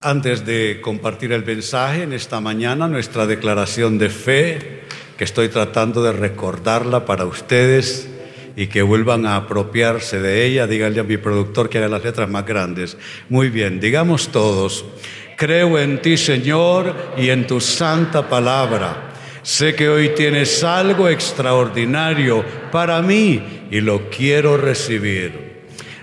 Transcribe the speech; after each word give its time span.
Antes 0.00 0.46
de 0.46 0.80
compartir 0.80 1.32
el 1.32 1.44
mensaje 1.44 2.04
en 2.04 2.12
esta 2.12 2.40
mañana, 2.40 2.86
nuestra 2.86 3.26
declaración 3.26 3.98
de 3.98 4.10
fe, 4.10 4.82
que 5.16 5.24
estoy 5.24 5.48
tratando 5.48 6.04
de 6.04 6.12
recordarla 6.12 7.04
para 7.04 7.24
ustedes 7.24 8.08
y 8.54 8.68
que 8.68 8.82
vuelvan 8.82 9.26
a 9.26 9.34
apropiarse 9.34 10.20
de 10.20 10.46
ella, 10.46 10.68
díganle 10.68 11.00
a 11.00 11.02
mi 11.02 11.16
productor 11.16 11.68
que 11.68 11.78
haga 11.78 11.88
las 11.88 12.04
letras 12.04 12.30
más 12.30 12.46
grandes. 12.46 12.96
Muy 13.28 13.48
bien, 13.48 13.80
digamos 13.80 14.28
todos, 14.28 14.84
creo 15.36 15.76
en 15.80 16.00
ti 16.00 16.16
Señor 16.16 16.94
y 17.16 17.30
en 17.30 17.48
tu 17.48 17.60
santa 17.60 18.28
palabra. 18.28 19.14
Sé 19.42 19.74
que 19.74 19.88
hoy 19.88 20.10
tienes 20.10 20.62
algo 20.62 21.08
extraordinario 21.08 22.44
para 22.70 23.02
mí 23.02 23.66
y 23.68 23.80
lo 23.80 24.08
quiero 24.10 24.56
recibir. 24.56 25.47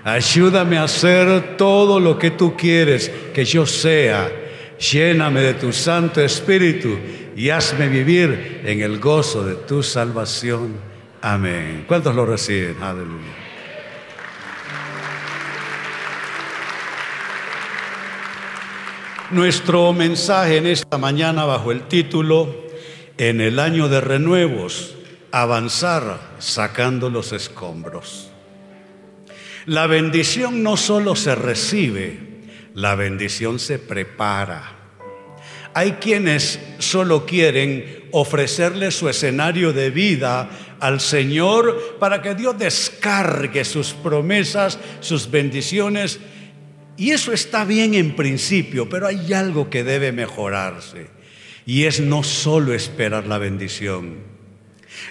Ayúdame 0.06 0.78
a 0.78 0.84
hacer 0.84 1.56
todo 1.56 1.98
lo 1.98 2.16
que 2.16 2.30
tú 2.30 2.56
quieres 2.56 3.10
que 3.34 3.44
yo 3.44 3.66
sea. 3.66 4.30
Lléname 4.78 5.40
de 5.40 5.54
tu 5.54 5.72
Santo 5.72 6.20
Espíritu 6.20 6.96
y 7.34 7.50
hazme 7.50 7.88
vivir 7.88 8.62
en 8.64 8.82
el 8.82 9.00
gozo 9.00 9.44
de 9.44 9.56
tu 9.56 9.82
salvación. 9.82 10.76
Amén. 11.22 11.86
¿Cuántos 11.88 12.14
lo 12.14 12.24
reciben? 12.24 12.80
Aleluya. 12.80 13.34
Nuestro 19.32 19.92
mensaje 19.92 20.58
en 20.58 20.68
esta 20.68 20.98
mañana 20.98 21.44
bajo 21.46 21.72
el 21.72 21.88
título 21.88 22.54
En 23.18 23.40
el 23.40 23.58
año 23.58 23.88
de 23.88 24.00
renuevos, 24.00 24.94
avanzar 25.32 26.20
sacando 26.38 27.10
los 27.10 27.32
escombros. 27.32 28.30
La 29.66 29.88
bendición 29.88 30.62
no 30.62 30.76
solo 30.76 31.16
se 31.16 31.34
recibe, 31.34 32.20
la 32.74 32.94
bendición 32.94 33.58
se 33.58 33.80
prepara. 33.80 34.76
Hay 35.74 35.92
quienes 35.94 36.60
solo 36.78 37.26
quieren 37.26 38.04
ofrecerle 38.12 38.92
su 38.92 39.08
escenario 39.08 39.72
de 39.72 39.90
vida 39.90 40.48
al 40.78 41.00
Señor 41.00 41.96
para 41.98 42.22
que 42.22 42.36
Dios 42.36 42.56
descargue 42.56 43.64
sus 43.64 43.92
promesas, 43.92 44.78
sus 45.00 45.28
bendiciones. 45.32 46.20
Y 46.96 47.10
eso 47.10 47.32
está 47.32 47.64
bien 47.64 47.94
en 47.94 48.14
principio, 48.14 48.88
pero 48.88 49.08
hay 49.08 49.32
algo 49.32 49.68
que 49.68 49.82
debe 49.82 50.12
mejorarse. 50.12 51.08
Y 51.66 51.84
es 51.84 51.98
no 51.98 52.22
solo 52.22 52.72
esperar 52.72 53.26
la 53.26 53.38
bendición, 53.38 54.35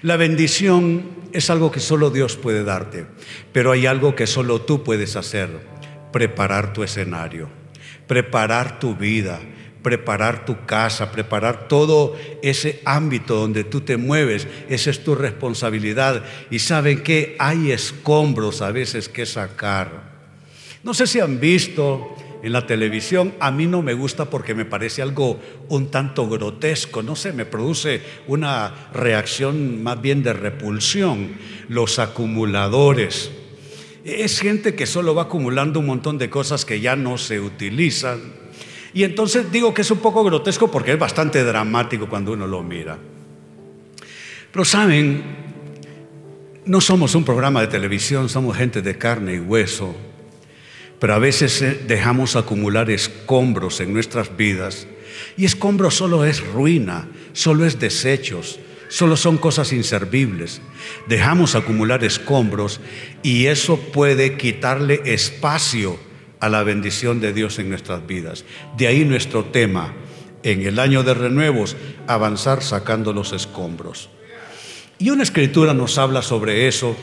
la 0.01 0.17
bendición 0.17 1.03
es 1.31 1.49
algo 1.49 1.71
que 1.71 1.79
solo 1.79 2.09
Dios 2.09 2.37
puede 2.37 2.63
darte, 2.63 3.05
pero 3.51 3.71
hay 3.71 3.85
algo 3.85 4.15
que 4.15 4.27
solo 4.27 4.61
tú 4.61 4.83
puedes 4.83 5.15
hacer, 5.15 5.49
preparar 6.11 6.73
tu 6.73 6.83
escenario, 6.83 7.49
preparar 8.07 8.79
tu 8.79 8.95
vida, 8.95 9.39
preparar 9.85 10.45
tu 10.45 10.65
casa, 10.65 11.11
preparar 11.11 11.67
todo 11.67 12.17
ese 12.41 12.81
ámbito 12.85 13.35
donde 13.35 13.63
tú 13.63 13.81
te 13.81 13.97
mueves. 13.97 14.47
Esa 14.67 14.89
es 14.89 15.03
tu 15.03 15.13
responsabilidad. 15.13 16.23
Y 16.49 16.57
saben 16.57 17.03
que 17.03 17.35
hay 17.37 17.71
escombros 17.71 18.63
a 18.63 18.71
veces 18.71 19.09
que 19.09 19.27
sacar. 19.27 20.15
No 20.83 20.95
sé 20.95 21.05
si 21.05 21.19
han 21.19 21.39
visto 21.39 22.15
en 22.45 22.51
la 22.51 22.67
televisión, 22.67 23.33
a 23.39 23.49
mí 23.49 23.65
no 23.65 23.81
me 23.81 23.95
gusta 23.95 24.29
porque 24.29 24.53
me 24.53 24.65
parece 24.65 25.01
algo 25.01 25.39
un 25.67 25.89
tanto 25.89 26.29
grotesco, 26.29 27.01
no 27.01 27.15
sé, 27.15 27.33
me 27.33 27.43
produce 27.43 28.03
una 28.27 28.91
reacción 28.93 29.81
más 29.81 29.99
bien 29.99 30.21
de 30.21 30.31
repulsión. 30.31 31.29
Los 31.69 31.97
acumuladores. 31.97 33.31
Es 34.03 34.41
gente 34.41 34.75
que 34.75 34.85
solo 34.85 35.15
va 35.15 35.23
acumulando 35.23 35.79
un 35.79 35.87
montón 35.87 36.19
de 36.19 36.29
cosas 36.29 36.65
que 36.65 36.79
ya 36.79 36.95
no 36.95 37.17
se 37.17 37.39
utilizan. 37.39 38.19
Y 38.93 39.05
entonces 39.05 39.51
digo 39.51 39.73
que 39.73 39.81
es 39.81 39.89
un 39.89 39.97
poco 39.97 40.23
grotesco 40.23 40.69
porque 40.69 40.93
es 40.93 40.99
bastante 40.99 41.43
dramático 41.43 42.07
cuando 42.07 42.33
uno 42.33 42.45
lo 42.45 42.61
mira. 42.61 42.99
Pero 44.51 44.63
saben, 44.63 45.23
no 46.63 46.79
somos 46.79 47.15
un 47.15 47.23
programa 47.23 47.61
de 47.61 47.67
televisión, 47.67 48.29
somos 48.29 48.55
gente 48.55 48.83
de 48.83 48.99
carne 48.99 49.33
y 49.33 49.39
hueso. 49.39 49.95
Pero 50.99 51.13
a 51.13 51.19
veces 51.19 51.61
eh, 51.61 51.79
dejamos 51.87 52.35
acumular 52.35 52.89
escombros 52.89 53.79
en 53.79 53.93
nuestras 53.93 54.35
vidas 54.35 54.87
y 55.37 55.45
escombros 55.45 55.95
solo 55.95 56.25
es 56.25 56.45
ruina, 56.45 57.07
solo 57.33 57.65
es 57.65 57.79
desechos, 57.79 58.59
solo 58.89 59.17
son 59.17 59.37
cosas 59.37 59.73
inservibles. 59.73 60.61
Dejamos 61.07 61.55
acumular 61.55 62.03
escombros 62.03 62.79
y 63.23 63.47
eso 63.47 63.77
puede 63.77 64.37
quitarle 64.37 65.01
espacio 65.05 65.97
a 66.39 66.49
la 66.49 66.63
bendición 66.63 67.21
de 67.21 67.33
Dios 67.33 67.59
en 67.59 67.69
nuestras 67.69 68.05
vidas. 68.05 68.45
De 68.77 68.87
ahí 68.87 69.03
nuestro 69.03 69.45
tema, 69.45 69.93
en 70.43 70.61
el 70.61 70.79
año 70.79 71.03
de 71.03 71.13
renuevos, 71.13 71.75
avanzar 72.07 72.61
sacando 72.61 73.13
los 73.13 73.33
escombros. 73.33 74.09
Y 74.99 75.09
una 75.09 75.23
escritura 75.23 75.73
nos 75.73 75.97
habla 75.97 76.21
sobre 76.21 76.67
eso 76.67 76.95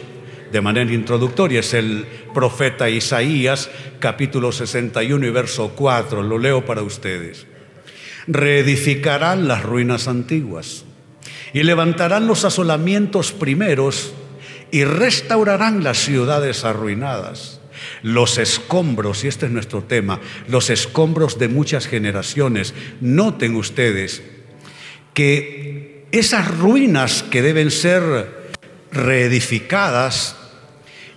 de 0.52 0.60
manera 0.60 0.92
introductoria. 0.92 1.60
Es 1.60 1.74
el 1.74 2.06
profeta 2.34 2.88
Isaías, 2.90 3.70
capítulo 3.98 4.52
61 4.52 5.26
y 5.26 5.30
verso 5.30 5.72
4. 5.74 6.22
Lo 6.22 6.38
leo 6.38 6.64
para 6.64 6.82
ustedes. 6.82 7.46
Reedificarán 8.26 9.48
las 9.48 9.62
ruinas 9.62 10.06
antiguas 10.06 10.84
y 11.52 11.62
levantarán 11.64 12.26
los 12.26 12.44
asolamientos 12.44 13.32
primeros 13.32 14.12
y 14.70 14.84
restaurarán 14.84 15.82
las 15.82 15.98
ciudades 15.98 16.64
arruinadas. 16.64 17.60
Los 18.02 18.38
escombros, 18.38 19.24
y 19.24 19.28
este 19.28 19.46
es 19.46 19.52
nuestro 19.52 19.82
tema, 19.82 20.20
los 20.46 20.70
escombros 20.70 21.38
de 21.38 21.48
muchas 21.48 21.88
generaciones. 21.88 22.74
Noten 23.00 23.56
ustedes 23.56 24.22
que 25.14 26.06
esas 26.12 26.56
ruinas 26.58 27.24
que 27.24 27.42
deben 27.42 27.70
ser 27.70 28.42
reedificadas 28.92 30.36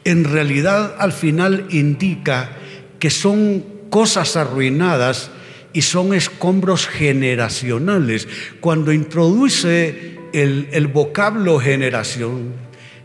en 0.06 0.24
realidad 0.24 0.96
al 1.00 1.12
final 1.12 1.66
indica 1.72 2.52
que 3.00 3.10
son 3.10 3.66
cosas 3.90 4.38
arruinadas 4.38 5.32
y 5.74 5.82
son 5.82 6.14
escombros 6.14 6.88
generacionales. 6.88 8.28
Cuando 8.62 8.94
introduce 8.94 10.18
el, 10.32 10.88
vocablo 10.88 11.60
generación, 11.60 12.54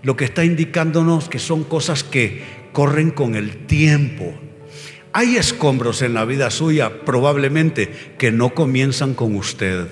lo 0.03 0.17
que 0.17 0.27
está 0.27 0.45
indicándonos 0.45 1.29
que 1.29 1.39
son 1.39 1.65
cosas 1.65 2.05
que 2.05 2.45
corren 2.73 3.11
con 3.11 3.35
el 3.35 3.67
tiempo. 3.67 4.39
Hay 5.13 5.37
escombros 5.37 6.03
en 6.03 6.15
la 6.15 6.25
vida 6.25 6.51
suya, 6.51 7.05
probablemente, 7.05 8.15
que 8.19 8.31
no 8.31 8.55
comienzan 8.55 9.15
con 9.15 9.35
usted. 9.35 9.89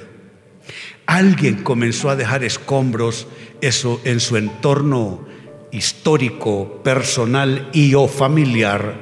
Alguien 1.06 1.62
comenzó 1.64 2.10
a 2.10 2.16
dejar 2.16 2.44
escombros 2.44 3.26
eso 3.60 4.00
en 4.04 4.20
su 4.20 4.36
entorno 4.36 5.26
histórico, 5.72 6.80
personal 6.82 7.68
y 7.72 7.94
o 7.94 8.08
familiar, 8.08 8.94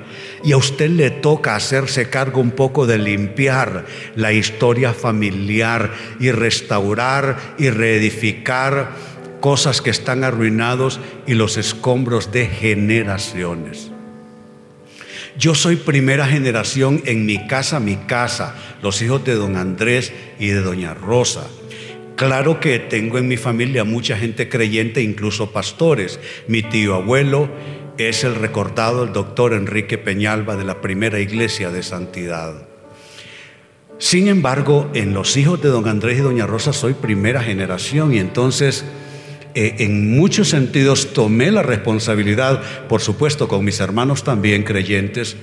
y 0.43 0.53
a 0.53 0.57
usted 0.57 0.91
le 0.91 1.11
toca 1.11 1.57
hacerse 1.57 2.11
cargo 2.11 2.41
un 2.41 2.51
poco 2.51 2.87
de 2.87 2.99
limpiar 2.99 3.87
la 4.15 4.33
historia 4.33 4.93
familiar 4.93 5.93
y 6.21 6.31
restaurar 6.31 7.55
y 7.59 7.71
reedificar 7.71 8.91
cosas 9.41 9.81
que 9.81 9.91
están 9.91 10.25
arruinados 10.25 11.01
y 11.27 11.35
los 11.35 11.57
escombros 11.57 12.33
de 12.33 12.47
generaciones. 12.47 13.91
Yo 15.39 15.55
soy 15.55 15.77
primera 15.77 16.27
generación 16.27 17.03
en 17.05 17.27
mi 17.27 17.47
casa, 17.47 17.79
mi 17.79 17.97
casa, 17.97 18.55
los 18.83 19.03
hijos 19.03 19.25
de 19.25 19.35
don 19.35 19.57
Andrés 19.57 20.13
y 20.39 20.49
de 20.49 20.63
doña 20.63 20.95
Rosa. 20.95 21.47
Claro 22.17 22.61
que 22.61 22.79
tengo 22.79 23.19
en 23.19 23.29
mi 23.29 23.37
familia 23.37 23.85
mucha 23.85 24.17
gente 24.17 24.49
creyente, 24.49 25.03
incluso 25.03 25.53
pastores. 25.53 26.19
Mi 26.49 26.63
tío 26.63 26.95
abuelo 26.95 27.51
es 27.99 28.25
el 28.25 28.35
recordado, 28.37 29.05
el 29.05 29.13
doctor 29.13 29.53
Enrique 29.53 29.99
Peñalba 29.99 30.57
de 30.57 30.65
la 30.65 30.81
primera 30.81 31.21
iglesia 31.21 31.71
de 31.71 31.83
santidad. 31.83 32.55
Sin 33.99 34.29
embargo, 34.29 34.91
en 34.95 35.13
los 35.13 35.37
hijos 35.37 35.61
de 35.61 35.69
don 35.69 35.89
Andrés 35.89 36.19
y 36.19 36.23
doña 36.23 36.47
Rosa 36.47 36.73
soy 36.73 36.95
primera 36.95 37.43
generación 37.43 38.15
y 38.15 38.19
entonces 38.19 38.87
eh, 39.55 39.77
en 39.85 40.15
muchos 40.15 40.49
sentidos 40.49 41.15
tomé 41.15 41.51
la 41.51 41.63
responsabilidad, 41.63 42.63
por 42.89 43.01
supuesto 43.01 43.49
con 43.49 43.65
mis 43.65 43.81
hermanos 43.81 44.23
también 44.23 44.65
creyentes, 44.65 45.37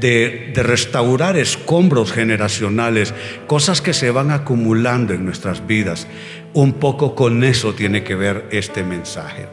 de, 0.00 0.52
restaurar 0.56 1.36
escombros 1.36 2.12
generacionales, 2.12 3.14
cosas 3.46 3.80
que 3.80 3.92
se 3.92 4.10
van 4.10 4.30
acumulando 4.30 5.14
en 5.14 5.24
nuestras 5.24 5.66
vidas. 5.66 6.06
Un 6.54 6.74
poco 6.74 7.14
con 7.14 7.44
eso 7.44 7.74
tiene 7.74 8.04
que 8.04 8.14
ver 8.14 8.46
este 8.50 8.84
mensaje. 8.84 9.46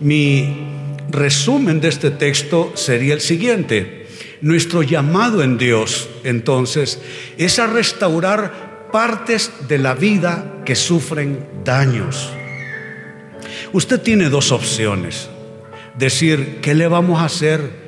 Mi 0.00 0.68
resumen 1.10 1.80
de 1.80 1.88
este 1.88 2.10
texto 2.10 2.72
sería 2.74 3.14
el 3.14 3.20
siguiente. 3.20 4.06
Nuestro 4.40 4.82
llamado 4.82 5.42
en 5.42 5.58
Dios, 5.58 6.08
entonces, 6.22 7.00
es 7.38 7.58
a 7.58 7.66
restaurar 7.66 8.88
partes 8.92 9.50
de 9.68 9.78
la 9.78 9.94
vida 9.94 10.62
que 10.64 10.76
sufren 10.76 11.44
daños 11.64 12.30
Usted 13.74 14.00
tiene 14.00 14.28
dos 14.28 14.52
opciones. 14.52 15.28
Decir, 15.98 16.60
¿qué 16.62 16.74
le 16.74 16.86
vamos 16.86 17.20
a 17.20 17.24
hacer? 17.24 17.83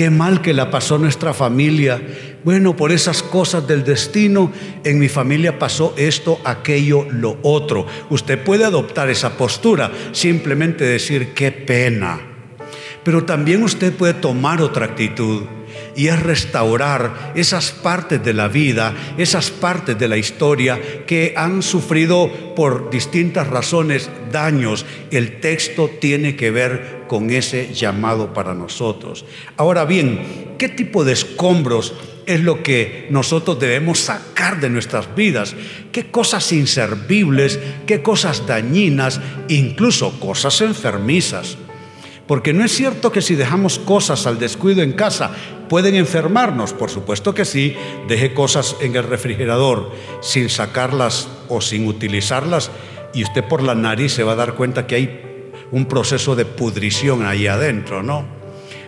Qué 0.00 0.08
mal 0.08 0.40
que 0.40 0.54
la 0.54 0.70
pasó 0.70 0.96
nuestra 0.96 1.34
familia. 1.34 2.00
bueno, 2.42 2.74
por 2.74 2.90
esas 2.90 3.22
cosas 3.22 3.68
del 3.68 3.84
destino, 3.84 4.50
en 4.82 4.98
mi 4.98 5.10
familia 5.10 5.58
pasó 5.58 5.92
esto, 5.98 6.40
aquello, 6.42 7.06
lo 7.10 7.36
otro. 7.42 7.86
Usted 8.08 8.42
puede 8.42 8.64
adoptar 8.64 9.10
esa 9.10 9.36
postura, 9.36 9.92
simplemente 10.12 10.84
decir, 10.84 11.34
qué 11.34 11.52
pena. 11.52 12.18
Pero 13.04 13.24
también 13.24 13.62
usted 13.62 13.92
puede 13.92 14.14
tomar 14.14 14.62
otra 14.62 14.86
actitud 14.86 15.42
y 15.96 16.08
es 16.08 16.22
restaurar 16.22 17.32
esas 17.34 17.70
partes 17.70 18.22
de 18.22 18.34
la 18.34 18.48
vida, 18.48 18.94
esas 19.18 19.50
partes 19.50 19.98
de 19.98 20.08
la 20.08 20.16
historia 20.16 21.04
que 21.06 21.34
han 21.36 21.62
sufrido 21.62 22.30
por 22.54 22.90
distintas 22.90 23.48
razones 23.48 24.10
daños. 24.30 24.86
El 25.10 25.40
texto 25.40 25.90
tiene 26.00 26.36
que 26.36 26.50
ver 26.50 27.04
con 27.08 27.30
ese 27.30 27.72
llamado 27.74 28.32
para 28.32 28.54
nosotros. 28.54 29.24
Ahora 29.56 29.84
bien, 29.84 30.54
¿qué 30.58 30.68
tipo 30.68 31.04
de 31.04 31.12
escombros 31.12 31.94
es 32.26 32.40
lo 32.40 32.62
que 32.62 33.08
nosotros 33.10 33.58
debemos 33.58 33.98
sacar 33.98 34.60
de 34.60 34.70
nuestras 34.70 35.14
vidas? 35.14 35.54
¿Qué 35.90 36.10
cosas 36.10 36.52
inservibles, 36.52 37.58
qué 37.86 38.02
cosas 38.02 38.46
dañinas, 38.46 39.20
incluso 39.48 40.18
cosas 40.20 40.60
enfermizas? 40.60 41.56
Porque 42.30 42.52
no 42.52 42.64
es 42.64 42.70
cierto 42.70 43.10
que 43.10 43.22
si 43.22 43.34
dejamos 43.34 43.80
cosas 43.80 44.24
al 44.24 44.38
descuido 44.38 44.84
en 44.84 44.92
casa, 44.92 45.32
pueden 45.68 45.96
enfermarnos. 45.96 46.72
Por 46.72 46.88
supuesto 46.88 47.34
que 47.34 47.44
sí, 47.44 47.74
deje 48.06 48.34
cosas 48.34 48.76
en 48.80 48.94
el 48.94 49.02
refrigerador 49.02 49.90
sin 50.20 50.48
sacarlas 50.48 51.28
o 51.48 51.60
sin 51.60 51.88
utilizarlas 51.88 52.70
y 53.12 53.24
usted 53.24 53.42
por 53.42 53.64
la 53.64 53.74
nariz 53.74 54.12
se 54.12 54.22
va 54.22 54.34
a 54.34 54.36
dar 54.36 54.54
cuenta 54.54 54.86
que 54.86 54.94
hay 54.94 55.20
un 55.72 55.86
proceso 55.86 56.36
de 56.36 56.44
pudrición 56.44 57.26
ahí 57.26 57.48
adentro, 57.48 58.04
¿no? 58.04 58.24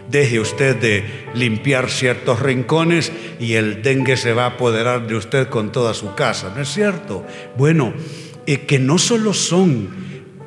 Deje 0.09 0.39
usted 0.39 0.77
de 0.77 1.05
limpiar 1.35 1.91
ciertos 1.91 2.39
rincones 2.39 3.11
y 3.41 3.55
el 3.55 3.83
dengue 3.83 4.17
se 4.17 4.35
va 4.35 4.45
a 4.45 4.51
apoderar 4.51 5.09
de 5.09 5.17
usted 5.17 5.49
con 5.49 5.73
toda 5.73 5.95
su 5.95 6.15
casa, 6.15 6.53
¿no 6.55 6.63
es 6.63 6.69
cierto? 6.69 7.27
Bueno, 7.57 7.93
eh, 8.47 8.59
que 8.67 8.79
no 8.79 8.99
solo 8.99 9.35
son 9.35 9.89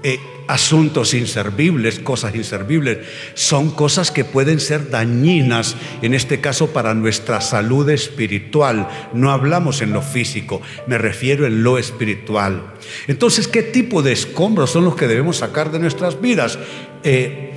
eh, 0.02 0.18
asuntos 0.48 1.14
inservibles, 1.14 2.00
cosas 2.00 2.36
inservibles, 2.36 3.00
son 3.34 3.72
cosas 3.72 4.12
que 4.12 4.24
pueden 4.26 4.60
ser 4.60 4.90
dañinas, 4.90 5.76
en 6.02 6.14
este 6.14 6.42
caso 6.42 6.72
para 6.72 6.94
nuestra 6.94 7.42
salud 7.42 7.90
espiritual. 7.90 8.88
No 9.14 9.32
hablamos 9.32 9.82
en 9.82 9.92
lo 9.92 10.02
físico, 10.02 10.62
me 10.88 10.98
refiero 10.98 11.46
en 11.46 11.64
lo 11.64 11.78
espiritual. 11.78 12.74
Entonces, 13.08 13.48
¿qué 13.48 13.64
tipo 13.64 14.02
de 14.02 14.12
escombros 14.12 14.72
son 14.72 14.86
los 14.86 14.96
que 14.96 15.08
debemos 15.08 15.38
sacar 15.38 15.72
de 15.72 15.80
nuestras 15.80 16.22
vidas? 16.22 16.60
Eh, 17.04 17.52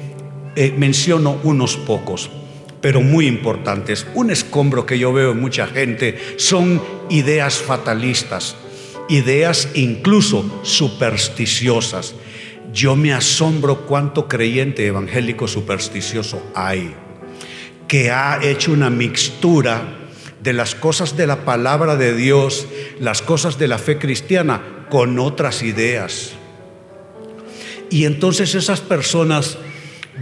eh, 0.56 0.75
menciono 0.76 1.38
unos 1.44 1.76
pocos 1.76 2.31
pero 2.81 3.00
muy 3.00 3.26
importantes. 3.26 4.06
Un 4.14 4.31
escombro 4.31 4.87
que 4.87 4.99
yo 4.99 5.12
veo 5.12 5.32
en 5.32 5.40
mucha 5.40 5.67
gente 5.67 6.19
son 6.37 6.81
ideas 7.11 7.58
fatalistas, 7.58 8.56
ideas 9.08 9.69
incluso 9.75 10.61
supersticiosas. 10.62 12.14
Yo 12.72 12.96
me 12.96 13.12
asombro 13.12 13.86
cuánto 13.86 14.28
creyente 14.28 14.86
evangélico 14.86 15.48
supersticioso 15.48 16.42
hay, 16.54 16.94
que 17.86 18.10
ha 18.10 18.40
hecho 18.42 18.72
una 18.72 18.90
mixtura 18.90 19.98
de 20.42 20.52
las 20.52 20.74
cosas 20.74 21.16
de 21.16 21.26
la 21.26 21.44
palabra 21.44 21.96
de 21.96 22.14
Dios, 22.14 22.66
las 23.00 23.22
cosas 23.22 23.58
de 23.58 23.68
la 23.68 23.78
fe 23.78 23.98
cristiana, 23.98 24.86
con 24.90 25.18
otras 25.18 25.62
ideas. 25.62 26.32
Y 27.90 28.04
entonces 28.04 28.54
esas 28.54 28.80
personas 28.80 29.58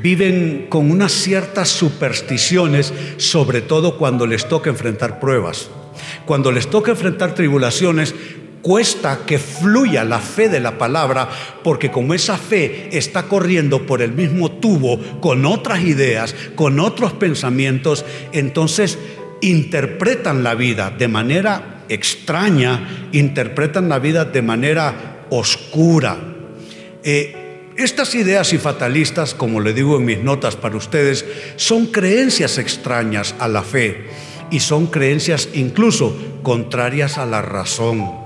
viven 0.03 0.67
con 0.69 0.91
unas 0.91 1.13
ciertas 1.13 1.69
supersticiones, 1.69 2.93
sobre 3.17 3.61
todo 3.61 3.99
cuando 3.99 4.27
les 4.27 4.49
toca 4.49 4.71
enfrentar 4.71 5.21
pruebas. 5.21 5.69
Cuando 6.27 6.53
les 6.53 6.69
toca 6.69 6.93
enfrentar 6.93 7.35
tribulaciones, 7.35 8.15
cuesta 8.67 9.21
que 9.25 9.39
fluya 9.39 10.03
la 10.03 10.19
fe 10.19 10.49
de 10.49 10.59
la 10.59 10.77
palabra, 10.77 11.29
porque 11.63 11.93
como 11.93 12.15
esa 12.15 12.37
fe 12.37 12.89
está 12.91 13.29
corriendo 13.29 13.87
por 13.87 14.03
el 14.03 14.11
mismo 14.11 14.51
tubo 14.51 14.99
con 15.21 15.47
otras 15.47 15.85
ideas, 15.85 16.35
con 16.57 16.81
otros 16.81 17.13
pensamientos, 17.13 18.05
entonces 18.33 18.99
interpretan 19.41 20.43
la 20.43 20.57
vida 20.57 20.91
de 20.91 21.07
manera 21.07 21.85
extraña, 21.89 23.09
interpretan 23.13 23.89
la 23.89 24.01
vida 24.01 24.25
de 24.25 24.43
manera 24.43 25.27
oscura. 25.31 26.17
Eh, 27.05 27.71
estas 27.77 28.17
ideas 28.17 28.53
y 28.53 28.59
fatalistas, 28.59 29.35
como 29.35 29.61
le 29.61 29.75
digo 29.75 29.97
en 29.97 30.07
mis 30.07 30.19
notas 30.19 30.57
para 30.57 30.77
ustedes, 30.77 31.25
son 31.55 31.87
creencias 31.87 32.59
extrañas 32.59 33.37
a 33.39 33.47
la 33.47 33.63
fe 33.63 34.07
y 34.51 34.59
son 34.59 34.89
creencias 34.89 35.51
incluso 35.55 36.17
contrarias 36.43 37.17
a 37.17 37.27
la 37.27 37.43
razón. 37.43 38.26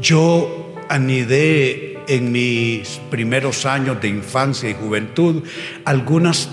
Yo 0.00 0.74
anidé 0.88 1.98
en 2.08 2.32
mis 2.32 3.00
primeros 3.10 3.66
años 3.66 4.00
de 4.00 4.08
infancia 4.08 4.68
y 4.68 4.74
juventud 4.74 5.44
algunas, 5.84 6.48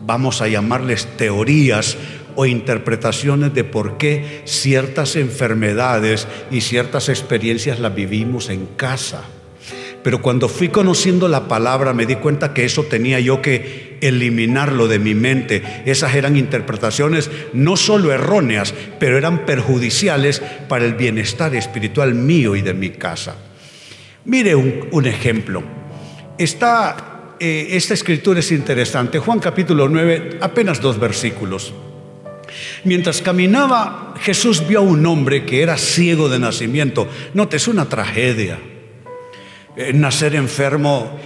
vamos 0.00 0.40
a 0.40 0.48
llamarles 0.48 1.06
teorías 1.16 1.96
o 2.36 2.46
interpretaciones 2.46 3.54
de 3.54 3.64
por 3.64 3.96
qué 3.96 4.42
ciertas 4.44 5.16
enfermedades 5.16 6.26
y 6.50 6.60
ciertas 6.60 7.08
experiencias 7.08 7.80
las 7.80 7.94
vivimos 7.94 8.50
en 8.50 8.66
casa. 8.66 9.24
Pero 10.02 10.20
cuando 10.20 10.48
fui 10.48 10.68
conociendo 10.68 11.28
la 11.28 11.48
palabra 11.48 11.94
me 11.94 12.06
di 12.06 12.16
cuenta 12.16 12.52
que 12.52 12.64
eso 12.64 12.84
tenía 12.84 13.20
yo 13.20 13.40
que 13.40 13.83
eliminarlo 14.04 14.86
de 14.86 14.98
mi 14.98 15.14
mente. 15.14 15.62
Esas 15.86 16.14
eran 16.14 16.36
interpretaciones 16.36 17.30
no 17.54 17.76
solo 17.76 18.12
erróneas, 18.12 18.74
pero 19.00 19.16
eran 19.16 19.46
perjudiciales 19.46 20.42
para 20.68 20.84
el 20.84 20.94
bienestar 20.94 21.54
espiritual 21.54 22.14
mío 22.14 22.54
y 22.54 22.62
de 22.62 22.74
mi 22.74 22.90
casa. 22.90 23.36
Mire 24.26 24.54
un, 24.54 25.06
ejemplo. 25.06 25.62
Está, 26.36 27.34
eh, 27.40 27.68
esta 27.70 27.94
escritura 27.94 28.40
es 28.40 28.52
interesante. 28.52 29.18
Juan 29.18 29.38
capítulo 29.38 29.88
9, 29.88 30.38
apenas 30.40 30.80
dos 30.80 30.98
versículos. 30.98 31.72
Mientras 32.84 33.22
caminaba, 33.22 34.14
Jesús 34.20 34.66
vio 34.66 34.80
a 34.80 34.82
un 34.82 35.04
hombre 35.06 35.44
que 35.44 35.62
era 35.62 35.76
ciego 35.76 36.28
de 36.28 36.38
nacimiento. 36.38 37.08
Note, 37.32 37.56
es 37.56 37.68
una 37.68 37.88
tragedia. 37.88 38.58
Eh, 39.76 39.92
nacer 39.92 40.34
enfermo, 40.34 41.18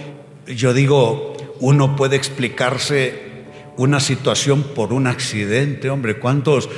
yo 0.47 0.73
digo, 0.73 1.28
uno 1.59 1.95
puede 1.95 2.15
explicarse 2.15 3.29
una 3.77 4.01
situación 4.01 4.63
por 4.63 4.91
un 4.91 5.07
accidente, 5.07 5.89
hombre, 5.89 6.19
¿cuántos 6.19 6.69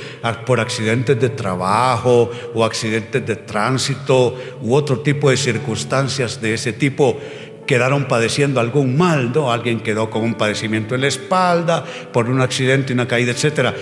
por 0.46 0.60
accidentes 0.60 1.20
de 1.20 1.30
trabajo 1.30 2.30
o 2.54 2.64
accidentes 2.64 3.26
de 3.26 3.34
tránsito 3.36 4.36
u 4.62 4.74
otro 4.74 5.00
tipo 5.00 5.28
de 5.28 5.36
circunstancias 5.36 6.40
de 6.40 6.54
ese 6.54 6.72
tipo 6.72 7.18
quedaron 7.66 8.06
padeciendo 8.06 8.60
algún 8.60 8.96
mal, 8.96 9.32
¿no? 9.32 9.50
Alguien 9.50 9.80
quedó 9.80 10.10
con 10.10 10.22
un 10.22 10.34
padecimiento 10.34 10.94
en 10.94 11.00
la 11.00 11.08
espalda 11.08 11.84
por 12.12 12.28
un 12.28 12.40
accidente, 12.40 12.92
una 12.92 13.08
caída, 13.08 13.32
etcétera. 13.32 13.74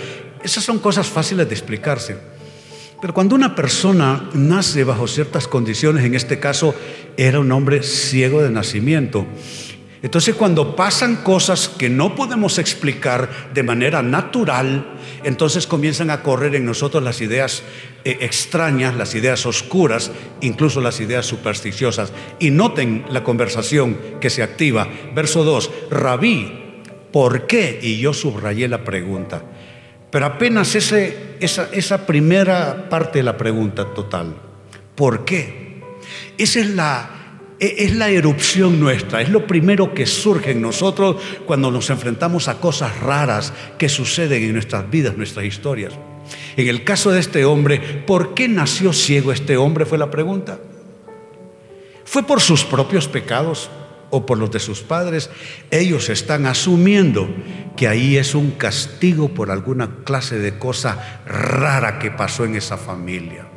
Esas 0.43 0.63
son 0.63 0.79
cosas 0.79 1.07
fáciles 1.07 1.47
de 1.47 1.53
explicarse. 1.53 2.17
Pero 3.01 3.13
cuando 3.13 3.35
una 3.35 3.55
persona 3.55 4.29
nace 4.33 4.83
bajo 4.83 5.07
ciertas 5.07 5.47
condiciones, 5.47 6.05
en 6.05 6.15
este 6.15 6.39
caso 6.39 6.73
era 7.17 7.39
un 7.39 7.51
hombre 7.51 7.83
ciego 7.83 8.41
de 8.41 8.51
nacimiento, 8.51 9.25
entonces 10.03 10.33
cuando 10.33 10.75
pasan 10.75 11.17
cosas 11.17 11.69
que 11.69 11.87
no 11.87 12.15
podemos 12.15 12.57
explicar 12.57 13.29
de 13.53 13.61
manera 13.61 14.01
natural, 14.01 14.97
entonces 15.23 15.67
comienzan 15.67 16.09
a 16.09 16.23
correr 16.23 16.55
en 16.55 16.65
nosotros 16.65 17.03
las 17.03 17.21
ideas 17.21 17.61
eh, 18.03 18.17
extrañas, 18.21 18.95
las 18.95 19.13
ideas 19.13 19.45
oscuras, 19.45 20.11
incluso 20.41 20.81
las 20.81 20.99
ideas 20.99 21.27
supersticiosas. 21.27 22.13
Y 22.39 22.49
noten 22.49 23.05
la 23.09 23.23
conversación 23.23 23.99
que 24.19 24.31
se 24.31 24.41
activa. 24.41 24.87
Verso 25.13 25.43
2, 25.43 25.71
rabí, 25.91 26.81
¿por 27.11 27.45
qué? 27.45 27.79
Y 27.79 27.99
yo 27.99 28.11
subrayé 28.11 28.67
la 28.67 28.83
pregunta. 28.83 29.43
Pero 30.09 30.25
apenas 30.25 30.73
esa, 30.73 30.97
esa 31.39 32.05
primera 32.07 32.89
parte 32.89 33.19
de 33.19 33.23
la 33.23 33.37
pregunta 33.37 33.93
total, 33.93 34.35
¿por 34.95 35.25
qué? 35.25 35.79
Esa 36.39 36.59
es 36.59 36.69
la, 36.71 37.20
es 37.61 37.95
la 37.95 38.09
erupción 38.09 38.79
nuestra, 38.79 39.21
es 39.21 39.29
lo 39.29 39.45
primero 39.45 39.93
que 39.93 40.07
surge 40.07 40.51
en 40.51 40.61
nosotros 40.61 41.17
cuando 41.45 41.69
nos 41.69 41.91
enfrentamos 41.91 42.47
a 42.47 42.59
cosas 42.59 42.99
raras 42.99 43.53
que 43.77 43.87
suceden 43.87 44.41
en 44.43 44.53
nuestras 44.53 44.89
vidas, 44.89 45.15
nuestras 45.15 45.45
historias. 45.45 45.93
En 46.57 46.67
el 46.67 46.83
caso 46.83 47.11
de 47.11 47.19
este 47.19 47.45
hombre, 47.45 47.79
¿por 47.79 48.33
qué 48.33 48.47
nació 48.47 48.93
ciego 48.93 49.31
este 49.31 49.57
hombre? 49.57 49.85
Fue 49.85 49.99
la 49.99 50.09
pregunta. 50.09 50.59
¿Fue 52.03 52.23
por 52.23 52.41
sus 52.41 52.65
propios 52.65 53.07
pecados? 53.07 53.69
o 54.11 54.25
por 54.25 54.37
los 54.37 54.51
de 54.51 54.59
sus 54.59 54.81
padres, 54.81 55.29
ellos 55.71 56.09
están 56.09 56.45
asumiendo 56.45 57.29
que 57.77 57.87
ahí 57.87 58.17
es 58.17 58.35
un 58.35 58.51
castigo 58.51 59.29
por 59.29 59.49
alguna 59.49 60.03
clase 60.03 60.37
de 60.37 60.59
cosa 60.59 61.21
rara 61.25 61.97
que 61.97 62.11
pasó 62.11 62.43
en 62.43 62.55
esa 62.55 62.77
familia. 62.77 63.50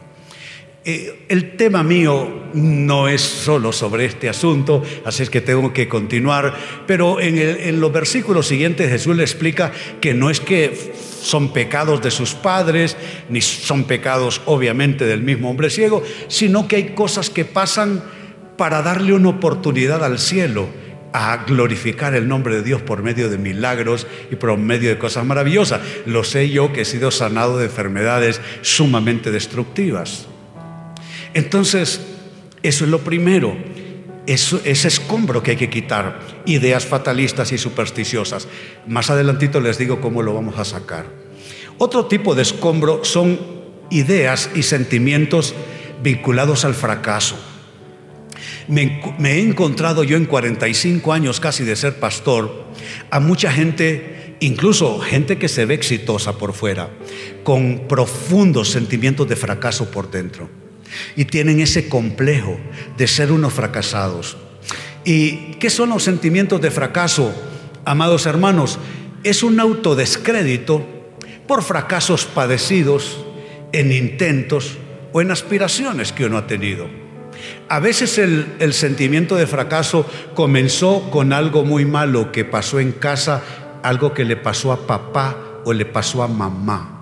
Eh, 0.86 1.24
el 1.30 1.56
tema 1.56 1.82
mío 1.82 2.50
no 2.52 3.08
es 3.08 3.22
solo 3.22 3.72
sobre 3.72 4.04
este 4.04 4.28
asunto, 4.28 4.82
así 5.06 5.22
es 5.22 5.30
que 5.30 5.40
tengo 5.40 5.72
que 5.72 5.88
continuar, 5.88 6.54
pero 6.86 7.22
en, 7.22 7.38
en, 7.38 7.80
los 7.80 7.90
versículos 7.90 8.46
siguientes 8.46 8.90
Jesús 8.90 9.16
le 9.16 9.22
explica 9.22 9.72
que 10.02 10.12
no 10.12 10.28
es 10.28 10.40
que 10.40 10.92
son 11.22 11.54
pecados 11.54 12.02
de 12.02 12.10
sus 12.10 12.34
padres, 12.34 12.98
ni 13.30 13.40
son 13.40 13.84
pecados 13.84 14.42
obviamente 14.44 15.06
del 15.06 15.22
mismo 15.22 15.48
hombre 15.48 15.70
ciego, 15.70 16.02
sino 16.28 16.68
que 16.68 16.76
hay 16.76 16.88
cosas 16.90 17.30
que 17.30 17.46
pasan 17.46 18.02
para 18.58 18.82
darle 18.82 19.14
una 19.14 19.30
oportunidad 19.30 20.04
al 20.04 20.18
cielo 20.18 20.68
a 21.14 21.44
glorificar 21.46 22.14
el 22.14 22.28
nombre 22.28 22.56
de 22.56 22.62
Dios 22.62 22.82
por 22.82 23.02
medio 23.02 23.30
de 23.30 23.38
milagros 23.38 24.06
y 24.30 24.36
por 24.36 24.54
medio 24.58 24.90
de 24.90 24.98
cosas 24.98 25.24
maravillosas. 25.24 25.80
Lo 26.04 26.24
sé 26.24 26.50
yo 26.50 26.74
que 26.74 26.82
he 26.82 26.84
sido 26.84 27.10
sanado 27.10 27.56
de 27.56 27.66
enfermedades 27.66 28.42
sumamente 28.60 29.30
destructivas. 29.30 30.28
Entonces, 31.34 32.00
eso 32.62 32.84
es 32.84 32.90
lo 32.90 33.00
primero. 33.00 33.56
Eso, 34.26 34.60
ese 34.64 34.88
escombro 34.88 35.42
que 35.42 35.50
hay 35.50 35.56
que 35.58 35.68
quitar, 35.68 36.18
ideas 36.46 36.86
fatalistas 36.86 37.52
y 37.52 37.58
supersticiosas. 37.58 38.48
Más 38.86 39.10
adelantito 39.10 39.60
les 39.60 39.76
digo 39.76 40.00
cómo 40.00 40.22
lo 40.22 40.32
vamos 40.32 40.58
a 40.58 40.64
sacar. 40.64 41.06
Otro 41.76 42.06
tipo 42.06 42.34
de 42.34 42.42
escombro 42.42 43.04
son 43.04 43.38
ideas 43.90 44.48
y 44.54 44.62
sentimientos 44.62 45.54
vinculados 46.02 46.64
al 46.64 46.74
fracaso. 46.74 47.36
Me, 48.66 49.02
he 49.24 49.40
encontrado 49.40 50.04
yo 50.04 50.16
en 50.16 50.24
45 50.24 51.12
años 51.12 51.40
casi 51.40 51.64
de 51.64 51.76
ser 51.76 51.98
pastor 52.00 52.64
a 53.10 53.20
mucha 53.20 53.52
gente, 53.52 54.36
incluso 54.40 55.00
gente 55.00 55.36
que 55.36 55.48
se 55.48 55.66
ve 55.66 55.74
exitosa 55.74 56.38
por 56.38 56.54
fuera, 56.54 56.88
con 57.42 57.86
profundos 57.88 58.70
sentimientos 58.70 59.28
de 59.28 59.36
fracaso 59.36 59.90
por 59.90 60.10
dentro. 60.10 60.63
Y 61.16 61.26
tienen 61.26 61.60
ese 61.60 61.88
complejo 61.88 62.58
de 62.96 63.06
ser 63.06 63.32
unos 63.32 63.52
fracasados. 63.52 64.36
¿Y 65.04 65.54
qué 65.54 65.70
son 65.70 65.90
los 65.90 66.02
sentimientos 66.02 66.60
de 66.60 66.70
fracaso, 66.70 67.34
amados 67.84 68.26
hermanos? 68.26 68.78
Es 69.22 69.42
un 69.42 69.60
autodescrédito 69.60 70.86
por 71.46 71.62
fracasos 71.62 72.24
padecidos 72.24 73.24
en 73.72 73.92
intentos 73.92 74.78
o 75.12 75.20
en 75.20 75.30
aspiraciones 75.30 76.12
que 76.12 76.24
uno 76.24 76.38
ha 76.38 76.46
tenido. 76.46 76.88
A 77.68 77.80
veces 77.80 78.18
el, 78.18 78.72
sentimiento 78.72 79.36
de 79.36 79.46
fracaso 79.46 80.08
comenzó 80.34 81.10
con 81.10 81.32
algo 81.32 81.64
muy 81.64 81.84
malo 81.84 82.32
que 82.32 82.44
pasó 82.44 82.80
en 82.80 82.92
casa, 82.92 83.42
algo 83.82 84.14
que 84.14 84.24
le 84.24 84.36
pasó 84.36 84.72
a 84.72 84.86
papá 84.86 85.36
o 85.64 85.72
le 85.72 85.84
pasó 85.84 86.22
a 86.22 86.28
mamá. 86.28 86.93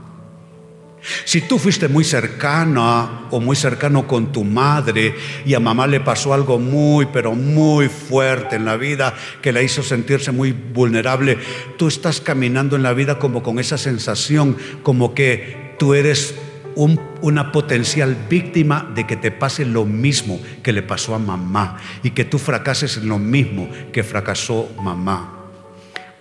Si 1.24 1.40
tú 1.40 1.58
fuiste 1.58 1.88
muy 1.88 2.04
cercana 2.04 3.26
o 3.30 3.40
muy 3.40 3.56
cercano 3.56 4.06
con 4.06 4.30
tu 4.30 4.44
madre 4.44 5.14
y 5.44 5.54
a 5.54 5.60
mamá 5.60 5.86
le 5.86 6.00
pasó 6.00 6.32
algo 6.32 6.58
muy, 6.58 7.06
pero 7.06 7.34
muy 7.34 7.88
fuerte 7.88 8.56
en 8.56 8.64
la 8.64 8.76
vida 8.76 9.14
que 9.40 9.52
la 9.52 9.62
hizo 9.62 9.82
sentirse 9.82 10.30
muy 10.30 10.52
vulnerable, 10.52 11.38
tú 11.76 11.88
estás 11.88 12.20
caminando 12.20 12.76
en 12.76 12.84
la 12.84 12.92
vida 12.92 13.18
como 13.18 13.42
con 13.42 13.58
esa 13.58 13.78
sensación, 13.78 14.56
como 14.82 15.14
que 15.14 15.74
tú 15.78 15.94
eres 15.94 16.36
una 16.74 17.52
potencial 17.52 18.16
víctima 18.30 18.90
de 18.94 19.06
que 19.06 19.16
te 19.16 19.30
pase 19.30 19.64
lo 19.64 19.84
mismo 19.84 20.40
que 20.62 20.72
le 20.72 20.82
pasó 20.82 21.14
a 21.14 21.18
mamá 21.18 21.78
y 22.02 22.10
que 22.10 22.24
tú 22.24 22.38
fracases 22.38 22.96
en 22.96 23.08
lo 23.08 23.18
mismo 23.18 23.68
que 23.92 24.02
fracasó 24.02 24.70
mamá. 24.82 25.50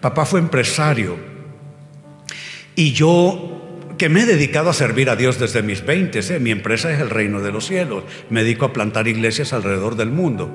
Papá 0.01 0.25
fue 0.25 0.39
empresario 0.39 1.17
y 2.75 2.91
yo 2.91 3.50
que 4.01 4.09
me 4.09 4.21
he 4.21 4.25
dedicado 4.25 4.71
a 4.71 4.73
servir 4.73 5.11
a 5.11 5.15
Dios 5.15 5.37
desde 5.37 5.61
mis 5.61 5.85
20, 5.85 6.21
¿eh? 6.21 6.39
mi 6.39 6.49
empresa 6.49 6.91
es 6.91 6.99
el 6.99 7.11
reino 7.11 7.39
de 7.39 7.51
los 7.51 7.67
cielos, 7.67 8.03
me 8.31 8.41
dedico 8.41 8.65
a 8.65 8.73
plantar 8.73 9.07
iglesias 9.07 9.53
alrededor 9.53 9.95
del 9.95 10.09
mundo. 10.09 10.49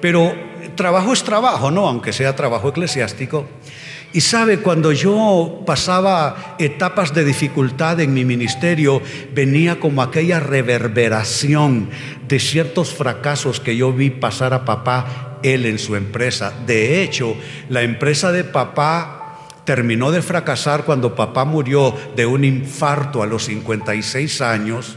Pero 0.00 0.32
trabajo 0.76 1.12
es 1.12 1.24
trabajo, 1.24 1.72
¿no? 1.72 1.88
Aunque 1.88 2.12
sea 2.12 2.36
trabajo 2.36 2.68
eclesiástico. 2.68 3.48
Y 4.12 4.20
sabe, 4.20 4.58
cuando 4.60 4.92
yo 4.92 5.64
pasaba 5.66 6.54
etapas 6.60 7.12
de 7.14 7.24
dificultad 7.24 7.98
en 7.98 8.14
mi 8.14 8.24
ministerio, 8.24 9.02
venía 9.34 9.80
como 9.80 10.00
aquella 10.00 10.38
reverberación 10.38 11.90
de 12.28 12.38
ciertos 12.38 12.94
fracasos 12.94 13.58
que 13.58 13.76
yo 13.76 13.92
vi 13.92 14.10
pasar 14.10 14.54
a 14.54 14.64
papá, 14.64 15.40
él 15.42 15.66
en 15.66 15.80
su 15.80 15.96
empresa. 15.96 16.54
De 16.64 17.02
hecho, 17.02 17.36
la 17.68 17.82
empresa 17.82 18.30
de 18.30 18.44
papá 18.44 19.17
terminó 19.68 20.10
de 20.10 20.22
fracasar 20.22 20.86
cuando 20.86 21.14
papá 21.14 21.44
murió 21.44 21.94
de 22.16 22.24
un 22.24 22.42
infarto 22.42 23.22
a 23.22 23.26
los 23.26 23.44
56 23.44 24.40
años 24.40 24.96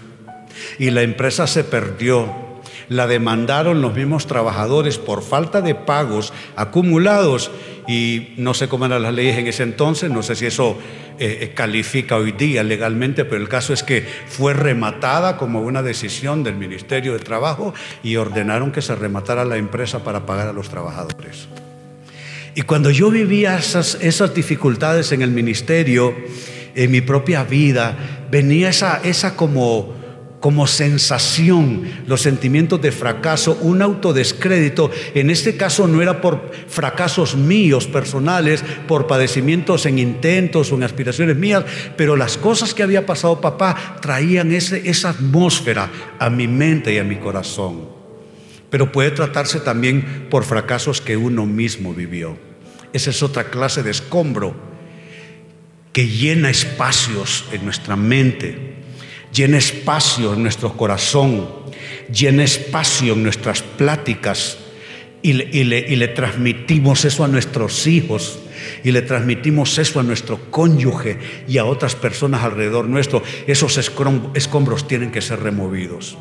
y 0.79 0.91
la 0.91 1.01
empresa 1.01 1.45
se 1.45 1.65
perdió 1.65 2.33
la 2.87 3.05
demandaron 3.05 3.81
los 3.81 3.93
mismos 3.93 4.27
trabajadores 4.27 4.97
por 4.97 5.23
falta 5.23 5.59
de 5.59 5.75
pagos 5.75 6.31
acumulados 6.55 7.51
y 7.85 8.29
no 8.37 8.53
sé 8.53 8.69
cómo 8.69 8.85
eran 8.85 9.01
las 9.01 9.13
leyes 9.13 9.37
en 9.37 9.47
ese 9.47 9.63
entonces, 9.63 10.09
no 10.09 10.23
sé 10.23 10.37
si 10.37 10.45
eso 10.45 10.77
eh, 11.19 11.39
eh, 11.41 11.51
califica 11.53 12.15
hoy 12.15 12.31
día 12.31 12.63
legalmente, 12.63 13.25
pero 13.25 13.41
el 13.41 13.49
caso 13.49 13.73
es 13.73 13.83
que 13.83 14.07
fue 14.27 14.53
rematada 14.53 15.35
como 15.35 15.61
una 15.63 15.83
decisión 15.83 16.45
del 16.45 16.55
Ministerio 16.55 17.11
de 17.11 17.19
Trabajo 17.19 17.73
y 18.03 18.15
ordenaron 18.15 18.71
que 18.71 18.81
se 18.81 18.95
rematara 18.95 19.43
la 19.43 19.57
empresa 19.57 20.05
para 20.05 20.25
pagar 20.25 20.47
a 20.47 20.53
los 20.53 20.69
trabajadores. 20.69 21.49
Y 22.53 22.63
cuando 22.63 22.89
yo 22.91 23.09
vivía 23.09 23.57
esas, 23.57 24.33
dificultades 24.33 25.11
en 25.11 25.21
el 25.21 25.31
ministerio, 25.31 26.13
en 26.75 26.91
mi 26.91 27.01
propia 27.01 27.43
vida, 27.43 28.27
venía 28.29 28.69
esa, 28.69 29.01
esa 29.03 29.35
como 29.35 30.67
sensación 30.67 31.83
los 32.07 32.21
sentimientos 32.21 32.81
de 32.81 32.91
fracaso, 32.91 33.57
un 33.61 33.81
autodescrédito. 33.81 34.91
En 35.13 35.29
este 35.29 35.55
caso 35.55 35.87
no 35.87 36.01
era 36.01 36.19
por 36.19 36.51
fracasos 36.67 37.37
míos 37.37 37.87
personales, 37.87 38.63
por 38.87 39.07
padecimientos 39.07 39.85
en 39.85 39.99
intentos 39.99 40.71
o 40.71 40.75
en 40.75 40.83
aspiraciones 40.83 41.37
mías, 41.37 41.63
pero 41.95 42.17
las 42.17 42.37
cosas 42.37 42.73
que 42.73 42.83
había 42.83 43.05
pasado 43.05 43.39
papá 43.39 43.97
traían 44.01 44.51
esa 44.51 45.09
atmósfera 45.09 45.89
a 46.19 46.29
mi 46.29 46.49
mente 46.49 46.93
y 46.93 46.97
a 46.97 47.03
mi 47.05 47.15
corazón. 47.15 48.00
Pero 48.71 48.91
puede 48.91 49.11
tratarse 49.11 49.59
también 49.59 50.25
por 50.31 50.43
fracasos 50.43 50.99
que 50.99 51.15
uno 51.15 51.45
mismo 51.45 51.93
vivió. 51.93 52.39
Esa 52.93 53.11
es 53.11 53.21
otra 53.21 53.51
clase 53.51 53.83
de 53.83 53.91
escombro 53.91 54.55
que 55.93 56.07
llena 56.07 56.49
espacios 56.49 57.45
en 57.51 57.63
nuestra 57.65 57.95
mente 57.95 58.81
llena 59.33 59.57
espacio 59.57 60.33
en 60.33 60.43
nuestro 60.43 60.75
corazón, 60.75 61.49
llena 62.11 62.43
espacio 62.43 63.13
en 63.13 63.23
nuestras 63.23 63.61
pláticas 63.61 64.57
y 65.23 65.33
le, 65.33 66.07
transmitimos 66.09 67.05
eso 67.05 67.23
a 67.23 67.27
nuestros 67.27 67.85
hijos 67.85 68.39
y 68.83 68.91
le 68.91 69.03
transmitimos 69.03 69.77
eso 69.77 69.99
a 69.99 70.03
nuestro 70.03 70.49
cónyuge 70.49 71.17
y 71.47 71.57
a 71.57 71.65
otras 71.65 71.95
personas 71.95 72.43
alrededor 72.43 72.87
nuestro. 72.87 73.23
Esos 73.47 73.77
escombros 73.77 74.87
tienen 74.87 75.11
que 75.11 75.21
ser 75.21 75.39
removidos. 75.39 76.17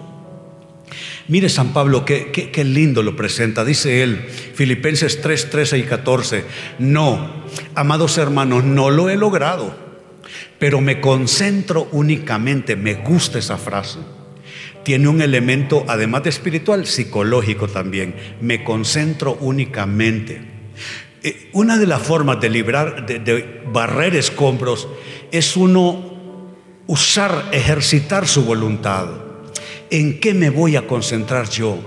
Mire 1.30 1.48
San 1.48 1.72
Pablo, 1.72 2.04
qué, 2.04 2.30
qué, 2.30 2.64
lindo 2.64 3.02
lo 3.02 3.16
presenta. 3.16 3.64
Dice 3.64 4.02
él, 4.02 4.26
Filipenses 4.54 5.22
3, 5.22 5.48
13 5.48 5.78
y 5.78 5.82
14, 5.84 6.44
no, 6.78 7.46
amados 7.74 8.18
hermanos, 8.18 8.64
no 8.64 8.90
lo 8.90 9.08
he 9.08 9.16
logrado 9.16 9.90
pero 10.60 10.82
me 10.82 11.00
concentro 11.00 11.88
únicamente, 11.92 12.76
me 12.76 12.94
gusta 12.94 13.38
esa 13.38 13.56
frase. 13.56 13.98
Tiene 14.84 15.08
un 15.08 15.22
elemento, 15.22 15.84
además 15.88 16.22
de 16.22 16.30
espiritual, 16.30 16.86
psicológico 16.86 17.66
también. 17.66 18.14
Me 18.42 18.62
concentro 18.62 19.38
únicamente. 19.40 20.40
Eh, 21.22 21.48
una 21.54 21.78
de 21.78 21.86
las 21.86 22.02
formas 22.02 22.40
de 22.40 22.50
librar, 22.50 23.06
de, 23.06 23.18
de 23.18 23.62
barrer 23.72 24.14
escombros, 24.16 24.86
es 25.32 25.56
uno 25.56 26.44
usar, 26.86 27.48
ejercitar 27.52 28.28
su 28.28 28.44
voluntad. 28.44 29.29
¿En 29.90 30.20
qué 30.20 30.34
me 30.34 30.50
voy 30.50 30.76
a 30.76 30.86
concentrar 30.86 31.48
yo? 31.48 31.78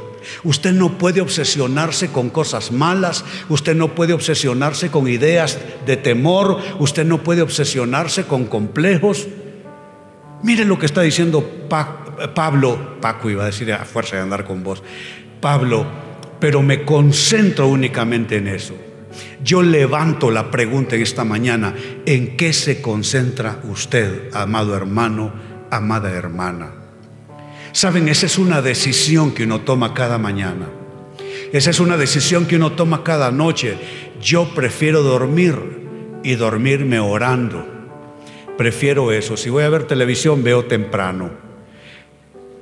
Usted 0.44 0.74
no 0.74 0.98
puede 0.98 1.22
obsesionarse 1.22 2.10
con 2.10 2.30
cosas 2.30 2.72
malas, 2.72 3.24
usted 3.50 3.76
no 3.76 3.96
puede 3.96 4.14
obsesionarse 4.14 4.90
con 4.90 5.08
ideas 5.08 5.60
de 5.86 5.98
temor, 5.98 6.60
usted 6.80 7.06
no 7.06 7.24
puede 7.24 7.42
obsesionarse 7.42 8.26
con 8.26 8.46
complejos. 8.46 9.28
Mire 10.44 10.66
lo 10.66 10.78
que 10.78 10.86
está 10.86 11.02
diciendo 11.02 11.68
Pablo, 12.36 13.00
Paco 13.00 13.30
iba 13.30 13.44
a 13.44 13.48
decir 13.48 13.72
a 13.74 13.86
fuerza 13.86 14.18
de 14.18 14.22
andar 14.22 14.46
con 14.46 14.64
vos, 14.64 14.84
Pablo, 15.40 15.86
pero 16.40 16.62
me 16.62 16.84
concentro 16.84 17.68
únicamente 17.68 18.38
en 18.38 18.48
eso. 18.48 18.76
Yo 19.44 19.62
levanto 19.62 20.32
la 20.32 20.50
pregunta 20.50 20.96
en 20.96 21.02
esta 21.04 21.24
mañana, 21.24 21.74
¿en 22.06 22.36
qué 22.36 22.52
se 22.52 22.82
concentra 22.82 23.60
usted, 23.64 24.30
amado 24.34 24.76
hermano, 24.76 25.34
amada 25.70 26.12
hermana? 26.12 26.83
Saben, 27.74 28.08
esa 28.08 28.28
es 28.28 28.38
una 28.38 28.62
decisión 28.62 29.34
que 29.34 29.46
uno 29.46 29.62
toma 29.62 29.96
cada 29.96 30.20
mañana. 30.20 30.70
Esa 31.52 31.72
es 31.72 31.80
una 31.80 31.98
decisión 31.98 32.46
que 32.46 32.56
uno 32.56 32.74
toma 32.74 33.04
cada 33.04 33.32
noche. 33.32 33.76
Yo 34.22 34.54
prefiero 34.54 35.02
dormir 35.02 35.56
y 36.24 36.36
dormirme 36.36 37.00
orando. 37.00 37.66
Prefiero 38.60 39.12
eso. 39.12 39.36
Si 39.38 39.50
voy 39.50 39.64
a 39.64 39.70
ver 39.70 39.86
televisión, 39.86 40.44
veo 40.44 40.66
temprano. 40.66 41.32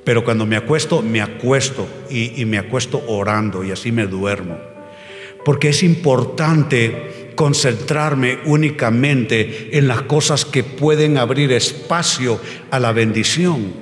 Pero 0.02 0.24
cuando 0.24 0.46
me 0.46 0.56
acuesto, 0.56 1.02
me 1.02 1.20
acuesto 1.20 1.86
y, 2.08 2.44
me 2.46 2.56
acuesto 2.56 3.04
orando 3.06 3.62
y 3.62 3.70
así 3.70 3.92
me 3.92 4.06
duermo. 4.06 4.56
Porque 5.44 5.68
es 5.68 5.82
importante 5.82 7.32
concentrarme 7.34 8.38
únicamente 8.46 9.76
en 9.76 9.88
las 9.88 10.02
cosas 10.02 10.46
que 10.46 10.64
pueden 10.64 11.18
abrir 11.18 11.52
espacio 11.52 12.40
a 12.70 12.80
la 12.80 12.92
bendición. 12.92 13.81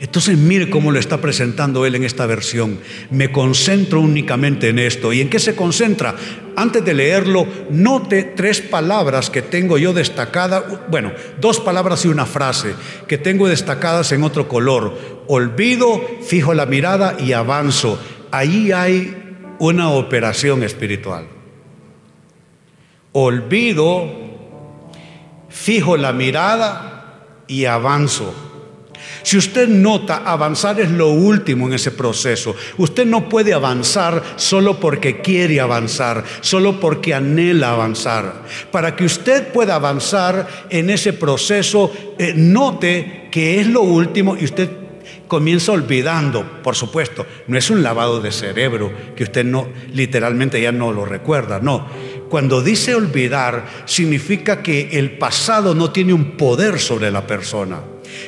Entonces 0.00 0.38
mire 0.38 0.70
cómo 0.70 0.92
lo 0.92 0.98
está 0.98 1.20
presentando 1.20 1.84
él 1.84 1.94
en 1.94 2.04
esta 2.04 2.24
versión. 2.24 2.80
Me 3.10 3.30
concentro 3.30 4.00
únicamente 4.00 4.70
en 4.70 4.78
esto. 4.78 5.12
¿Y 5.12 5.20
en 5.20 5.28
qué 5.28 5.38
se 5.38 5.54
concentra? 5.54 6.16
Antes 6.56 6.82
de 6.82 6.94
leerlo, 6.94 7.46
note 7.68 8.24
tres 8.24 8.62
palabras 8.62 9.28
que 9.28 9.42
tengo 9.42 9.76
yo 9.76 9.92
destacadas, 9.92 10.64
bueno, 10.90 11.12
dos 11.38 11.60
palabras 11.60 12.06
y 12.06 12.08
una 12.08 12.24
frase 12.24 12.74
que 13.06 13.18
tengo 13.18 13.46
destacadas 13.46 14.10
en 14.12 14.22
otro 14.22 14.48
color. 14.48 15.24
Olvido, 15.28 16.00
fijo 16.22 16.54
la 16.54 16.64
mirada 16.64 17.16
y 17.20 17.32
avanzo. 17.32 18.00
Ahí 18.30 18.72
hay 18.72 19.14
una 19.58 19.90
operación 19.90 20.62
espiritual. 20.62 21.26
Olvido, 23.12 24.08
fijo 25.50 25.98
la 25.98 26.14
mirada 26.14 27.44
y 27.46 27.66
avanzo. 27.66 28.49
Si 29.22 29.36
usted 29.36 29.68
nota, 29.68 30.22
avanzar 30.24 30.80
es 30.80 30.90
lo 30.90 31.08
último 31.08 31.66
en 31.66 31.74
ese 31.74 31.90
proceso. 31.90 32.54
Usted 32.78 33.06
no 33.06 33.28
puede 33.28 33.52
avanzar 33.52 34.22
solo 34.36 34.78
porque 34.80 35.20
quiere 35.20 35.60
avanzar, 35.60 36.24
solo 36.40 36.80
porque 36.80 37.14
anhela 37.14 37.72
avanzar. 37.72 38.42
Para 38.70 38.96
que 38.96 39.04
usted 39.04 39.48
pueda 39.52 39.74
avanzar 39.74 40.66
en 40.70 40.90
ese 40.90 41.12
proceso, 41.12 41.92
eh, 42.18 42.32
note 42.36 43.28
que 43.30 43.60
es 43.60 43.66
lo 43.66 43.82
último 43.82 44.36
y 44.36 44.44
usted 44.44 44.80
comienza 45.28 45.70
olvidando, 45.70 46.60
por 46.62 46.74
supuesto, 46.74 47.24
no 47.46 47.56
es 47.56 47.70
un 47.70 47.82
lavado 47.84 48.20
de 48.20 48.32
cerebro 48.32 48.92
que 49.14 49.22
usted 49.22 49.44
no 49.44 49.68
literalmente 49.92 50.60
ya 50.60 50.72
no 50.72 50.92
lo 50.92 51.04
recuerda, 51.04 51.60
no. 51.60 51.86
Cuando 52.28 52.62
dice 52.62 52.94
olvidar 52.94 53.66
significa 53.84 54.62
que 54.62 54.98
el 54.98 55.18
pasado 55.18 55.74
no 55.74 55.92
tiene 55.92 56.12
un 56.12 56.36
poder 56.36 56.80
sobre 56.80 57.10
la 57.10 57.26
persona. 57.26 57.80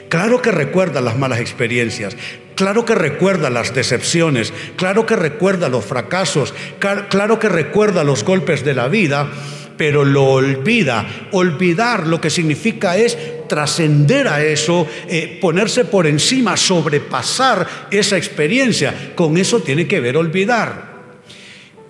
Claro 0.09 0.43
que 0.43 0.51
recuerda 0.51 1.01
las 1.01 1.19
malas 1.19 1.41
experiencias, 1.41 2.17
claro 2.55 2.85
que 2.85 2.95
recuerda 2.95 3.51
las 3.51 3.75
decepciones, 3.75 4.53
claro 4.77 5.07
que 5.07 5.17
recuerda 5.17 5.69
los 5.69 5.85
fracasos, 5.85 6.55
claro 6.79 7.39
que 7.39 7.49
recuerda 7.49 8.05
los 8.05 8.25
golpes 8.25 8.65
de 8.65 8.75
la 8.75 8.89
vida, 8.89 9.31
pero 9.77 10.05
lo 10.05 10.25
olvida. 10.25 11.29
Olvidar 11.33 12.07
lo 12.07 12.21
que 12.21 12.31
significa 12.31 12.97
es 12.97 13.19
trascender 13.49 14.29
a 14.29 14.43
eso, 14.43 14.87
eh, 15.09 15.39
ponerse 15.41 15.85
por 15.85 16.07
encima, 16.07 16.57
sobrepasar 16.57 17.67
esa 17.91 18.17
experiencia. 18.17 19.13
Con 19.15 19.37
eso 19.37 19.61
tiene 19.61 19.87
que 19.87 20.01
ver 20.01 20.17
olvidar. 20.17 20.92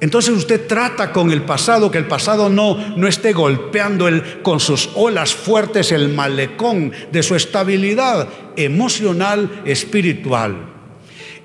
Entonces 0.03 0.35
usted 0.35 0.67
trata 0.67 1.13
con 1.13 1.31
el 1.31 1.43
pasado, 1.43 1.89
que 1.89 1.99
el 1.99 2.09
pasado 2.09 2.49
no, 2.49 2.77
no 2.97 3.07
esté 3.07 3.33
golpeando 3.33 4.09
el, 4.09 4.43
con 4.43 4.59
sus 4.59 4.91
olas 4.97 5.33
fuertes 5.33 5.93
el 5.93 6.09
malecón 6.09 6.91
de 7.13 7.23
su 7.23 7.37
estabilidad 7.37 8.29
emocional, 8.57 9.63
espiritual. 9.65 10.57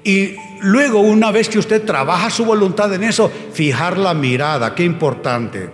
Y 0.04 0.34
luego, 0.62 1.02
una 1.02 1.30
vez 1.30 1.50
que 1.50 1.60
usted 1.60 1.86
trabaja 1.86 2.32
su 2.32 2.46
voluntad 2.46 2.92
en 2.96 3.04
eso, 3.04 3.32
fijar 3.54 3.96
la 4.00 4.16
mirada, 4.16 4.74
qué 4.74 4.84
importante. 4.84 5.70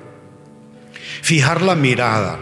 Fijar 1.22 1.62
la 1.62 1.76
mirada. 1.76 2.38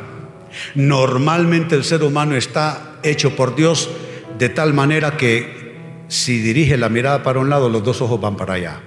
Normalmente 0.73 1.75
el 1.75 1.83
ser 1.83 2.01
humano 2.01 2.35
está 2.35 2.95
hecho 3.03 3.35
por 3.35 3.55
Dios 3.55 3.91
de 4.39 4.49
tal 4.49 4.73
manera 4.73 5.17
que 5.17 5.75
si 6.07 6.39
dirige 6.39 6.77
la 6.77 6.89
mirada 6.89 7.21
para 7.21 7.37
un 7.37 7.51
lado, 7.51 7.69
los 7.69 7.83
dos 7.83 8.01
ojos 8.01 8.19
van 8.19 8.35
para 8.35 8.55
allá 8.55 8.81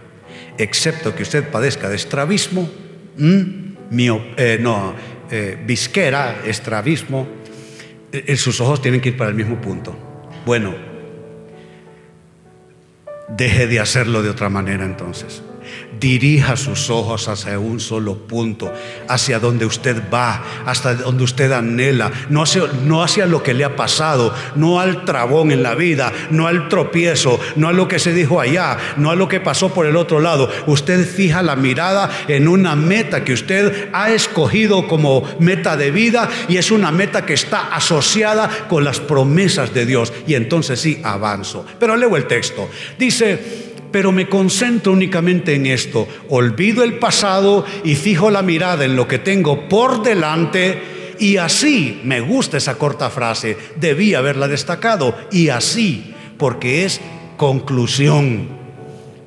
excepto 0.58 1.14
que 1.14 1.22
usted 1.22 1.48
padezca 1.50 1.88
de 1.88 1.96
estrabismo, 1.96 2.68
eh, 3.16 4.58
no, 4.60 4.94
eh, 5.30 5.58
visquera, 5.64 6.42
estrabismo, 6.44 7.26
eh, 8.12 8.36
sus 8.36 8.60
ojos 8.60 8.82
tienen 8.82 9.00
que 9.00 9.10
ir 9.10 9.16
para 9.16 9.30
el 9.30 9.36
mismo 9.36 9.60
punto. 9.60 9.96
Bueno, 10.46 10.74
deje 13.28 13.66
de 13.66 13.80
hacerlo 13.80 14.22
de 14.22 14.30
otra 14.30 14.48
manera 14.48 14.84
entonces. 14.84 15.42
Dirija 16.04 16.54
sus 16.54 16.90
ojos 16.90 17.28
hacia 17.28 17.58
un 17.58 17.80
solo 17.80 18.14
punto, 18.14 18.70
hacia 19.08 19.38
donde 19.38 19.64
usted 19.64 20.02
va, 20.12 20.44
hasta 20.66 20.96
donde 20.96 21.24
usted 21.24 21.50
anhela, 21.50 22.12
no 22.28 22.42
hacia, 22.42 22.64
no 22.84 23.02
hacia 23.02 23.24
lo 23.24 23.42
que 23.42 23.54
le 23.54 23.64
ha 23.64 23.74
pasado, 23.74 24.34
no 24.54 24.80
al 24.80 25.06
trabón 25.06 25.50
en 25.50 25.62
la 25.62 25.74
vida, 25.74 26.12
no 26.28 26.46
al 26.46 26.68
tropiezo, 26.68 27.40
no 27.56 27.68
a 27.68 27.72
lo 27.72 27.88
que 27.88 27.98
se 27.98 28.12
dijo 28.12 28.38
allá, 28.38 28.76
no 28.98 29.12
a 29.12 29.16
lo 29.16 29.28
que 29.28 29.40
pasó 29.40 29.72
por 29.72 29.86
el 29.86 29.96
otro 29.96 30.20
lado. 30.20 30.50
Usted 30.66 31.08
fija 31.08 31.42
la 31.42 31.56
mirada 31.56 32.10
en 32.28 32.48
una 32.48 32.76
meta 32.76 33.24
que 33.24 33.32
usted 33.32 33.88
ha 33.94 34.10
escogido 34.10 34.86
como 34.86 35.26
meta 35.38 35.74
de 35.74 35.90
vida 35.90 36.28
y 36.50 36.58
es 36.58 36.70
una 36.70 36.90
meta 36.90 37.24
que 37.24 37.32
está 37.32 37.74
asociada 37.74 38.66
con 38.68 38.84
las 38.84 39.00
promesas 39.00 39.72
de 39.72 39.86
Dios. 39.86 40.12
Y 40.26 40.34
entonces 40.34 40.78
sí, 40.78 41.00
avanzo. 41.02 41.64
Pero 41.80 41.96
leo 41.96 42.14
el 42.14 42.26
texto. 42.26 42.68
Dice, 42.98 43.72
pero 43.94 44.10
me 44.10 44.28
concentro 44.28 44.92
únicamente 44.92 45.54
en 45.54 45.66
esto. 45.66 46.08
Olvido 46.28 46.82
el 46.82 46.94
pasado 46.94 47.64
y 47.84 47.94
fijo 47.94 48.28
la 48.28 48.42
mirada 48.42 48.84
en 48.84 48.96
lo 48.96 49.06
que 49.06 49.20
tengo 49.20 49.68
por 49.68 50.02
delante 50.02 51.14
y 51.20 51.36
así, 51.36 52.00
me 52.02 52.20
gusta 52.20 52.56
esa 52.56 52.74
corta 52.74 53.08
frase, 53.08 53.56
debí 53.76 54.14
haberla 54.14 54.48
destacado, 54.48 55.16
y 55.30 55.50
así, 55.50 56.12
porque 56.38 56.84
es 56.84 57.00
conclusión, 57.36 58.48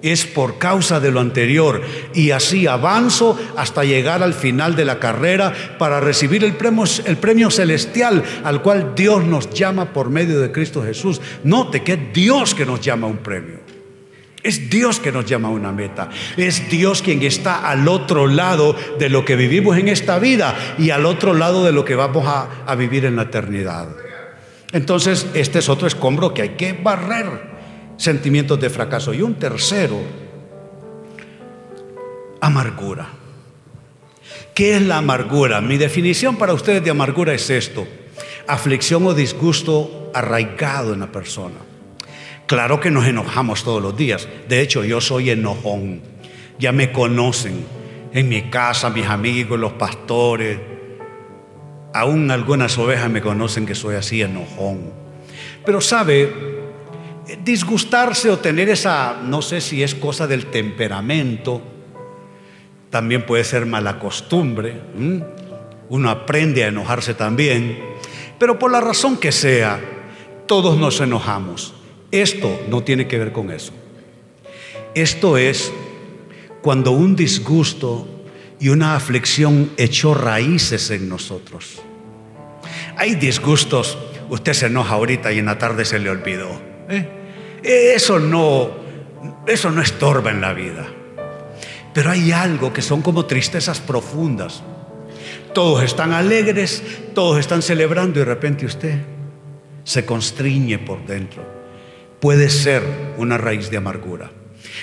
es 0.01 0.25
por 0.25 0.58
causa 0.58 0.99
de 0.99 1.12
lo 1.12 1.21
anterior, 1.21 1.82
y 2.13 2.32
así 2.32 2.67
avanzo 2.67 3.39
hasta 3.56 3.86
llegar 3.86 4.21
al 4.21 4.34
final 4.34 4.75
de 4.75 4.84
la 4.84 4.99
carrera 4.99 5.53
para 5.80 6.01
recibir 6.01 6.43
el 6.43 6.58
premio, 6.58 6.84
el 7.06 7.15
premio 7.15 7.49
celestial 7.51 8.21
al 8.43 8.62
cual 8.62 8.95
Dios 8.97 9.23
nos 9.23 9.49
llama 9.49 9.93
por 9.93 10.10
medio 10.10 10.41
de 10.41 10.51
Cristo 10.51 10.84
Jesús. 10.84 11.21
Note 11.45 11.84
que 11.84 11.93
es 11.93 11.99
Dios 12.13 12.53
que 12.53 12.65
nos 12.65 12.82
llama 12.82 13.08
un 13.08 13.19
premio. 13.19 13.66
Es 14.47 14.69
Dios 14.69 15.01
que 15.01 15.12
nos 15.12 15.25
llama 15.25 15.49
a 15.49 15.51
una 15.51 15.73
meta. 15.73 16.10
Es 16.38 16.69
Dios 16.69 17.01
quien 17.01 17.21
está 17.21 17.67
al 17.67 17.86
otro 17.89 18.27
lado 18.27 18.77
de 18.97 19.10
lo 19.10 19.25
que 19.25 19.36
vivimos 19.36 19.77
en 19.77 19.89
esta 19.89 20.19
vida 20.19 20.55
y 20.77 20.91
al 20.91 21.05
otro 21.05 21.33
lado 21.33 21.65
de 21.65 21.73
lo 21.73 21.83
que 21.83 21.95
vamos 21.95 22.25
a, 22.25 22.73
vivir 22.75 23.03
en 23.03 23.17
la 23.17 23.23
eternidad. 23.23 23.89
Entonces, 24.71 25.27
este 25.33 25.60
es 25.60 25.67
otro 25.67 25.86
escombro 25.86 26.33
que 26.33 26.43
hay 26.43 26.49
que 26.51 26.71
barrer. 26.71 27.57
Sentimientos 27.97 28.57
de 28.62 28.69
fracaso. 28.69 29.13
Y 29.13 29.21
un 29.21 29.36
tercero, 29.36 29.99
amargura. 32.39 33.10
¿Qué 34.53 34.77
es 34.77 34.81
la 34.81 34.99
amargura? 34.99 35.60
Mi 35.60 35.75
definición 35.75 36.38
para 36.38 36.53
ustedes 36.53 36.81
de 36.86 36.91
amargura 36.91 37.33
es 37.33 37.49
esto. 37.49 37.86
Aflicción 38.47 39.05
o 39.07 39.13
disgusto 39.13 40.10
arraigado 40.13 40.93
en 40.93 41.01
la 41.01 41.12
persona. 41.12 41.76
Claro 42.47 42.79
que 42.79 42.91
nos 42.91 43.05
enojamos 43.05 43.65
todos 43.65 43.81
los 43.81 43.97
días. 43.97 44.27
De 44.47 44.62
hecho, 44.62 44.86
yo 44.86 45.01
soy 45.01 45.31
enojón. 45.31 46.01
Ya 46.57 46.71
me 46.71 46.93
conocen. 46.93 47.65
En 48.13 48.29
mi 48.29 48.43
casa, 48.43 48.89
mis 48.89 49.05
amigos, 49.05 49.60
los 49.60 49.73
pastores. 49.73 50.57
Aún 51.93 52.31
algunas 52.31 52.77
ovejas 52.77 53.10
me 53.10 53.21
conocen 53.21 53.65
que 53.65 53.75
soy 53.75 53.95
así 53.95 54.21
enojón. 54.21 54.93
Pero 55.65 55.81
sabe, 55.81 56.31
disgustarse 57.43 58.29
o 58.29 58.39
tener 58.39 58.69
esa, 58.69 59.17
no 59.21 59.41
sé 59.41 59.60
si 59.60 59.83
es 59.83 59.93
cosa 59.93 60.25
del 60.25 60.45
temperamento, 60.45 61.62
también 62.89 63.25
puede 63.25 63.43
ser 63.43 63.65
mala 63.65 63.99
costumbre. 63.99 64.79
Uno 65.89 66.10
aprende 66.10 66.63
a 66.63 66.67
enojarse 66.67 67.13
también. 67.13 67.77
Pero 68.39 68.57
por 68.57 68.71
la 68.71 68.79
razón 68.79 69.17
que 69.17 69.33
sea, 69.33 69.81
todos 70.45 70.77
nos 70.77 71.01
enojamos. 71.01 71.73
Esto 72.11 72.61
no 72.69 72.83
tiene 72.83 73.07
que 73.07 73.17
ver 73.17 73.31
con 73.33 73.51
eso. 73.51 73.73
Esto 74.95 75.37
es 75.37 75.71
cuando 76.61 76.91
un 76.91 77.15
disgusto 77.15 78.07
y 78.59 78.69
una 78.69 78.95
aflicción 78.95 79.71
echó 79.77 80.13
raíces 80.13 80.89
en 80.89 81.09
nosotros. 81.09 81.81
Hay 82.95 83.15
disgustos, 83.15 83.97
usted 84.29 84.53
se 84.53 84.67
enoja 84.67 84.95
ahorita 84.95 85.31
y 85.33 85.39
en 85.39 85.45
la 85.45 85.57
tarde 85.57 85.83
se 85.83 85.99
le 85.99 86.09
olvidó. 86.09 86.49
¿eh? 86.89 87.07
Eso 87.61 88.19
no, 88.19 88.71
eso 89.45 89.69
no 89.69 89.81
estorba 89.81 90.31
en 90.31 90.41
la 90.41 90.53
vida. 90.53 90.87
Pero 91.93 92.09
hay 92.09 92.31
algo 92.31 92.71
que 92.71 92.81
son 92.81 93.01
como 93.01 93.25
tristezas 93.25 93.81
profundas. 93.81 94.63
Todos 95.53 95.83
están 95.83 96.13
alegres, 96.13 96.81
todos 97.13 97.39
están 97.39 97.61
celebrando 97.61 98.19
y 98.19 98.21
de 98.21 98.25
repente 98.25 98.65
usted 98.65 99.01
se 99.83 100.05
constriñe 100.05 100.79
por 100.79 101.05
dentro 101.05 101.56
puede 102.19 102.49
ser 102.49 102.84
una 103.17 103.38
raíz 103.38 103.69
de 103.69 103.77
amargura. 103.77 104.32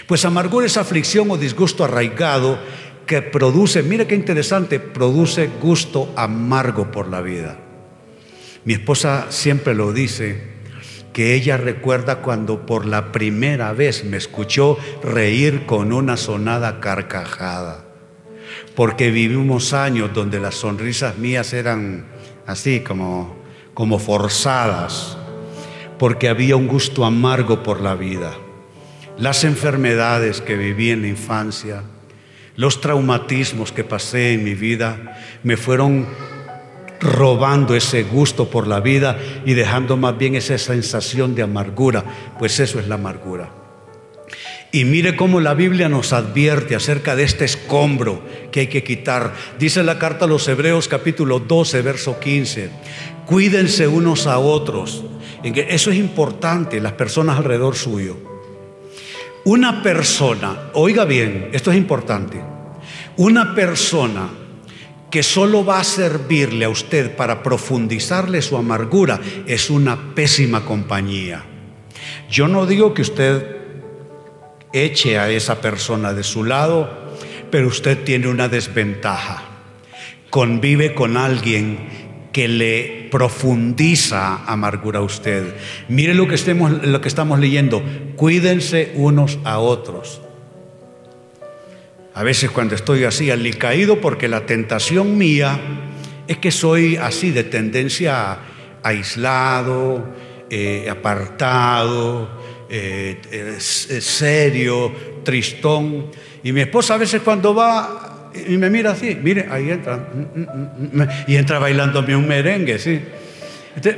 Pues 0.07 0.25
amargura 0.25 0.67
es 0.67 0.77
aflicción 0.77 1.31
o 1.31 1.37
disgusto 1.37 1.85
arraigado 1.85 2.59
que 3.07 3.23
produce, 3.23 3.83
mire 3.83 4.07
qué 4.07 4.15
interesante, 4.15 4.81
produce 4.81 5.51
gusto 5.61 6.13
amargo 6.17 6.91
por 6.91 7.09
la 7.09 7.21
vida. 7.21 7.59
Mi 8.65 8.75
esposa 8.75 9.27
siempre 9.31 9.75
lo 9.75 9.93
dice, 9.93 10.55
que 11.13 11.35
ella 11.35 11.57
recuerda 11.57 12.23
cuando 12.23 12.67
por 12.67 12.87
la 12.87 13.13
primera 13.13 13.73
vez 13.73 14.05
me 14.05 14.17
escuchó 14.17 14.77
reír 15.03 15.65
con 15.65 15.93
una 15.93 16.17
sonada 16.17 16.81
carcajada. 16.81 17.85
Porque 18.75 19.11
vivimos 19.11 19.73
años 19.73 20.13
donde 20.13 20.41
las 20.41 20.57
sonrisas 20.57 21.17
mías 21.17 21.53
eran 21.53 22.07
así 22.47 22.81
como, 22.81 23.37
como 23.75 24.01
forzadas, 24.01 25.17
porque 25.99 26.29
había 26.29 26.57
un 26.57 26.67
gusto 26.67 27.05
amargo 27.05 27.63
por 27.63 27.81
la 27.81 27.95
vida. 27.95 28.33
Las 29.19 29.45
enfermedades 29.45 30.41
que 30.41 30.57
viví 30.57 30.91
en 30.91 31.03
la 31.03 31.09
infancia, 31.09 31.83
los 32.57 32.81
traumatismos 32.81 33.73
que 33.73 33.85
pasé 33.85 34.35
en 34.35 34.45
mi 34.45 34.55
vida, 34.55 35.19
me 35.43 35.57
fueron 35.57 36.07
robando 37.01 37.75
ese 37.75 38.03
gusto 38.03 38.49
por 38.49 38.67
la 38.67 38.81
vida 38.81 39.19
y 39.45 39.55
dejando 39.55 39.97
más 39.97 40.17
bien 40.17 40.35
esa 40.35 40.57
sensación 40.59 41.35
de 41.35 41.43
amargura, 41.43 42.05
pues 42.39 42.59
eso 42.61 42.81
es 42.81 42.89
la 42.89 42.95
amargura. 42.97 43.51
Y 44.73 44.85
mire 44.85 45.15
cómo 45.15 45.39
la 45.39 45.55
Biblia 45.55 45.89
nos 45.89 46.13
advierte 46.13 46.75
acerca 46.75 47.15
de 47.15 47.23
este 47.23 47.45
escombro 47.45 48.21
que 48.51 48.61
hay 48.61 48.67
que 48.67 48.83
quitar. 48.83 49.33
Dice 49.57 49.85
la 49.85 50.01
carta 50.01 50.25
a 50.25 50.29
los 50.29 50.49
Hebreos 50.49 50.89
capítulo 50.89 51.39
12, 51.39 51.83
verso 51.83 52.19
15. 52.19 52.71
Cuídense 53.27 53.87
unos 53.87 54.27
a 54.27 54.39
otros. 54.39 55.05
Eso 55.45 55.91
es 55.91 55.97
importante, 55.99 56.81
las 56.81 56.93
personas 56.93 57.37
alrededor 57.37 57.77
suyo. 57.77 58.17
Una 59.45 59.83
persona, 59.83 60.71
oiga 60.73 61.05
bien, 61.05 61.51
esto 61.53 61.71
es 61.71 61.77
importante. 61.77 62.41
Una 63.19 63.55
persona 63.55 64.31
que 65.11 65.23
solo 65.23 65.65
va 65.65 65.81
a 65.81 65.85
servirle 65.85 66.65
a 66.65 66.71
usted 66.71 67.15
para 67.15 67.43
profundizarle 67.43 68.41
su 68.41 68.57
amargura 68.57 69.21
es 69.47 69.69
una 69.69 70.15
pésima 70.15 70.65
compañía. 70.65 71.45
Yo 72.31 72.49
no 72.49 72.65
digo 72.65 72.95
que 72.95 73.03
usted 73.03 73.57
eche 74.73 75.19
a 75.19 75.31
esa 75.31 75.61
persona 75.61 76.15
de 76.15 76.25
su 76.25 76.43
lado, 76.43 76.91
pero 77.51 77.69
usted 77.69 78.03
tiene 78.03 78.29
una 78.29 78.49
desventaja. 78.49 79.43
Convive 80.31 80.95
con 80.95 81.17
alguien 81.17 82.04
que 82.35 82.49
le 82.49 83.09
profundiza 83.13 84.45
amargura 84.45 84.99
a 84.99 85.03
usted. 85.03 85.55
Mire 85.89 86.15
lo 86.15 86.27
que, 86.27 86.35
estemos, 86.35 86.85
lo 86.85 87.01
que 87.01 87.07
estamos 87.07 87.39
leyendo. 87.39 87.81
Cuídense 88.17 88.91
unos 88.97 89.39
a 89.45 89.61
otros. 89.61 90.21
A 92.13 92.25
veces 92.25 92.51
cuando 92.51 92.75
estoy 92.75 93.05
así 93.05 93.31
alicaído, 93.31 94.01
porque 94.01 94.27
la 94.27 94.47
tentación 94.47 95.17
mía 95.17 95.61
es 96.27 96.39
que 96.39 96.51
soy 96.51 96.97
así 96.97 97.31
de 97.31 97.45
tendencia 97.45 98.39
aislado, 98.83 100.13
eh, 100.51 100.89
apartado, 100.91 102.29
eh, 102.69 103.57
serio, 103.61 104.93
tristón. 105.23 106.07
Y 106.43 106.51
mi 106.51 106.63
esposa 106.63 106.95
a 106.95 106.99
veces 106.99 107.23
cuando 107.23 107.55
va 107.55 108.14
y 108.49 108.57
me 108.57 108.71
mira 108.71 108.93
así, 108.93 109.19
mire, 109.23 109.47
ahí 109.51 109.71
entra, 109.71 109.97
mm, 109.97 110.41
mm, 110.41 111.03
mm, 111.03 111.09
y 111.27 111.37
entra 111.37 111.59
bailándome 111.59 112.17
un 112.17 112.27
merengue, 112.27 112.79
sí. 112.79 113.01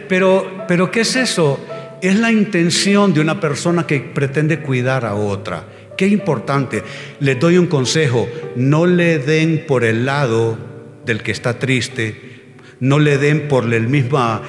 Pero, 0.09 0.65
pero 0.67 0.91
¿qué 0.91 1.01
es 1.01 1.17
eso? 1.17 1.65
Es 2.01 2.19
la 2.19 2.31
intención 2.31 3.13
de 3.13 3.21
una 3.21 3.41
persona 3.41 3.87
que 3.87 4.01
pretende 4.01 4.61
cuidar 4.61 5.05
a 5.05 5.15
otra. 5.15 5.65
Qué 5.97 6.07
importante. 6.07 6.83
Les 7.21 7.39
doy 7.39 7.59
un 7.59 7.67
consejo. 7.67 8.29
No 8.55 8.87
le 8.87 9.19
den 9.19 9.65
por 9.67 9.85
el 9.85 10.05
lado 10.05 10.59
del 11.05 11.23
que 11.23 11.33
está 11.33 11.59
triste. 11.59 12.36
No 12.81 12.99
le 12.99 13.17
den 13.17 13.49
por 13.49 13.73
el 13.73 13.89
mismo, 13.89 14.41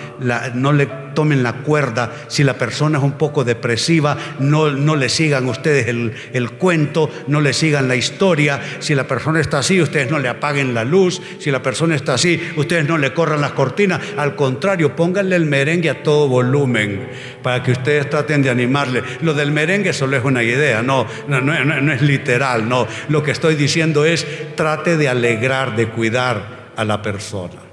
no 0.53 0.73
le 0.73 0.87
tomen 1.17 1.41
la 1.41 1.53
cuerda. 1.53 2.11
Si 2.27 2.43
la 2.43 2.53
persona 2.53 2.99
es 2.99 3.03
un 3.03 3.13
poco 3.13 3.43
depresiva, 3.43 4.15
no, 4.37 4.69
no 4.69 4.95
le 4.95 5.09
sigan 5.09 5.47
ustedes 5.47 5.87
el, 5.87 6.13
el, 6.31 6.51
cuento, 6.51 7.09
no 7.27 7.41
le 7.41 7.53
sigan 7.53 7.87
la 7.87 7.95
historia. 7.95 8.61
Si 8.77 8.93
la 8.93 9.07
persona 9.07 9.39
está 9.39 9.57
así, 9.57 9.81
ustedes 9.81 10.11
no 10.11 10.19
le 10.19 10.29
apaguen 10.29 10.75
la 10.75 10.83
luz. 10.83 11.19
Si 11.39 11.49
la 11.49 11.63
persona 11.63 11.95
está 11.95 12.13
así, 12.13 12.39
ustedes 12.55 12.87
no 12.87 12.99
le 12.99 13.13
corran 13.13 13.41
las 13.41 13.53
cortinas. 13.53 13.99
Al 14.15 14.35
contrario, 14.35 14.95
pónganle 14.95 15.37
el 15.37 15.47
merengue 15.47 15.89
a 15.89 16.03
todo 16.03 16.27
volumen 16.27 17.09
para 17.41 17.63
que 17.63 17.71
ustedes 17.71 18.09
traten 18.11 18.43
de 18.43 18.51
animarle. 18.51 19.01
Lo 19.21 19.33
del 19.33 19.51
merengue 19.51 19.93
solo 19.93 20.17
es 20.17 20.23
una 20.23 20.43
idea, 20.43 20.83
no, 20.83 21.07
no, 21.27 21.41
no, 21.41 21.63
no 21.63 21.93
es 21.93 22.01
literal, 22.03 22.69
no. 22.69 22.87
Lo 23.09 23.23
que 23.23 23.31
estoy 23.31 23.55
diciendo 23.55 24.05
es 24.05 24.27
trate 24.55 24.97
de 24.97 25.09
alegrar, 25.09 25.75
de 25.75 25.87
cuidar 25.87 26.73
a 26.75 26.85
la 26.85 27.01
persona. 27.01 27.66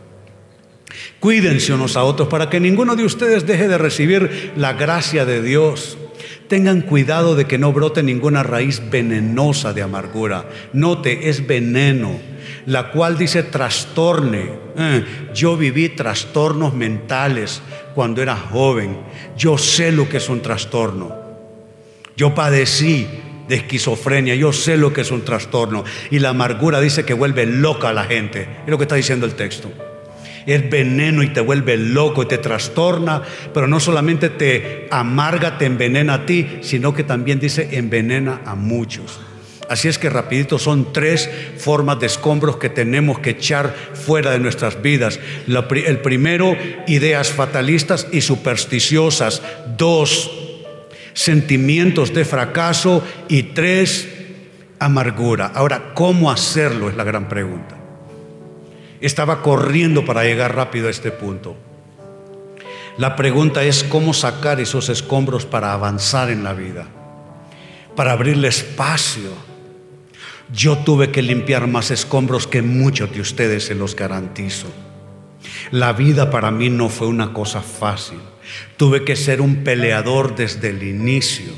Cuídense 1.20 1.72
unos 1.72 1.96
a 1.96 2.04
otros 2.04 2.28
para 2.28 2.50
que 2.50 2.60
ninguno 2.60 2.96
de 2.96 3.04
ustedes 3.04 3.46
deje 3.46 3.68
de 3.68 3.78
recibir 3.78 4.52
la 4.56 4.74
gracia 4.74 5.24
de 5.24 5.42
Dios. 5.42 5.98
Tengan 6.48 6.82
cuidado 6.82 7.34
de 7.34 7.46
que 7.46 7.58
no 7.58 7.72
brote 7.72 8.02
ninguna 8.02 8.42
raíz 8.42 8.82
venenosa 8.90 9.72
de 9.72 9.82
amargura. 9.82 10.48
Note, 10.74 11.30
es 11.30 11.46
veneno, 11.46 12.18
la 12.66 12.90
cual 12.90 13.16
dice 13.16 13.42
trastorne. 13.42 14.50
Eh, 14.76 15.04
yo 15.34 15.56
viví 15.56 15.88
trastornos 15.88 16.74
mentales 16.74 17.62
cuando 17.94 18.20
era 18.20 18.36
joven. 18.36 18.98
Yo 19.36 19.56
sé 19.56 19.90
lo 19.90 20.08
que 20.08 20.18
es 20.18 20.28
un 20.28 20.42
trastorno. 20.42 21.14
Yo 22.16 22.34
padecí 22.34 23.08
de 23.48 23.56
esquizofrenia. 23.56 24.34
Yo 24.34 24.52
sé 24.52 24.76
lo 24.76 24.92
que 24.92 25.00
es 25.00 25.10
un 25.10 25.24
trastorno. 25.24 25.84
Y 26.10 26.18
la 26.18 26.28
amargura 26.30 26.80
dice 26.80 27.06
que 27.06 27.14
vuelve 27.14 27.46
loca 27.46 27.88
a 27.88 27.94
la 27.94 28.04
gente. 28.04 28.42
Es 28.64 28.70
lo 28.70 28.76
que 28.76 28.84
está 28.84 28.96
diciendo 28.96 29.24
el 29.24 29.34
texto 29.34 29.72
es 30.46 30.68
veneno 30.70 31.22
y 31.22 31.28
te 31.28 31.40
vuelve 31.40 31.76
loco 31.76 32.22
y 32.22 32.26
te 32.26 32.38
trastorna, 32.38 33.22
pero 33.52 33.66
no 33.66 33.80
solamente 33.80 34.28
te 34.28 34.88
amarga, 34.90 35.58
te 35.58 35.66
envenena 35.66 36.14
a 36.14 36.26
ti, 36.26 36.58
sino 36.60 36.94
que 36.94 37.04
también 37.04 37.40
dice 37.40 37.68
envenena 37.72 38.40
a 38.44 38.54
muchos. 38.54 39.20
Así 39.68 39.88
es 39.88 39.98
que 39.98 40.10
rapidito 40.10 40.58
son 40.58 40.92
tres 40.92 41.30
formas 41.56 41.98
de 41.98 42.06
escombros 42.06 42.58
que 42.58 42.68
tenemos 42.68 43.18
que 43.18 43.30
echar 43.30 43.74
fuera 43.94 44.30
de 44.30 44.38
nuestras 44.38 44.82
vidas. 44.82 45.18
el 45.46 45.98
primero, 46.00 46.56
ideas 46.86 47.30
fatalistas 47.30 48.06
y 48.12 48.20
supersticiosas. 48.20 49.42
Dos, 49.78 50.30
sentimientos 51.14 52.12
de 52.12 52.24
fracaso. 52.24 53.02
Y 53.28 53.44
tres, 53.54 54.08
amargura. 54.78 55.46
Ahora, 55.46 55.94
¿cómo 55.94 56.30
hacerlo? 56.30 56.90
Es 56.90 56.96
la 56.96 57.04
gran 57.04 57.28
pregunta 57.28 57.83
estaba 59.06 59.42
corriendo 59.42 60.04
para 60.04 60.24
llegar 60.24 60.54
rápido 60.54 60.88
a 60.88 60.90
este 60.90 61.10
punto. 61.10 61.56
La 62.96 63.16
pregunta 63.16 63.64
es 63.64 63.82
cómo 63.82 64.14
sacar 64.14 64.60
esos 64.60 64.88
escombros 64.88 65.46
para 65.46 65.72
avanzar 65.72 66.30
en 66.30 66.44
la 66.44 66.52
vida, 66.52 66.86
para 67.96 68.12
abrirle 68.12 68.48
espacio. 68.48 69.30
Yo 70.52 70.78
tuve 70.78 71.10
que 71.10 71.22
limpiar 71.22 71.66
más 71.66 71.90
escombros 71.90 72.46
que 72.46 72.62
muchos 72.62 73.12
de 73.12 73.20
ustedes, 73.20 73.64
se 73.64 73.74
los 73.74 73.96
garantizo. 73.96 74.68
La 75.70 75.92
vida 75.92 76.30
para 76.30 76.50
mí 76.50 76.70
no 76.70 76.88
fue 76.88 77.08
una 77.08 77.32
cosa 77.32 77.62
fácil. 77.62 78.20
Tuve 78.76 79.04
que 79.04 79.16
ser 79.16 79.40
un 79.40 79.64
peleador 79.64 80.36
desde 80.36 80.70
el 80.70 80.82
inicio. 80.82 81.52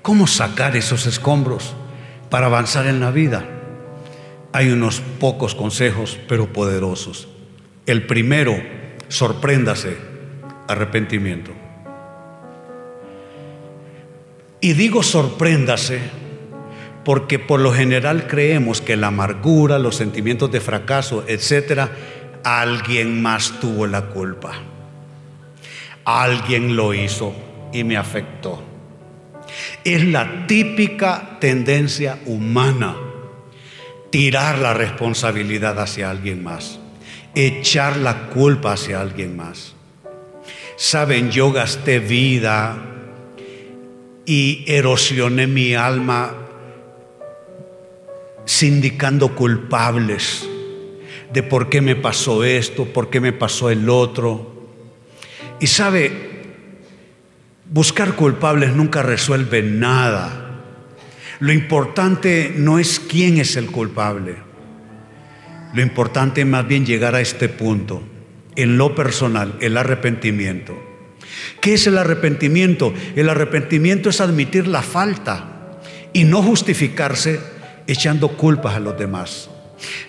¿Cómo 0.00 0.26
sacar 0.26 0.74
esos 0.74 1.06
escombros? 1.06 1.74
Para 2.30 2.46
avanzar 2.46 2.86
en 2.86 3.00
la 3.00 3.10
vida. 3.10 3.44
Hay 4.52 4.70
unos 4.70 5.00
pocos 5.20 5.54
consejos, 5.54 6.18
pero 6.28 6.52
poderosos. 6.52 7.28
El 7.86 8.06
primero, 8.06 8.54
sorpréndase, 9.08 9.96
arrepentimiento. 10.66 11.52
Y 14.60 14.72
digo 14.72 15.02
sorpréndase 15.02 16.00
porque 17.04 17.38
por 17.38 17.60
lo 17.60 17.72
general 17.72 18.26
creemos 18.26 18.80
que 18.82 18.96
la 18.96 19.06
amargura, 19.06 19.78
los 19.78 19.96
sentimientos 19.96 20.50
de 20.50 20.60
fracaso, 20.60 21.24
etcétera, 21.26 21.90
alguien 22.44 23.22
más 23.22 23.60
tuvo 23.60 23.86
la 23.86 24.06
culpa. 24.06 24.52
Alguien 26.04 26.76
lo 26.76 26.92
hizo 26.92 27.34
y 27.72 27.84
me 27.84 27.96
afectó. 27.96 28.67
Es 29.84 30.04
la 30.04 30.46
típica 30.46 31.38
tendencia 31.40 32.18
humana 32.26 32.96
tirar 34.10 34.58
la 34.58 34.74
responsabilidad 34.74 35.78
hacia 35.80 36.10
alguien 36.10 36.42
más, 36.42 36.78
echar 37.34 37.96
la 37.96 38.28
culpa 38.28 38.72
hacia 38.72 39.00
alguien 39.00 39.36
más. 39.36 39.74
Saben, 40.76 41.30
yo 41.30 41.52
gasté 41.52 41.98
vida 41.98 42.76
y 44.24 44.64
erosioné 44.66 45.46
mi 45.46 45.74
alma 45.74 46.34
sindicando 48.44 49.34
culpables 49.34 50.48
de 51.32 51.42
por 51.42 51.68
qué 51.68 51.80
me 51.80 51.96
pasó 51.96 52.44
esto, 52.44 52.86
por 52.86 53.10
qué 53.10 53.20
me 53.20 53.32
pasó 53.32 53.70
el 53.70 53.90
otro. 53.90 54.54
Y 55.60 55.66
sabe, 55.66 56.27
Buscar 57.70 58.14
culpables 58.14 58.74
nunca 58.74 59.02
resuelve 59.02 59.62
nada. 59.62 60.62
Lo 61.38 61.52
importante 61.52 62.52
no 62.56 62.78
es 62.78 62.98
quién 62.98 63.38
es 63.38 63.56
el 63.56 63.66
culpable. 63.66 64.36
Lo 65.74 65.82
importante 65.82 66.40
es 66.40 66.46
más 66.46 66.66
bien 66.66 66.86
llegar 66.86 67.14
a 67.14 67.20
este 67.20 67.50
punto, 67.50 68.02
en 68.56 68.78
lo 68.78 68.94
personal, 68.94 69.54
el 69.60 69.76
arrepentimiento. 69.76 70.74
¿Qué 71.60 71.74
es 71.74 71.86
el 71.86 71.98
arrepentimiento? 71.98 72.94
El 73.14 73.28
arrepentimiento 73.28 74.08
es 74.08 74.22
admitir 74.22 74.66
la 74.66 74.82
falta 74.82 75.80
y 76.14 76.24
no 76.24 76.42
justificarse 76.42 77.38
echando 77.86 78.28
culpas 78.28 78.76
a 78.76 78.80
los 78.80 78.98
demás. 78.98 79.50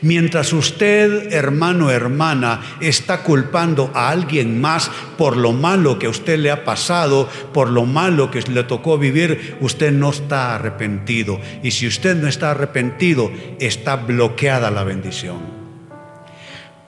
Mientras 0.01 0.53
usted, 0.53 1.31
hermano, 1.33 1.91
hermana, 1.91 2.61
está 2.81 3.23
culpando 3.23 3.91
a 3.93 4.09
alguien 4.09 4.59
más 4.59 4.89
por 5.17 5.37
lo 5.37 5.51
malo 5.53 5.99
que 5.99 6.07
a 6.07 6.09
usted 6.09 6.39
le 6.39 6.51
ha 6.51 6.63
pasado, 6.63 7.29
por 7.53 7.69
lo 7.69 7.85
malo 7.85 8.31
que 8.31 8.41
le 8.41 8.63
tocó 8.63 8.97
vivir, 8.97 9.57
usted 9.61 9.91
no 9.91 10.09
está 10.09 10.55
arrepentido. 10.55 11.39
Y 11.63 11.71
si 11.71 11.87
usted 11.87 12.15
no 12.15 12.27
está 12.27 12.51
arrepentido, 12.51 13.31
está 13.59 13.97
bloqueada 13.97 14.71
la 14.71 14.83
bendición. 14.83 15.59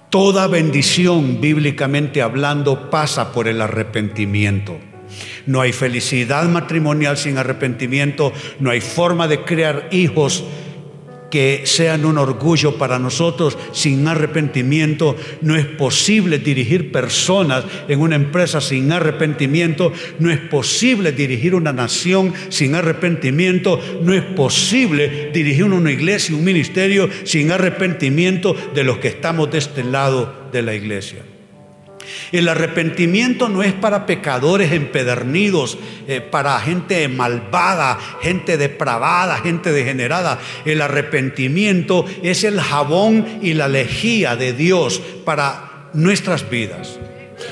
Toda 0.09 0.47
bendición, 0.47 1.39
bíblicamente 1.39 2.21
hablando, 2.21 2.89
pasa 2.89 3.31
por 3.31 3.47
el 3.47 3.61
arrepentimiento. 3.61 4.77
No 5.45 5.61
hay 5.61 5.71
felicidad 5.71 6.47
matrimonial 6.49 7.17
sin 7.17 7.37
arrepentimiento, 7.37 8.33
no 8.59 8.71
hay 8.71 8.81
forma 8.81 9.27
de 9.27 9.43
crear 9.43 9.87
hijos 9.91 10.43
que 11.31 11.63
sean 11.63 12.05
un 12.05 12.19
orgullo 12.19 12.77
para 12.77 12.99
nosotros 12.99 13.57
sin 13.71 14.07
arrepentimiento. 14.07 15.15
No 15.41 15.55
es 15.55 15.65
posible 15.65 16.37
dirigir 16.37 16.91
personas 16.91 17.65
en 17.87 17.99
una 17.99 18.15
empresa 18.15 18.61
sin 18.61 18.91
arrepentimiento. 18.91 19.91
No 20.19 20.29
es 20.29 20.39
posible 20.39 21.11
dirigir 21.11 21.55
una 21.55 21.73
nación 21.73 22.33
sin 22.49 22.75
arrepentimiento. 22.75 23.81
No 24.03 24.13
es 24.13 24.21
posible 24.21 25.31
dirigir 25.33 25.63
una 25.63 25.91
iglesia, 25.91 26.35
un 26.35 26.43
ministerio 26.43 27.09
sin 27.23 27.51
arrepentimiento 27.51 28.55
de 28.75 28.83
los 28.83 28.99
que 28.99 29.07
estamos 29.07 29.49
de 29.49 29.57
este 29.57 29.83
lado 29.83 30.49
de 30.51 30.61
la 30.61 30.75
iglesia. 30.75 31.30
El 32.31 32.47
arrepentimiento 32.47 33.49
no 33.49 33.63
es 33.63 33.73
para 33.73 34.05
pecadores 34.05 34.71
empedernidos, 34.71 35.77
eh, 36.07 36.21
para 36.21 36.59
gente 36.59 37.07
malvada, 37.07 37.97
gente 38.21 38.57
depravada, 38.57 39.37
gente 39.37 39.71
degenerada. 39.71 40.39
El 40.65 40.81
arrepentimiento 40.81 42.05
es 42.23 42.43
el 42.43 42.59
jabón 42.59 43.39
y 43.41 43.53
la 43.53 43.67
lejía 43.67 44.35
de 44.35 44.53
Dios 44.53 45.01
para 45.25 45.89
nuestras 45.93 46.49
vidas. 46.49 46.99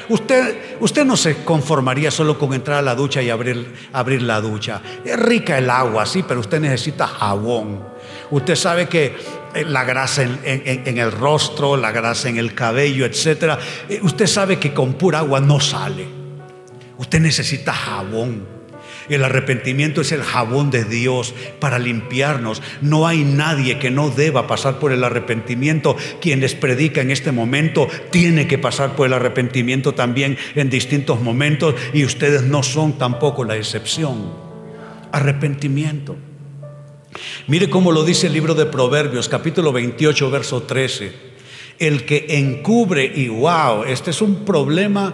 Usted, 0.07 0.57
usted 0.79 1.05
no 1.05 1.17
se 1.17 1.43
conformaría 1.43 2.11
solo 2.11 2.37
con 2.37 2.53
entrar 2.53 2.79
a 2.79 2.81
la 2.81 2.95
ducha 2.95 3.21
y 3.21 3.29
abrir, 3.29 3.73
abrir 3.93 4.21
la 4.21 4.41
ducha. 4.41 4.81
Es 5.03 5.19
rica 5.19 5.57
el 5.57 5.69
agua, 5.69 6.05
sí, 6.05 6.23
pero 6.27 6.39
usted 6.39 6.59
necesita 6.59 7.07
jabón. 7.07 7.98
Usted 8.31 8.55
sabe 8.55 8.87
que 8.87 9.15
eh, 9.55 9.65
la 9.65 9.83
grasa 9.83 10.23
en, 10.23 10.97
el 10.97 11.11
rostro, 11.11 11.77
la 11.77 11.91
grasa 11.91 12.29
en 12.29 12.37
el 12.37 12.53
cabello, 12.53 13.05
etc. 13.05 13.59
Eh, 13.89 13.99
usted 14.01 14.27
sabe 14.27 14.59
que 14.59 14.73
con 14.73 14.93
pura 14.93 15.19
agua 15.19 15.39
no 15.39 15.59
sale. 15.59 16.05
Usted 16.97 17.19
necesita 17.19 17.73
jabón. 17.73 18.59
El 19.09 19.23
arrepentimiento 19.23 20.01
es 20.01 20.11
el 20.11 20.21
jabón 20.21 20.69
de 20.69 20.83
Dios 20.83 21.33
para 21.59 21.79
limpiarnos. 21.79 22.61
No 22.81 23.07
hay 23.07 23.23
nadie 23.23 23.79
que 23.79 23.89
no 23.89 24.11
deba 24.11 24.45
pasar 24.45 24.77
por 24.77 24.91
el 24.91 25.03
arrepentimiento. 25.03 25.97
Quien 26.21 26.41
les 26.41 26.53
predica 26.53 27.01
en 27.01 27.09
este 27.09 27.31
momento 27.31 27.87
tiene 28.11 28.47
que 28.47 28.59
pasar 28.59 28.95
por 28.95 29.07
el 29.07 29.13
arrepentimiento 29.13 29.95
también 29.95 30.37
en 30.53 30.69
distintos 30.69 31.21
momentos 31.21 31.73
y 31.91 32.05
ustedes 32.05 32.43
no 32.43 32.61
son 32.61 32.99
tampoco 32.99 33.43
la 33.43 33.55
excepción. 33.55 34.31
Arrepentimiento. 35.11 36.28
Mire 37.47 37.69
cómo 37.69 37.91
lo 37.91 38.03
dice 38.03 38.27
el 38.27 38.33
libro 38.33 38.53
de 38.53 38.65
Proverbios, 38.65 39.29
capítulo 39.29 39.71
28, 39.71 40.29
verso 40.29 40.63
13. 40.63 41.29
El 41.79 42.05
que 42.05 42.25
encubre, 42.29 43.11
y 43.15 43.27
wow, 43.27 43.83
este 43.85 44.11
es 44.11 44.21
un 44.21 44.45
problema 44.45 45.13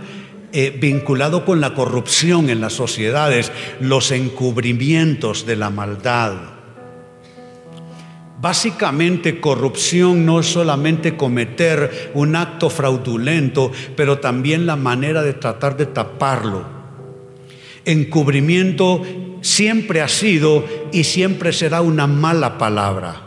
eh, 0.51 0.75
vinculado 0.77 1.45
con 1.45 1.61
la 1.61 1.73
corrupción 1.73 2.49
en 2.49 2.61
las 2.61 2.73
sociedades, 2.73 3.51
los 3.79 4.11
encubrimientos 4.11 5.45
de 5.45 5.55
la 5.55 5.69
maldad. 5.69 6.33
Básicamente 8.41 9.39
corrupción 9.39 10.25
no 10.25 10.39
es 10.39 10.47
solamente 10.47 11.15
cometer 11.15 12.11
un 12.13 12.35
acto 12.35 12.69
fraudulento, 12.69 13.71
pero 13.95 14.19
también 14.19 14.65
la 14.65 14.75
manera 14.75 15.23
de 15.23 15.33
tratar 15.33 15.77
de 15.77 15.85
taparlo. 15.87 16.65
Encubrimiento 17.85 19.01
siempre 19.45 20.01
ha 20.01 20.07
sido 20.07 20.65
y 20.91 21.03
siempre 21.03 21.53
será 21.53 21.81
una 21.81 22.07
mala 22.07 22.57
palabra. 22.57 23.21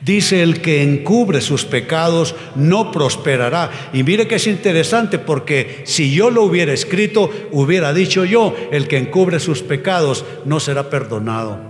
Dice 0.00 0.42
el 0.42 0.60
que 0.60 0.82
encubre 0.82 1.40
sus 1.40 1.64
pecados 1.64 2.34
no 2.56 2.90
prosperará. 2.90 3.70
Y 3.92 4.02
mire 4.02 4.26
que 4.26 4.34
es 4.34 4.48
interesante 4.48 5.20
porque 5.20 5.82
si 5.86 6.12
yo 6.12 6.28
lo 6.28 6.42
hubiera 6.42 6.72
escrito, 6.72 7.30
hubiera 7.52 7.94
dicho 7.94 8.24
yo, 8.24 8.54
el 8.72 8.88
que 8.88 8.98
encubre 8.98 9.38
sus 9.38 9.62
pecados 9.62 10.24
no 10.44 10.58
será 10.58 10.90
perdonado. 10.90 11.60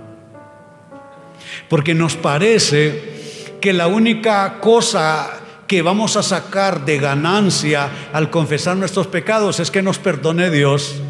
Porque 1.68 1.92
nos 1.94 2.16
parece 2.16 3.02
que 3.60 3.74
la 3.74 3.86
única 3.86 4.60
cosa 4.60 5.42
que 5.66 5.82
vamos 5.82 6.16
a 6.16 6.22
sacar 6.22 6.86
de 6.86 6.98
ganancia 6.98 7.90
al 8.14 8.30
confesar 8.30 8.78
nuestros 8.78 9.08
pecados 9.08 9.60
es 9.60 9.70
que 9.70 9.82
nos 9.82 9.98
perdone 9.98 10.50
Dios. 10.50 11.02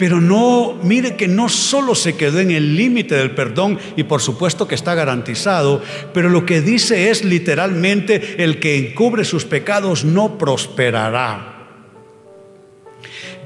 Pero 0.00 0.18
no, 0.18 0.78
mire 0.82 1.14
que 1.14 1.28
no 1.28 1.50
solo 1.50 1.94
se 1.94 2.16
quedó 2.16 2.40
en 2.40 2.50
el 2.52 2.74
límite 2.74 3.16
del 3.16 3.32
perdón 3.32 3.78
y 3.96 4.04
por 4.04 4.22
supuesto 4.22 4.66
que 4.66 4.74
está 4.74 4.94
garantizado, 4.94 5.82
pero 6.14 6.30
lo 6.30 6.46
que 6.46 6.62
dice 6.62 7.10
es 7.10 7.22
literalmente 7.22 8.42
el 8.42 8.60
que 8.60 8.78
encubre 8.78 9.26
sus 9.26 9.44
pecados 9.44 10.06
no 10.06 10.38
prosperará. 10.38 11.68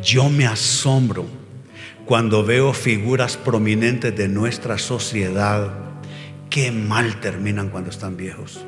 Yo 0.01 0.31
me 0.31 0.47
asombro 0.47 1.27
cuando 2.05 2.45
veo 2.45 2.73
figuras 2.73 3.37
prominentes 3.37 4.15
de 4.17 4.29
nuestra 4.29 4.79
sociedad 4.79 5.73
que 6.51 6.71
mal 6.71 7.19
terminan 7.19 7.69
cuando 7.69 7.91
están 7.91 8.17
viejos. 8.17 8.65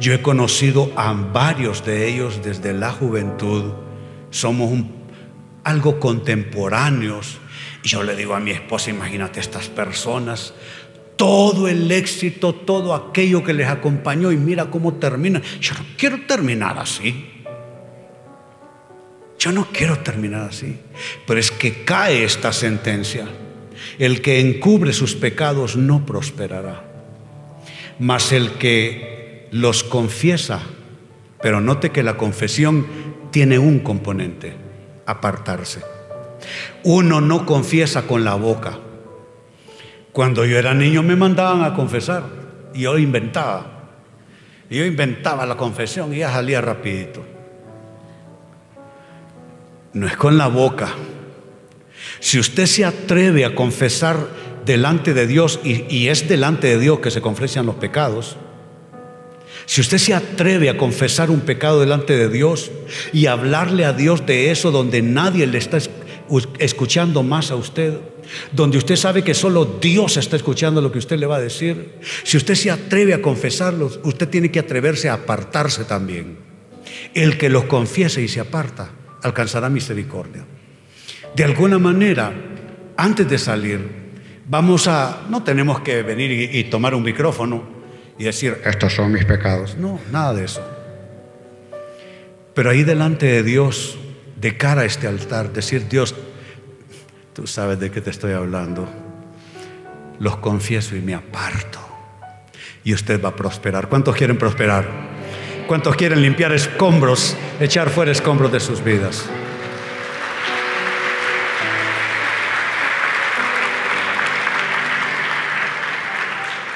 Yo 0.00 0.14
he 0.14 0.22
conocido 0.22 0.90
a 0.96 1.12
varios 1.12 1.84
de 1.84 2.08
ellos 2.08 2.40
desde 2.42 2.72
la 2.72 2.90
juventud. 2.90 3.72
Somos 4.30 4.72
un 4.72 5.01
algo 5.64 5.98
contemporáneos. 5.98 7.38
Y 7.82 7.88
yo 7.88 8.02
le 8.02 8.16
digo 8.16 8.34
a 8.34 8.40
mi 8.40 8.50
esposa, 8.50 8.90
imagínate 8.90 9.40
estas 9.40 9.68
personas, 9.68 10.54
todo 11.16 11.68
el 11.68 11.90
éxito, 11.90 12.54
todo 12.54 12.94
aquello 12.94 13.44
que 13.44 13.52
les 13.52 13.68
acompañó 13.68 14.32
y 14.32 14.36
mira 14.36 14.70
cómo 14.70 14.94
termina. 14.94 15.42
Yo 15.60 15.74
no 15.74 15.84
quiero 15.96 16.20
terminar 16.26 16.78
así. 16.78 17.28
Yo 19.38 19.50
no 19.52 19.68
quiero 19.72 19.98
terminar 19.98 20.48
así. 20.48 20.78
Pero 21.26 21.40
es 21.40 21.50
que 21.50 21.84
cae 21.84 22.24
esta 22.24 22.52
sentencia. 22.52 23.26
El 23.98 24.22
que 24.22 24.40
encubre 24.40 24.92
sus 24.92 25.14
pecados 25.14 25.76
no 25.76 26.06
prosperará. 26.06 26.84
Mas 27.98 28.32
el 28.32 28.52
que 28.52 29.48
los 29.50 29.84
confiesa, 29.84 30.60
pero 31.42 31.60
note 31.60 31.90
que 31.90 32.02
la 32.02 32.16
confesión 32.16 32.86
tiene 33.30 33.58
un 33.58 33.80
componente 33.80 34.71
apartarse. 35.06 35.82
Uno 36.84 37.20
no 37.20 37.46
confiesa 37.46 38.02
con 38.02 38.24
la 38.24 38.34
boca. 38.34 38.78
Cuando 40.12 40.44
yo 40.44 40.58
era 40.58 40.74
niño 40.74 41.02
me 41.02 41.16
mandaban 41.16 41.64
a 41.64 41.74
confesar 41.74 42.24
y 42.74 42.82
yo 42.82 42.98
inventaba. 42.98 43.66
Yo 44.68 44.84
inventaba 44.84 45.46
la 45.46 45.56
confesión 45.56 46.14
y 46.14 46.18
ya 46.18 46.32
salía 46.32 46.60
rapidito. 46.60 47.22
No 49.92 50.06
es 50.06 50.16
con 50.16 50.38
la 50.38 50.46
boca. 50.46 50.88
Si 52.20 52.38
usted 52.38 52.66
se 52.66 52.84
atreve 52.84 53.44
a 53.44 53.54
confesar 53.54 54.16
delante 54.64 55.12
de 55.12 55.26
Dios 55.26 55.60
y, 55.62 55.84
y 55.94 56.08
es 56.08 56.28
delante 56.28 56.68
de 56.68 56.78
Dios 56.78 57.00
que 57.00 57.10
se 57.10 57.20
confesan 57.20 57.66
los 57.66 57.74
pecados, 57.76 58.36
si 59.66 59.80
usted 59.80 59.98
se 59.98 60.14
atreve 60.14 60.68
a 60.70 60.76
confesar 60.76 61.30
un 61.30 61.40
pecado 61.40 61.80
delante 61.80 62.16
de 62.16 62.28
Dios 62.28 62.70
y 63.12 63.26
hablarle 63.26 63.84
a 63.84 63.92
Dios 63.92 64.26
de 64.26 64.50
eso 64.50 64.70
donde 64.70 65.02
nadie 65.02 65.46
le 65.46 65.58
está 65.58 65.78
escuchando 66.58 67.22
más 67.22 67.50
a 67.50 67.56
usted, 67.56 67.98
donde 68.52 68.78
usted 68.78 68.96
sabe 68.96 69.22
que 69.22 69.34
solo 69.34 69.78
Dios 69.80 70.16
está 70.16 70.36
escuchando 70.36 70.80
lo 70.80 70.90
que 70.90 70.98
usted 70.98 71.18
le 71.18 71.26
va 71.26 71.36
a 71.36 71.40
decir, 71.40 71.94
si 72.24 72.36
usted 72.36 72.54
se 72.54 72.70
atreve 72.70 73.14
a 73.14 73.22
confesarlo, 73.22 73.90
usted 74.02 74.28
tiene 74.28 74.50
que 74.50 74.58
atreverse 74.58 75.08
a 75.08 75.14
apartarse 75.14 75.84
también. 75.84 76.38
El 77.14 77.38
que 77.38 77.48
los 77.48 77.64
confiese 77.64 78.22
y 78.22 78.28
se 78.28 78.40
aparta 78.40 78.90
alcanzará 79.22 79.68
misericordia. 79.68 80.44
De 81.34 81.44
alguna 81.44 81.78
manera, 81.78 82.32
antes 82.96 83.28
de 83.28 83.38
salir, 83.38 83.80
vamos 84.48 84.88
a, 84.88 85.26
no 85.30 85.42
tenemos 85.42 85.80
que 85.80 86.02
venir 86.02 86.30
y, 86.32 86.58
y 86.58 86.64
tomar 86.64 86.94
un 86.94 87.02
micrófono 87.02 87.81
y 88.22 88.24
decir, 88.26 88.62
estos 88.64 88.94
son 88.94 89.10
mis 89.10 89.24
pecados. 89.24 89.76
No, 89.76 89.98
nada 90.12 90.32
de 90.32 90.44
eso. 90.44 90.62
Pero 92.54 92.70
ahí 92.70 92.84
delante 92.84 93.26
de 93.26 93.42
Dios, 93.42 93.98
de 94.36 94.56
cara 94.56 94.82
a 94.82 94.84
este 94.84 95.08
altar, 95.08 95.52
decir, 95.52 95.88
Dios, 95.88 96.14
tú 97.32 97.48
sabes 97.48 97.80
de 97.80 97.90
qué 97.90 98.00
te 98.00 98.10
estoy 98.10 98.34
hablando. 98.34 98.88
Los 100.20 100.36
confieso 100.36 100.94
y 100.94 101.00
me 101.00 101.14
aparto. 101.14 101.80
y 102.84 102.94
usted 102.94 103.20
va 103.20 103.30
a 103.30 103.36
prosperar. 103.36 103.88
¿Cuántos 103.88 104.14
quieren 104.14 104.38
prosperar? 104.38 104.86
¿Cuántos 105.66 105.96
quieren 105.96 106.22
limpiar 106.22 106.52
escombros, 106.52 107.36
echar 107.58 107.90
fuera 107.90 108.12
escombros 108.12 108.52
de 108.52 108.60
sus 108.60 108.84
vidas? 108.84 109.24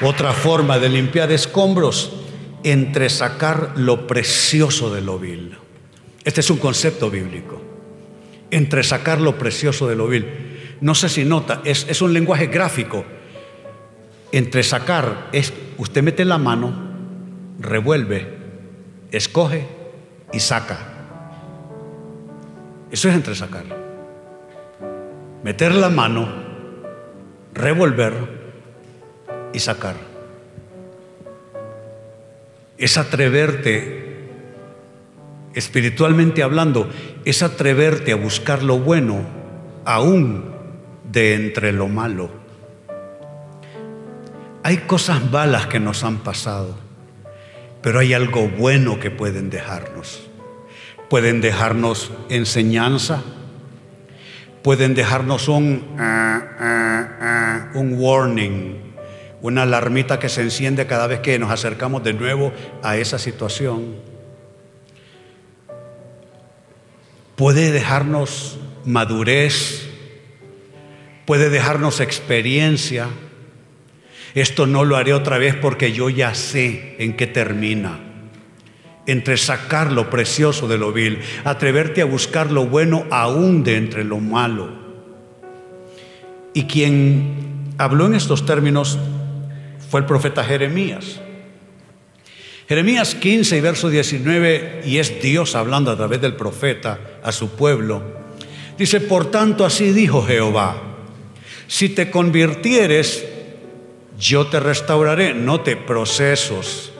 Otra 0.01 0.31
forma 0.31 0.77
de 0.77 0.89
limpiar 0.89 1.31
escombros, 1.31 2.13
entresacar 2.63 3.73
lo 3.75 4.05
precioso 4.05 4.93
de 4.93 5.01
lo 5.01 5.17
vil. 5.17 5.57
Este 6.23 6.41
es 6.41 6.49
un 6.51 6.57
concepto 6.57 7.09
bíblico. 7.09 7.59
Entresacar 8.51 9.19
lo 9.19 9.39
precioso 9.39 9.87
de 9.87 9.95
lo 9.95 10.07
vil. 10.07 10.77
No 10.81 10.93
sé 10.93 11.09
si 11.09 11.25
nota, 11.25 11.61
es, 11.65 11.87
es 11.89 12.03
un 12.03 12.13
lenguaje 12.13 12.45
gráfico. 12.45 13.05
Entresacar 14.31 15.29
es, 15.31 15.51
usted 15.79 16.03
mete 16.03 16.25
la 16.25 16.37
mano, 16.37 16.73
revuelve, 17.59 18.37
escoge 19.11 19.67
y 20.31 20.39
saca. 20.39 20.77
Eso 22.91 23.09
es 23.09 23.15
entresacar. 23.15 23.65
Meter 25.43 25.73
la 25.73 25.89
mano, 25.89 26.27
revolver, 27.53 28.36
y 29.53 29.59
sacar. 29.59 29.95
Es 32.77 32.97
atreverte, 32.97 34.27
espiritualmente 35.53 36.43
hablando, 36.43 36.89
es 37.25 37.41
atreverte 37.41 38.11
a 38.11 38.15
buscar 38.15 38.61
lo 38.63 38.79
bueno 38.79 39.21
aún 39.85 40.45
de 41.11 41.33
entre 41.33 41.71
lo 41.71 41.87
malo. 41.87 42.29
Hay 44.63 44.77
cosas 44.79 45.31
malas 45.31 45.67
que 45.67 45.79
nos 45.79 46.03
han 46.03 46.17
pasado, 46.17 46.75
pero 47.81 47.99
hay 47.99 48.13
algo 48.13 48.49
bueno 48.49 48.99
que 48.99 49.09
pueden 49.09 49.49
dejarnos. 49.49 50.27
Pueden 51.09 51.39
dejarnos 51.39 52.11
enseñanza, 52.27 53.23
pueden 54.61 54.93
dejarnos 54.93 55.47
un, 55.47 55.95
ah, 55.97 56.41
ah, 56.59 57.07
ah, 57.21 57.71
un 57.75 57.93
warning, 57.97 58.86
una 59.41 59.63
alarmita 59.63 60.19
que 60.19 60.29
se 60.29 60.41
enciende 60.41 60.87
cada 60.87 61.07
vez 61.07 61.19
que 61.19 61.37
nos 61.39 61.51
acercamos 61.51 62.03
de 62.03 62.13
nuevo 62.13 62.51
a 62.83 62.97
esa 62.97 63.19
situación. 63.19 63.95
Puede 67.35 67.71
dejarnos 67.71 68.57
madurez, 68.83 69.87
puede 71.25 71.49
dejarnos 71.49 71.99
experiencia. 71.99 73.09
Esto 74.33 74.65
no 74.65 74.85
lo 74.85 74.95
haré 74.95 75.13
otra 75.13 75.37
vez 75.37 75.55
porque 75.55 75.91
yo 75.91 76.09
ya 76.09 76.33
sé 76.33 76.95
en 76.97 77.15
qué 77.15 77.27
termina. 77.27 77.99
Entre 79.05 79.37
sacar 79.37 79.91
lo 79.91 80.09
precioso 80.09 80.67
de 80.67 80.77
lo 80.77 80.91
vil, 80.91 81.19
atreverte 81.43 82.01
a 82.01 82.05
buscar 82.05 82.51
lo 82.51 82.65
bueno 82.65 83.05
aún 83.11 83.63
de 83.63 83.77
entre 83.77 84.03
lo 84.03 84.19
malo. 84.19 84.69
Y 86.53 86.63
quien 86.63 87.73
habló 87.77 88.07
en 88.07 88.15
estos 88.15 88.45
términos 88.45 88.97
fue 89.89 90.01
el 90.01 90.05
profeta 90.05 90.43
Jeremías. 90.43 91.19
Jeremías 92.67 93.15
15 93.15 93.57
y 93.57 93.61
verso 93.61 93.89
19, 93.89 94.81
y 94.85 94.97
es 94.97 95.21
Dios 95.21 95.55
hablando 95.55 95.89
a 95.89 95.95
través 95.95 96.19
del 96.19 96.35
profeta 96.35 96.99
a 97.23 97.31
su 97.31 97.51
pueblo. 97.51 98.03
Dice, 98.77 98.99
por 98.99 99.31
tanto 99.31 99.65
así 99.65 99.91
dijo 99.91 100.25
Jehová, 100.25 100.75
si 101.67 101.89
te 101.89 102.11
convirtieres, 102.11 103.25
yo 104.19 104.47
te 104.47 104.59
restauraré, 104.59 105.33
no 105.33 105.61
te 105.61 105.77
procesos. 105.77 106.91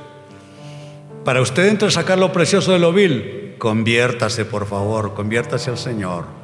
Para 1.26 1.42
usted 1.42 1.68
entre 1.68 1.92
sacar 1.92 2.18
lo 2.18 2.32
precioso 2.32 2.72
de 2.72 2.80
lo 2.80 2.94
vil, 2.94 3.56
conviértase 3.58 4.46
por 4.46 4.68
favor, 4.68 5.14
conviértase 5.14 5.70
al 5.70 5.78
Señor. 5.78 6.37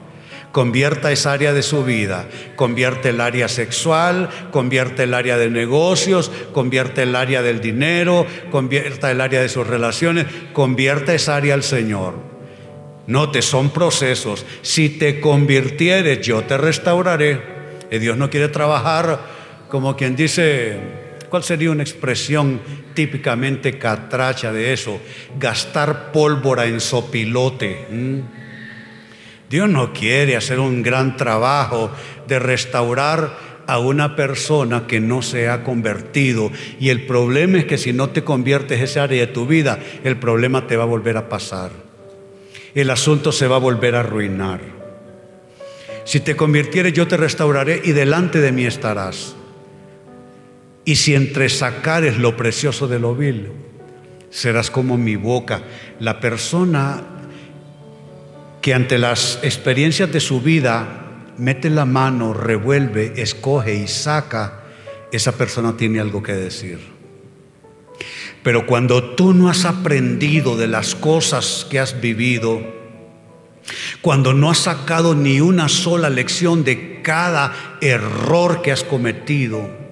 Convierta 0.53 1.11
esa 1.11 1.31
área 1.31 1.51
de 1.51 1.63
su 1.63 1.83
vida, 1.83 2.27
convierte 2.55 3.09
el 3.09 3.21
área 3.21 3.47
sexual, 3.47 4.29
convierte 4.51 5.01
el 5.01 5.15
área 5.15 5.35
de 5.35 5.49
negocios, 5.49 6.31
convierte 6.51 7.01
el 7.01 7.15
área 7.15 7.41
del 7.41 7.59
dinero, 7.59 8.27
convierta 8.51 9.09
el 9.09 9.19
área 9.19 9.41
de 9.41 9.49
sus 9.49 9.65
relaciones, 9.65 10.27
convierta 10.53 11.15
esa 11.15 11.37
área 11.37 11.55
al 11.55 11.63
Señor. 11.63 12.13
Note, 13.07 13.41
son 13.41 13.71
procesos. 13.71 14.45
Si 14.61 14.89
te 14.89 15.19
convirtieres, 15.19 16.21
yo 16.21 16.43
te 16.43 16.55
restauraré. 16.55 17.41
Y 17.89 17.97
Dios 17.97 18.15
no 18.15 18.29
quiere 18.29 18.49
trabajar 18.49 19.21
como 19.69 19.95
quien 19.95 20.15
dice, 20.15 20.77
¿cuál 21.29 21.43
sería 21.43 21.71
una 21.71 21.81
expresión 21.81 22.61
típicamente 22.93 23.79
catracha 23.79 24.53
de 24.53 24.71
eso? 24.71 25.01
Gastar 25.39 26.11
pólvora 26.11 26.67
en 26.67 26.79
sopilote. 26.79 27.87
Dios 29.53 29.69
no 29.69 29.93
quiere 29.93 30.35
hacer 30.35 30.59
un 30.59 30.81
gran 30.81 31.15
trabajo 31.15 31.91
de 32.27 32.39
restaurar 32.39 33.37
a 33.67 33.77
una 33.77 34.15
persona 34.15 34.87
que 34.87 34.99
no 34.99 35.21
se 35.21 35.47
ha 35.47 35.63
convertido. 35.63 36.51
Y 36.79 36.89
el 36.89 37.05
problema 37.05 37.59
es 37.59 37.65
que 37.65 37.77
si 37.77 37.93
no 37.93 38.09
te 38.09 38.23
conviertes 38.23 38.81
esa 38.81 39.03
área 39.03 39.27
de 39.27 39.31
tu 39.31 39.45
vida, 39.45 39.77
el 40.03 40.17
problema 40.17 40.65
te 40.65 40.75
va 40.75 40.85
a 40.85 40.87
volver 40.87 41.17
a 41.17 41.29
pasar. 41.29 41.69
El 42.73 42.89
asunto 42.89 43.31
se 43.31 43.45
va 43.45 43.57
a 43.57 43.59
volver 43.59 43.93
a 43.93 43.99
arruinar. 43.99 44.59
Si 46.03 46.19
te 46.19 46.35
convirtieres, 46.35 46.93
yo 46.93 47.07
te 47.07 47.15
restauraré 47.15 47.79
y 47.83 47.91
delante 47.91 48.41
de 48.41 48.51
mí 48.51 48.65
estarás. 48.65 49.35
Y 50.83 50.95
si 50.95 51.13
entre 51.13 51.47
sacares 51.49 52.17
lo 52.17 52.35
precioso 52.35 52.87
de 52.87 52.97
lo 52.97 53.13
vil, 53.13 53.51
serás 54.31 54.71
como 54.71 54.97
mi 54.97 55.15
boca. 55.15 55.61
La 55.99 56.19
persona 56.19 57.12
que 58.63 58.73
ante 58.73 58.97
las 58.97 59.39
experiencias 59.43 60.09
de 60.09 60.21
su 60.21 60.39
vida 60.39 61.33
mete 61.37 61.69
la 61.69 61.83
mano, 61.83 62.33
revuelve, 62.33 63.11
escoge 63.17 63.75
y 63.75 63.89
saca, 63.89 64.63
esa 65.11 65.33
persona 65.33 65.75
tiene 65.75 65.99
algo 65.99 66.23
que 66.23 66.31
decir. 66.31 66.79
Pero 68.41 68.65
cuando 68.65 69.15
tú 69.15 69.33
no 69.33 69.49
has 69.49 69.65
aprendido 69.65 70.55
de 70.55 70.67
las 70.67 70.95
cosas 70.95 71.67
que 71.69 71.77
has 71.77 71.99
vivido, 71.99 72.61
cuando 74.01 74.33
no 74.33 74.49
has 74.49 74.59
sacado 74.59 75.13
ni 75.13 75.41
una 75.41 75.67
sola 75.67 76.09
lección 76.09 76.63
de 76.63 77.01
cada 77.01 77.77
error 77.81 78.61
que 78.61 78.71
has 78.71 78.85
cometido, 78.85 79.82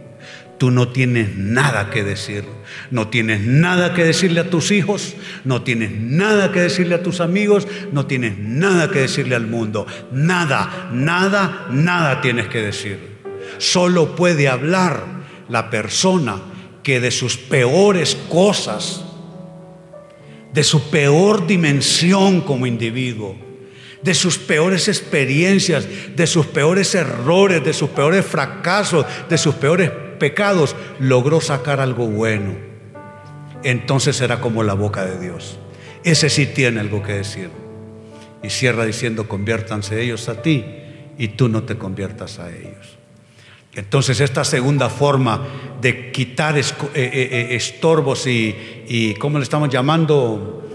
tú 0.62 0.69
no 0.69 0.89
tienes 0.89 1.36
nada 1.38 1.89
que 1.89 2.04
decir. 2.04 2.45
No 2.91 3.08
tienes 3.08 3.41
nada 3.41 3.95
que 3.95 4.04
decirle 4.04 4.41
a 4.41 4.50
tus 4.52 4.69
hijos, 4.69 5.15
no 5.43 5.63
tienes 5.63 5.91
nada 5.91 6.52
que 6.52 6.60
decirle 6.60 6.93
a 6.93 7.02
tus 7.02 7.19
amigos, 7.19 7.67
no 7.91 8.06
tienes 8.06 8.38
nada 8.38 8.91
que 8.91 9.00
decirle 9.00 9.34
al 9.34 9.47
mundo. 9.47 9.88
Nada, 10.12 10.91
nada, 10.93 11.65
nada 11.71 12.21
tienes 12.21 12.47
que 12.47 12.60
decir. 12.60 13.00
Solo 13.58 14.15
puede 14.15 14.47
hablar 14.50 15.04
la 15.50 15.71
persona 15.71 16.39
que 16.84 17.00
de 17.00 17.10
sus 17.10 17.38
peores 17.38 18.15
cosas, 18.30 19.04
de 20.54 20.63
su 20.63 20.91
peor 20.91 21.47
dimensión 21.47 22.41
como 22.41 22.67
individuo, 22.67 23.36
de 24.04 24.13
sus 24.13 24.38
peores 24.38 24.88
experiencias, 24.88 25.88
de 26.15 26.28
sus 26.28 26.45
peores 26.45 26.93
errores, 26.93 27.65
de 27.65 27.74
sus 27.74 27.89
peores 27.89 28.24
fracasos, 28.24 29.08
de 29.28 29.39
sus 29.39 29.56
peores 29.56 29.89
pecados, 30.21 30.75
logró 30.99 31.41
sacar 31.41 31.79
algo 31.79 32.05
bueno, 32.05 32.53
entonces 33.63 34.15
será 34.15 34.39
como 34.39 34.62
la 34.62 34.75
boca 34.75 35.03
de 35.03 35.19
Dios. 35.19 35.57
Ese 36.03 36.29
sí 36.29 36.45
tiene 36.45 36.79
algo 36.79 37.01
que 37.01 37.13
decir. 37.13 37.49
Y 38.43 38.51
cierra 38.51 38.86
diciendo, 38.86 39.27
conviértanse 39.27 39.99
ellos 39.99 40.29
a 40.29 40.43
ti 40.43 40.63
y 41.17 41.29
tú 41.29 41.49
no 41.49 41.63
te 41.63 41.75
conviertas 41.75 42.38
a 42.38 42.55
ellos. 42.55 42.99
Entonces 43.73 44.19
esta 44.19 44.43
segunda 44.43 44.89
forma 44.89 45.41
de 45.81 46.12
quitar 46.12 46.55
eh, 46.55 46.63
eh, 46.93 46.93
eh, 46.93 47.47
estorbos 47.55 48.27
y, 48.27 48.55
y, 48.88 49.15
¿cómo 49.15 49.39
le 49.39 49.43
estamos 49.43 49.69
llamando? 49.69 50.69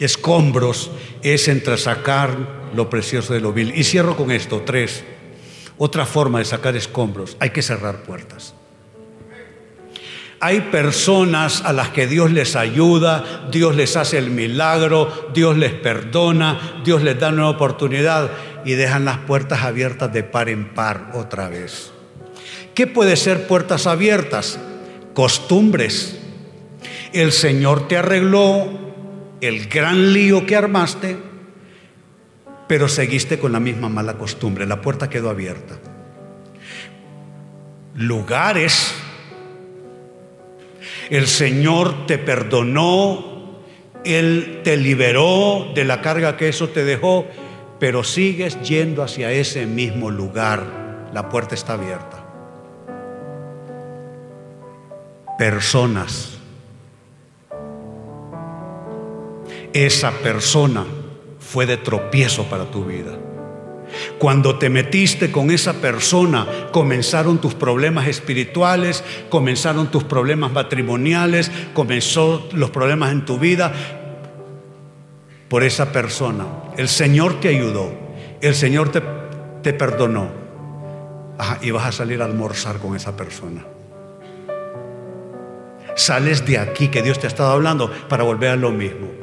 Escombros, 0.00 0.90
es 1.22 1.48
entre 1.48 1.76
sacar 1.76 2.70
lo 2.74 2.88
precioso 2.88 3.34
de 3.34 3.40
lo 3.40 3.52
vil. 3.52 3.74
Y 3.76 3.84
cierro 3.84 4.16
con 4.16 4.30
esto, 4.30 4.62
tres. 4.64 5.04
Otra 5.78 6.06
forma 6.06 6.38
de 6.38 6.44
sacar 6.44 6.76
escombros, 6.76 7.36
hay 7.40 7.50
que 7.50 7.62
cerrar 7.62 8.02
puertas. 8.02 8.54
Hay 10.40 10.60
personas 10.60 11.62
a 11.64 11.72
las 11.72 11.90
que 11.90 12.08
Dios 12.08 12.32
les 12.32 12.56
ayuda, 12.56 13.46
Dios 13.52 13.76
les 13.76 13.96
hace 13.96 14.18
el 14.18 14.30
milagro, 14.30 15.30
Dios 15.32 15.56
les 15.56 15.72
perdona, 15.72 16.80
Dios 16.84 17.02
les 17.02 17.18
da 17.18 17.30
nueva 17.30 17.50
oportunidad 17.50 18.28
y 18.64 18.72
dejan 18.72 19.04
las 19.04 19.18
puertas 19.18 19.62
abiertas 19.62 20.12
de 20.12 20.24
par 20.24 20.48
en 20.48 20.74
par 20.74 21.12
otra 21.14 21.48
vez. 21.48 21.92
¿Qué 22.74 22.88
puede 22.88 23.16
ser 23.16 23.46
puertas 23.46 23.86
abiertas? 23.86 24.58
Costumbres. 25.14 26.18
El 27.12 27.30
Señor 27.30 27.86
te 27.86 27.98
arregló 27.98 28.66
el 29.40 29.68
gran 29.68 30.12
lío 30.12 30.44
que 30.44 30.56
armaste 30.56 31.18
pero 32.72 32.88
seguiste 32.88 33.38
con 33.38 33.52
la 33.52 33.60
misma 33.60 33.90
mala 33.90 34.14
costumbre, 34.14 34.64
la 34.64 34.80
puerta 34.80 35.10
quedó 35.10 35.28
abierta. 35.28 35.74
Lugares, 37.94 38.94
El 41.10 41.26
Señor 41.26 42.06
te 42.06 42.16
perdonó, 42.16 43.60
Él 44.06 44.62
te 44.64 44.78
liberó 44.78 45.70
de 45.74 45.84
la 45.84 46.00
carga 46.00 46.38
que 46.38 46.48
eso 46.48 46.70
te 46.70 46.82
dejó, 46.82 47.26
pero 47.78 48.04
sigues 48.04 48.58
yendo 48.62 49.02
hacia 49.02 49.30
ese 49.30 49.66
mismo 49.66 50.10
lugar. 50.10 51.10
La 51.12 51.28
puerta 51.28 51.54
está 51.54 51.74
abierta. 51.74 52.24
Personas. 55.36 56.38
Esa 59.74 60.10
persona 60.10 60.86
fue 61.52 61.66
de 61.66 61.76
tropiezo 61.76 62.44
para 62.44 62.70
tu 62.70 62.86
vida. 62.86 63.12
Cuando 64.18 64.58
te 64.58 64.70
metiste 64.70 65.30
con 65.30 65.50
esa 65.50 65.74
persona, 65.74 66.46
comenzaron 66.72 67.42
tus 67.42 67.54
problemas 67.54 68.08
espirituales, 68.08 69.04
comenzaron 69.28 69.90
tus 69.90 70.02
problemas 70.02 70.50
matrimoniales, 70.50 71.50
comenzó 71.74 72.48
los 72.52 72.70
problemas 72.70 73.12
en 73.12 73.26
tu 73.26 73.38
vida 73.38 73.70
por 75.48 75.62
esa 75.62 75.92
persona. 75.92 76.46
El 76.78 76.88
Señor 76.88 77.38
te 77.38 77.48
ayudó, 77.48 77.92
el 78.40 78.54
Señor 78.54 78.90
te, 78.90 79.02
te 79.62 79.74
perdonó. 79.74 80.30
y 81.60 81.70
vas 81.70 81.84
a 81.84 81.92
salir 81.92 82.22
a 82.22 82.24
almorzar 82.24 82.78
con 82.78 82.96
esa 82.96 83.14
persona. 83.14 83.62
Sales 85.96 86.46
de 86.46 86.56
aquí 86.56 86.88
que 86.88 87.02
Dios 87.02 87.18
te 87.18 87.26
ha 87.26 87.28
estado 87.28 87.52
hablando 87.52 87.90
para 88.08 88.22
volver 88.22 88.50
a 88.50 88.56
lo 88.56 88.70
mismo. 88.70 89.21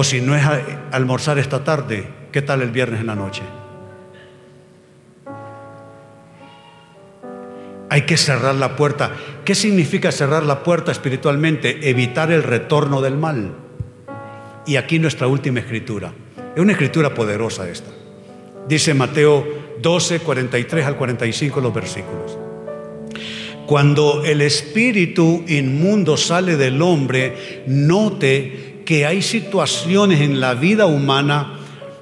O 0.00 0.04
si 0.04 0.20
no 0.20 0.36
es 0.36 0.44
almorzar 0.92 1.40
esta 1.40 1.64
tarde, 1.64 2.06
¿Qué 2.30 2.40
tal 2.40 2.62
el 2.62 2.70
viernes 2.70 3.00
en 3.00 3.08
la 3.08 3.16
noche? 3.16 3.42
Hay 7.90 8.02
que 8.02 8.16
cerrar 8.16 8.54
la 8.54 8.76
puerta. 8.76 9.10
¿Qué 9.44 9.56
significa 9.56 10.12
cerrar 10.12 10.44
la 10.44 10.62
puerta 10.62 10.92
espiritualmente? 10.92 11.90
Evitar 11.90 12.30
el 12.30 12.44
retorno 12.44 13.00
del 13.00 13.16
mal. 13.16 13.56
Y 14.66 14.76
aquí 14.76 15.00
nuestra 15.00 15.26
última 15.26 15.58
escritura. 15.58 16.12
Es 16.54 16.62
una 16.62 16.72
escritura 16.72 17.12
poderosa 17.12 17.68
esta. 17.68 17.90
Dice 18.68 18.94
Mateo 18.94 19.44
12, 19.82 20.20
43 20.20 20.86
al 20.86 20.96
45 20.96 21.60
los 21.60 21.74
versículos. 21.74 22.38
Cuando 23.66 24.24
el 24.24 24.42
espíritu 24.42 25.44
inmundo 25.48 26.16
sale 26.16 26.56
del 26.56 26.80
hombre, 26.80 27.64
note 27.66 28.67
que 28.88 29.04
hay 29.04 29.20
situaciones 29.20 30.22
en 30.22 30.40
la 30.40 30.54
vida 30.54 30.86
humana 30.86 31.58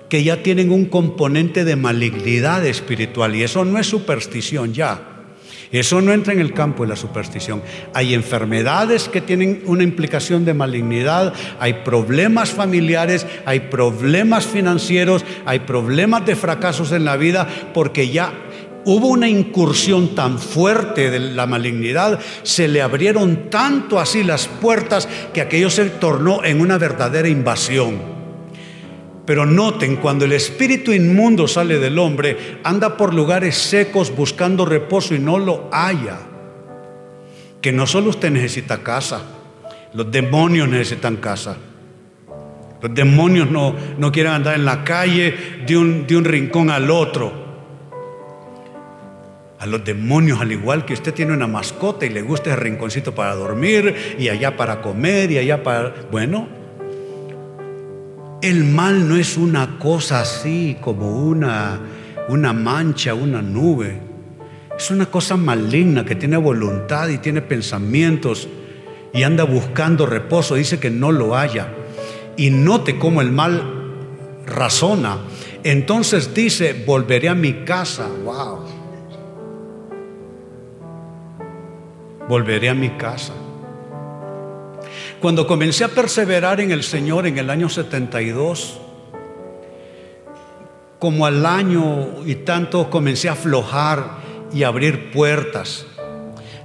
que 0.09 0.23
ya 0.23 0.45
tienen 0.45 0.71
un 0.71 0.85
componente 0.85 1.65
de 1.65 1.75
malignidad 1.75 2.65
espiritual 2.65 3.35
y 3.35 3.43
eso 3.43 3.65
no 3.65 3.81
es 3.81 3.89
superstición 3.89 4.73
ya. 4.73 5.01
Eso 5.73 6.01
no 6.01 6.13
entra 6.13 6.33
en 6.33 6.39
el 6.39 6.53
campo 6.53 6.85
de 6.85 6.91
la 6.91 6.95
superstición. 6.95 7.61
Hay 7.93 8.15
enfermedades 8.15 9.09
que 9.09 9.21
tienen 9.21 9.65
una 9.67 9.83
implicación 9.83 10.45
de 10.45 10.55
malignidad, 10.55 11.35
hay 11.59 11.73
problemas 11.85 12.51
familiares, 12.51 13.27
hay 13.47 13.59
problemas 13.59 14.47
financieros, 14.47 15.25
hay 15.45 15.59
problemas 15.59 16.25
de 16.25 16.37
fracasos 16.37 16.93
en 16.93 17.05
la 17.05 17.17
vida, 17.17 17.49
porque 17.75 18.11
ya 18.11 18.33
hubo 18.87 19.09
una 19.09 19.29
incursión 19.29 20.15
tan 20.15 20.39
fuerte 20.39 21.11
de 21.11 21.19
la 21.19 21.47
malignidad, 21.47 22.21
se 22.45 22.69
le 22.69 22.81
abrieron 22.81 23.51
tanto 23.51 23.99
así 23.99 24.23
las 24.23 24.47
puertas 24.47 25.09
que 25.35 25.41
aquello 25.41 25.69
se 25.71 25.87
tornó 25.87 26.45
en 26.45 26.61
una 26.61 26.79
verdadera 26.79 27.29
invasión. 27.29 28.17
Pero 29.27 29.45
noten, 29.45 29.97
cuando 29.97 30.25
el 30.25 30.33
espíritu 30.33 30.93
inmundo 30.93 31.49
sale 31.49 31.81
del 31.81 31.99
hombre, 31.99 32.61
anda 32.63 32.97
por 32.97 33.13
lugares 33.13 33.57
secos 33.57 34.15
buscando 34.15 34.65
reposo 34.65 35.17
y 35.17 35.19
no 35.19 35.37
lo 35.37 35.69
haya. 35.73 36.19
Que 37.61 37.73
no 37.73 37.89
solo 37.89 38.11
usted 38.11 38.31
necesita 38.31 38.85
casa, 38.85 39.21
los 39.95 40.13
demonios 40.13 40.69
necesitan 40.69 41.17
casa. 41.17 41.57
Los 42.81 42.95
demonios 42.95 43.51
no, 43.51 43.75
no 43.99 44.13
quieren 44.13 44.33
andar 44.33 44.55
en 44.55 44.65
la 44.65 44.85
calle 44.85 45.35
de 45.67 45.77
un, 45.77 46.07
de 46.07 46.17
un 46.17 46.25
rincón 46.25 46.71
al 46.71 46.89
otro. 46.89 47.46
A 49.59 49.67
los 49.67 49.85
demonios, 49.85 50.41
al 50.41 50.53
igual 50.53 50.85
que 50.85 50.93
usted 50.93 51.15
tiene 51.15 51.33
una 51.33 51.47
mascota 51.47 52.05
y 52.05 52.11
le 52.11 52.23
gusta 52.23 52.53
el 52.53 52.59
rinconcito 52.59 53.15
para 53.15 53.35
dormir 53.35 54.17
y 54.19 54.29
allá 54.29 54.57
para 54.57 54.83
comer 54.83 55.31
y 55.31 55.39
allá 55.39 55.63
para... 55.63 55.95
Bueno, 56.11 56.49
el 58.43 58.65
mal 58.65 59.09
no 59.09 59.17
es 59.17 59.37
una 59.37 59.79
cosa 59.79 60.21
así 60.21 60.77
como 60.81 61.25
una, 61.25 61.81
una 62.29 62.53
mancha, 62.53 63.15
una 63.15 63.41
nube. 63.41 63.99
Es 64.77 64.91
una 64.91 65.07
cosa 65.07 65.39
maligna 65.39 66.05
que 66.05 66.17
tiene 66.17 66.37
voluntad 66.37 67.09
y 67.09 67.17
tiene 67.19 67.41
pensamientos 67.41 68.47
y 69.15 69.23
anda 69.23 69.45
buscando 69.45 70.05
reposo. 70.05 70.55
Dice 70.55 70.79
que 70.79 70.91
no 70.91 71.13
lo 71.13 71.35
haya. 71.35 71.69
Y 72.37 72.51
note 72.51 72.99
cómo 72.99 73.23
el 73.23 73.33
mal 73.33 73.63
razona. 74.45 75.17
Entonces 75.65 76.35
dice, 76.35 76.85
volveré 76.87 77.31
a 77.31 77.35
mi 77.35 77.65
casa. 77.65 78.07
Wow. 78.23 78.66
Volveré 82.29 82.69
a 82.69 82.75
mi 82.75 82.91
casa. 82.91 83.33
Cuando 85.21 85.47
comencé 85.47 85.85
a 85.85 85.89
perseverar 85.89 86.61
en 86.61 86.71
el 86.71 86.83
Señor 86.83 87.27
en 87.27 87.39
el 87.39 87.51
año 87.51 87.69
72, 87.69 88.81
como 90.99 91.27
al 91.27 91.47
año 91.47 92.25
y 92.27 92.37
tanto 92.37 92.91
comencé 92.91 93.29
a 93.29 93.33
aflojar 93.33 94.19
y 94.53 94.63
abrir 94.63 95.11
puertas. 95.11 95.87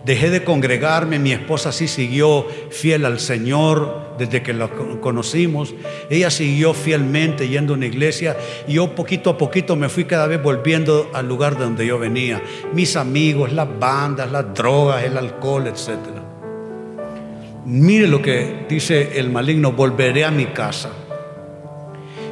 Dejé 0.05 0.29
de 0.29 0.43
congregarme, 0.43 1.19
mi 1.19 1.31
esposa 1.31 1.71
sí 1.71 1.87
siguió 1.87 2.47
fiel 2.71 3.05
al 3.05 3.19
Señor 3.19 4.00
desde 4.17 4.41
que 4.41 4.53
la 4.53 4.69
conocimos. 4.69 5.73
Ella 6.09 6.29
siguió 6.29 6.73
fielmente 6.73 7.47
yendo 7.47 7.73
a 7.73 7.77
una 7.77 7.85
iglesia 7.85 8.37
y 8.67 8.73
yo 8.73 8.95
poquito 8.95 9.31
a 9.31 9.37
poquito 9.37 9.75
me 9.75 9.89
fui 9.89 10.05
cada 10.05 10.27
vez 10.27 10.41
volviendo 10.41 11.09
al 11.13 11.27
lugar 11.27 11.57
de 11.57 11.63
donde 11.65 11.85
yo 11.85 11.99
venía. 11.99 12.41
Mis 12.73 12.95
amigos, 12.95 13.51
las 13.53 13.67
bandas, 13.79 14.31
las 14.31 14.53
drogas, 14.53 15.03
el 15.03 15.17
alcohol, 15.17 15.67
etcétera. 15.67 16.23
Mire 17.65 18.07
lo 18.07 18.21
que 18.21 18.65
dice 18.67 19.19
el 19.19 19.29
maligno, 19.29 19.71
volveré 19.71 20.25
a 20.25 20.31
mi 20.31 20.47
casa. 20.47 20.89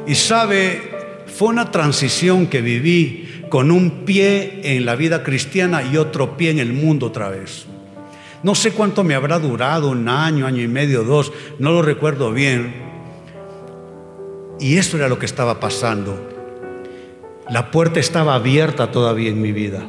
Y 0.06 0.14
sabe, 0.14 0.90
fue 1.26 1.48
una 1.48 1.70
transición 1.70 2.48
que 2.48 2.60
viví 2.60 3.44
con 3.48 3.70
un 3.70 4.04
pie 4.04 4.60
en 4.62 4.84
la 4.84 4.96
vida 4.96 5.22
cristiana 5.22 5.82
y 5.82 5.96
otro 5.96 6.36
pie 6.36 6.50
en 6.50 6.58
el 6.58 6.72
mundo 6.72 7.06
otra 7.06 7.28
vez. 7.28 7.66
No 8.42 8.54
sé 8.54 8.72
cuánto 8.72 9.04
me 9.04 9.14
habrá 9.14 9.38
durado, 9.38 9.90
un 9.90 10.08
año, 10.08 10.46
año 10.46 10.62
y 10.62 10.68
medio, 10.68 11.04
dos, 11.04 11.30
no 11.58 11.72
lo 11.72 11.82
recuerdo 11.82 12.32
bien. 12.32 12.74
Y 14.58 14.78
eso 14.78 14.96
era 14.96 15.08
lo 15.08 15.18
que 15.18 15.26
estaba 15.26 15.60
pasando. 15.60 16.28
La 17.50 17.70
puerta 17.70 18.00
estaba 18.00 18.34
abierta 18.34 18.90
todavía 18.90 19.30
en 19.30 19.42
mi 19.42 19.52
vida. 19.52 19.86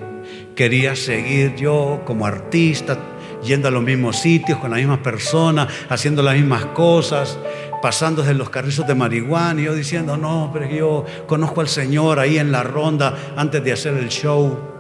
Quería 0.55 0.95
seguir 0.95 1.55
yo 1.55 2.01
como 2.05 2.25
artista, 2.25 2.97
yendo 3.43 3.67
a 3.67 3.71
los 3.71 3.83
mismos 3.83 4.17
sitios, 4.17 4.59
con 4.59 4.71
las 4.71 4.79
mismas 4.79 4.99
personas, 4.99 5.71
haciendo 5.89 6.21
las 6.21 6.35
mismas 6.35 6.65
cosas, 6.67 7.39
pasando 7.81 8.21
desde 8.21 8.35
los 8.35 8.49
carrizos 8.49 8.85
de 8.85 8.95
marihuana 8.95 9.61
y 9.61 9.65
yo 9.65 9.73
diciendo, 9.73 10.17
no, 10.17 10.49
pero 10.53 10.69
yo 10.69 11.05
conozco 11.27 11.61
al 11.61 11.67
Señor 11.67 12.19
ahí 12.19 12.37
en 12.37 12.51
la 12.51 12.63
ronda 12.63 13.33
antes 13.35 13.63
de 13.63 13.71
hacer 13.71 13.95
el 13.95 14.09
show. 14.09 14.70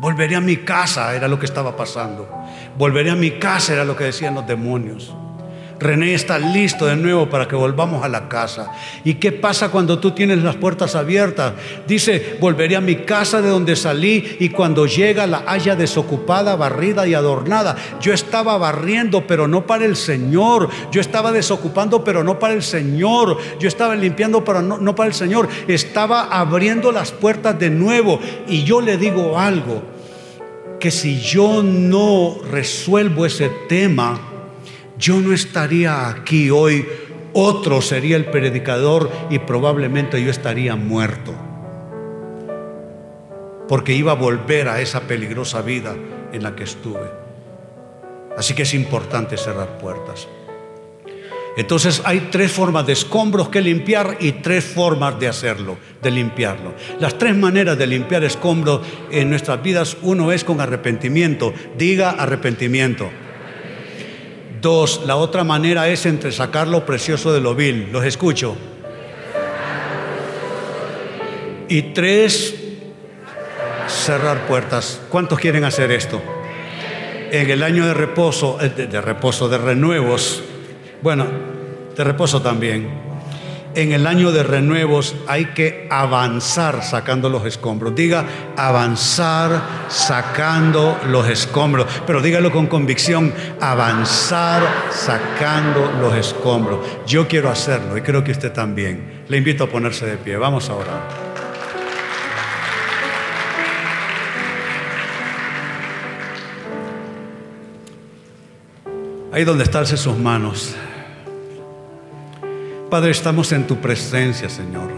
Volveré 0.00 0.34
a 0.34 0.40
mi 0.40 0.56
casa, 0.56 1.14
era 1.14 1.28
lo 1.28 1.38
que 1.38 1.44
estaba 1.44 1.76
pasando. 1.76 2.26
Volveré 2.78 3.10
a 3.10 3.16
mi 3.16 3.32
casa, 3.32 3.74
era 3.74 3.84
lo 3.84 3.94
que 3.94 4.04
decían 4.04 4.34
los 4.34 4.46
demonios. 4.46 5.14
René 5.80 6.12
está 6.12 6.38
listo 6.38 6.84
de 6.84 6.94
nuevo 6.94 7.30
para 7.30 7.48
que 7.48 7.56
volvamos 7.56 8.04
a 8.04 8.08
la 8.10 8.28
casa. 8.28 8.70
¿Y 9.02 9.14
qué 9.14 9.32
pasa 9.32 9.70
cuando 9.70 9.98
tú 9.98 10.10
tienes 10.10 10.42
las 10.42 10.56
puertas 10.56 10.94
abiertas? 10.94 11.54
Dice, 11.88 12.36
volveré 12.38 12.76
a 12.76 12.82
mi 12.82 12.96
casa 12.96 13.40
de 13.40 13.48
donde 13.48 13.76
salí 13.76 14.36
y 14.40 14.50
cuando 14.50 14.84
llega 14.84 15.26
la 15.26 15.42
haya 15.46 15.76
desocupada, 15.76 16.54
barrida 16.54 17.06
y 17.06 17.14
adornada. 17.14 17.76
Yo 17.98 18.12
estaba 18.12 18.58
barriendo, 18.58 19.26
pero 19.26 19.48
no 19.48 19.66
para 19.66 19.86
el 19.86 19.96
Señor. 19.96 20.68
Yo 20.92 21.00
estaba 21.00 21.32
desocupando, 21.32 22.04
pero 22.04 22.22
no 22.22 22.38
para 22.38 22.52
el 22.52 22.62
Señor. 22.62 23.38
Yo 23.58 23.66
estaba 23.66 23.96
limpiando, 23.96 24.44
pero 24.44 24.60
no, 24.60 24.94
para 24.94 25.08
el 25.08 25.14
Señor. 25.14 25.48
Estaba 25.66 26.24
abriendo 26.24 26.92
las 26.92 27.10
puertas 27.10 27.58
de 27.58 27.70
nuevo. 27.70 28.20
Y 28.46 28.64
yo 28.64 28.82
le 28.82 28.98
digo 28.98 29.38
algo, 29.38 29.82
que 30.80 30.90
si 30.90 31.20
yo 31.20 31.62
no 31.62 32.38
resuelvo 32.50 33.26
ese 33.26 33.50
tema, 33.68 34.18
yo 34.98 35.20
no 35.20 35.34
estaría 35.34 36.08
aquí 36.08 36.50
hoy, 36.50 36.86
otro 37.34 37.82
sería 37.82 38.16
el 38.16 38.24
predicador 38.24 39.10
y 39.28 39.38
probablemente 39.40 40.22
yo 40.22 40.30
estaría 40.30 40.76
muerto. 40.76 41.34
Porque 43.68 43.92
iba 43.92 44.12
a 44.12 44.16
volver 44.16 44.68
a 44.68 44.80
esa 44.80 45.02
peligrosa 45.02 45.62
vida 45.62 45.94
en 46.32 46.42
la 46.42 46.56
que 46.56 46.64
estuve. 46.64 47.08
Así 48.36 48.54
que 48.54 48.62
es 48.62 48.74
importante 48.74 49.36
cerrar 49.36 49.78
puertas. 49.78 50.26
Entonces 51.56 52.00
hay 52.04 52.28
tres 52.30 52.52
formas 52.52 52.86
de 52.86 52.92
escombros 52.92 53.48
que 53.48 53.60
limpiar 53.60 54.16
y 54.20 54.32
tres 54.32 54.64
formas 54.64 55.18
de 55.18 55.28
hacerlo, 55.28 55.78
de 56.00 56.10
limpiarlo. 56.10 56.74
Las 57.00 57.18
tres 57.18 57.36
maneras 57.36 57.76
de 57.76 57.86
limpiar 57.86 58.24
escombros 58.24 58.80
en 59.10 59.30
nuestras 59.30 59.62
vidas, 59.62 59.96
uno 60.02 60.32
es 60.32 60.44
con 60.44 60.60
arrepentimiento, 60.60 61.52
diga 61.76 62.10
arrepentimiento. 62.10 63.10
Dos, 64.60 65.02
la 65.06 65.16
otra 65.16 65.42
manera 65.42 65.88
es 65.88 66.06
entre 66.06 66.32
sacar 66.32 66.68
lo 66.68 66.84
precioso 66.84 67.32
de 67.32 67.40
lo 67.40 67.54
vil, 67.54 67.88
los 67.90 68.04
escucho. 68.04 68.56
Y 71.68 71.82
tres, 71.94 72.54
cerrar 73.88 74.46
puertas. 74.46 75.00
¿Cuántos 75.08 75.38
quieren 75.38 75.64
hacer 75.64 75.90
esto? 75.92 76.20
En 77.30 77.48
el 77.48 77.62
año 77.62 77.86
de 77.86 77.94
reposo, 77.94 78.58
eh, 78.60 78.68
de, 78.68 79.00
reposo, 79.00 79.48
de 79.48 79.58
renuevos, 79.58 80.42
bueno, 81.02 81.26
de 81.96 82.04
reposo 82.04 82.40
también. 82.42 83.10
En 83.72 83.92
el 83.92 84.08
año 84.08 84.32
de 84.32 84.42
renuevos 84.42 85.14
hay 85.28 85.46
que 85.46 85.86
avanzar 85.90 86.82
sacando 86.82 87.28
los 87.28 87.46
escombros. 87.46 87.94
Diga 87.94 88.24
avanzar 88.56 89.86
sacando 89.88 90.98
los 91.06 91.28
escombros. 91.28 91.86
Pero 92.04 92.20
dígalo 92.20 92.50
con 92.50 92.66
convicción, 92.66 93.32
avanzar 93.60 94.62
sacando 94.90 95.92
los 96.00 96.14
escombros. 96.16 96.80
Yo 97.06 97.28
quiero 97.28 97.48
hacerlo 97.48 97.96
y 97.96 98.02
creo 98.02 98.24
que 98.24 98.32
usted 98.32 98.52
también. 98.52 99.24
Le 99.28 99.36
invito 99.36 99.64
a 99.64 99.68
ponerse 99.68 100.04
de 100.04 100.16
pie. 100.16 100.36
Vamos 100.36 100.68
a 100.68 100.74
orar. 100.74 101.30
Ahí 109.32 109.44
donde 109.44 109.62
están 109.62 109.86
sus 109.86 110.18
manos. 110.18 110.74
Padre, 112.90 113.12
estamos 113.12 113.52
en 113.52 113.68
tu 113.68 113.76
presencia, 113.76 114.48
Señor. 114.48 114.90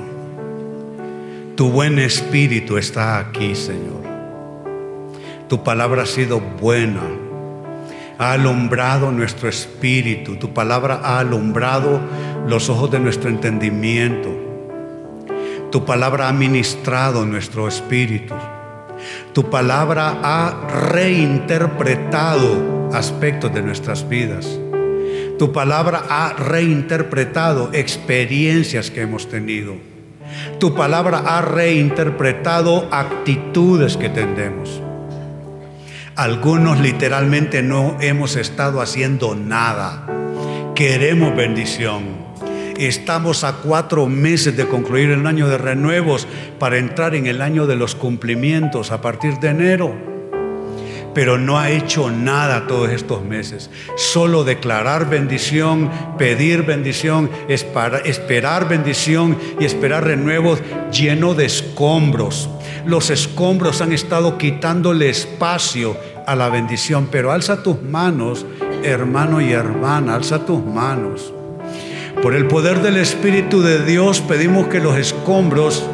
Tu 1.57 1.69
buen 1.69 1.99
espíritu 1.99 2.79
está 2.79 3.19
aquí, 3.19 3.55
Señor. 3.55 4.01
Tu 5.47 5.63
palabra 5.63 6.05
ha 6.05 6.07
sido 6.07 6.41
buena. 6.41 7.03
Ha 8.19 8.33
alumbrado 8.33 9.13
nuestro 9.13 9.47
espíritu. 9.47 10.37
Tu 10.37 10.55
palabra 10.55 11.03
ha 11.05 11.19
alumbrado 11.19 12.01
los 12.49 12.71
ojos 12.71 12.91
de 12.91 12.99
nuestro 12.99 13.29
entendimiento. 13.29 14.31
Tu 15.71 15.85
palabra 15.85 16.31
ha 16.31 16.33
ministrado 16.33 17.27
nuestro 17.27 17.69
espíritu. 17.69 18.33
Tu 19.35 19.51
palabra 19.51 20.19
ha 20.23 20.67
reinterpretado 20.89 22.89
aspectos 22.95 23.53
de 23.53 23.61
nuestras 23.61 24.09
vidas. 24.09 24.62
Tu 25.43 25.51
palabra 25.51 26.05
ha 26.09 26.35
reinterpretado 26.35 27.71
experiencias 27.73 28.93
que 28.93 29.01
hemos 29.01 29.29
tenido. 29.29 29.75
Tu 30.61 30.73
palabra 30.73 31.19
ha 31.19 31.43
reinterpretado 31.43 32.87
actitudes 32.93 33.97
que 33.97 34.09
tendemos. 34.09 34.81
Algunos 36.15 36.79
literalmente 36.79 37.61
no 37.61 37.97
hemos 38.01 38.37
estado 38.37 38.81
haciendo 38.81 39.35
nada. 39.35 40.07
Queremos 40.77 41.35
bendición. 41.35 42.05
Estamos 42.79 43.43
a 43.43 43.55
cuatro 43.55 44.07
meses 44.07 44.57
de 44.57 44.69
concluir 44.69 45.11
el 45.11 45.27
año 45.27 45.49
de 45.49 45.59
renuevos 45.59 46.29
para 46.61 46.79
entrar 46.79 47.17
en 47.17 47.27
el 47.27 47.43
año 47.43 47.67
de 47.67 47.75
los 47.75 47.97
cumplimientos 47.97 48.93
a 48.93 49.01
partir 49.01 49.41
de 49.41 49.49
enero 49.49 50.12
pero 51.15 51.39
no 51.39 51.59
ha 51.59 51.71
hecho 51.71 52.11
nada 52.11 52.67
todos 52.67 52.91
estos 52.91 53.23
meses. 53.25 53.71
Solo 53.97 54.45
declarar 54.45 55.09
bendición, 55.09 55.91
pedir 56.19 56.63
bendición, 56.63 57.31
esperar 57.49 58.69
bendición 58.69 59.37
y 59.61 59.65
esperar 59.65 60.05
renuevos 60.05 60.61
lleno 60.93 61.35
de 61.35 61.47
escombros. 61.47 62.49
Los 62.85 63.11
escombros 63.11 63.81
han 63.81 63.93
estado 63.93 64.39
quitándole 64.39 65.09
espacio 65.09 65.97
a 66.27 66.35
la 66.35 66.49
bendición, 66.49 67.09
pero 67.11 67.33
alza 67.33 67.63
tus 67.63 67.83
manos, 67.83 68.47
hermano 68.83 69.41
y 69.41 69.53
hermana, 69.53 70.15
alza 70.15 70.45
tus 70.45 70.65
manos. 70.65 71.33
Por 72.23 72.35
el 72.35 72.47
poder 72.47 72.83
del 72.83 72.99
Espíritu 72.99 73.63
de 73.63 73.85
Dios 73.85 74.21
pedimos 74.21 74.69
que 74.69 74.81
los 74.81 74.97
escombros, 74.97 75.85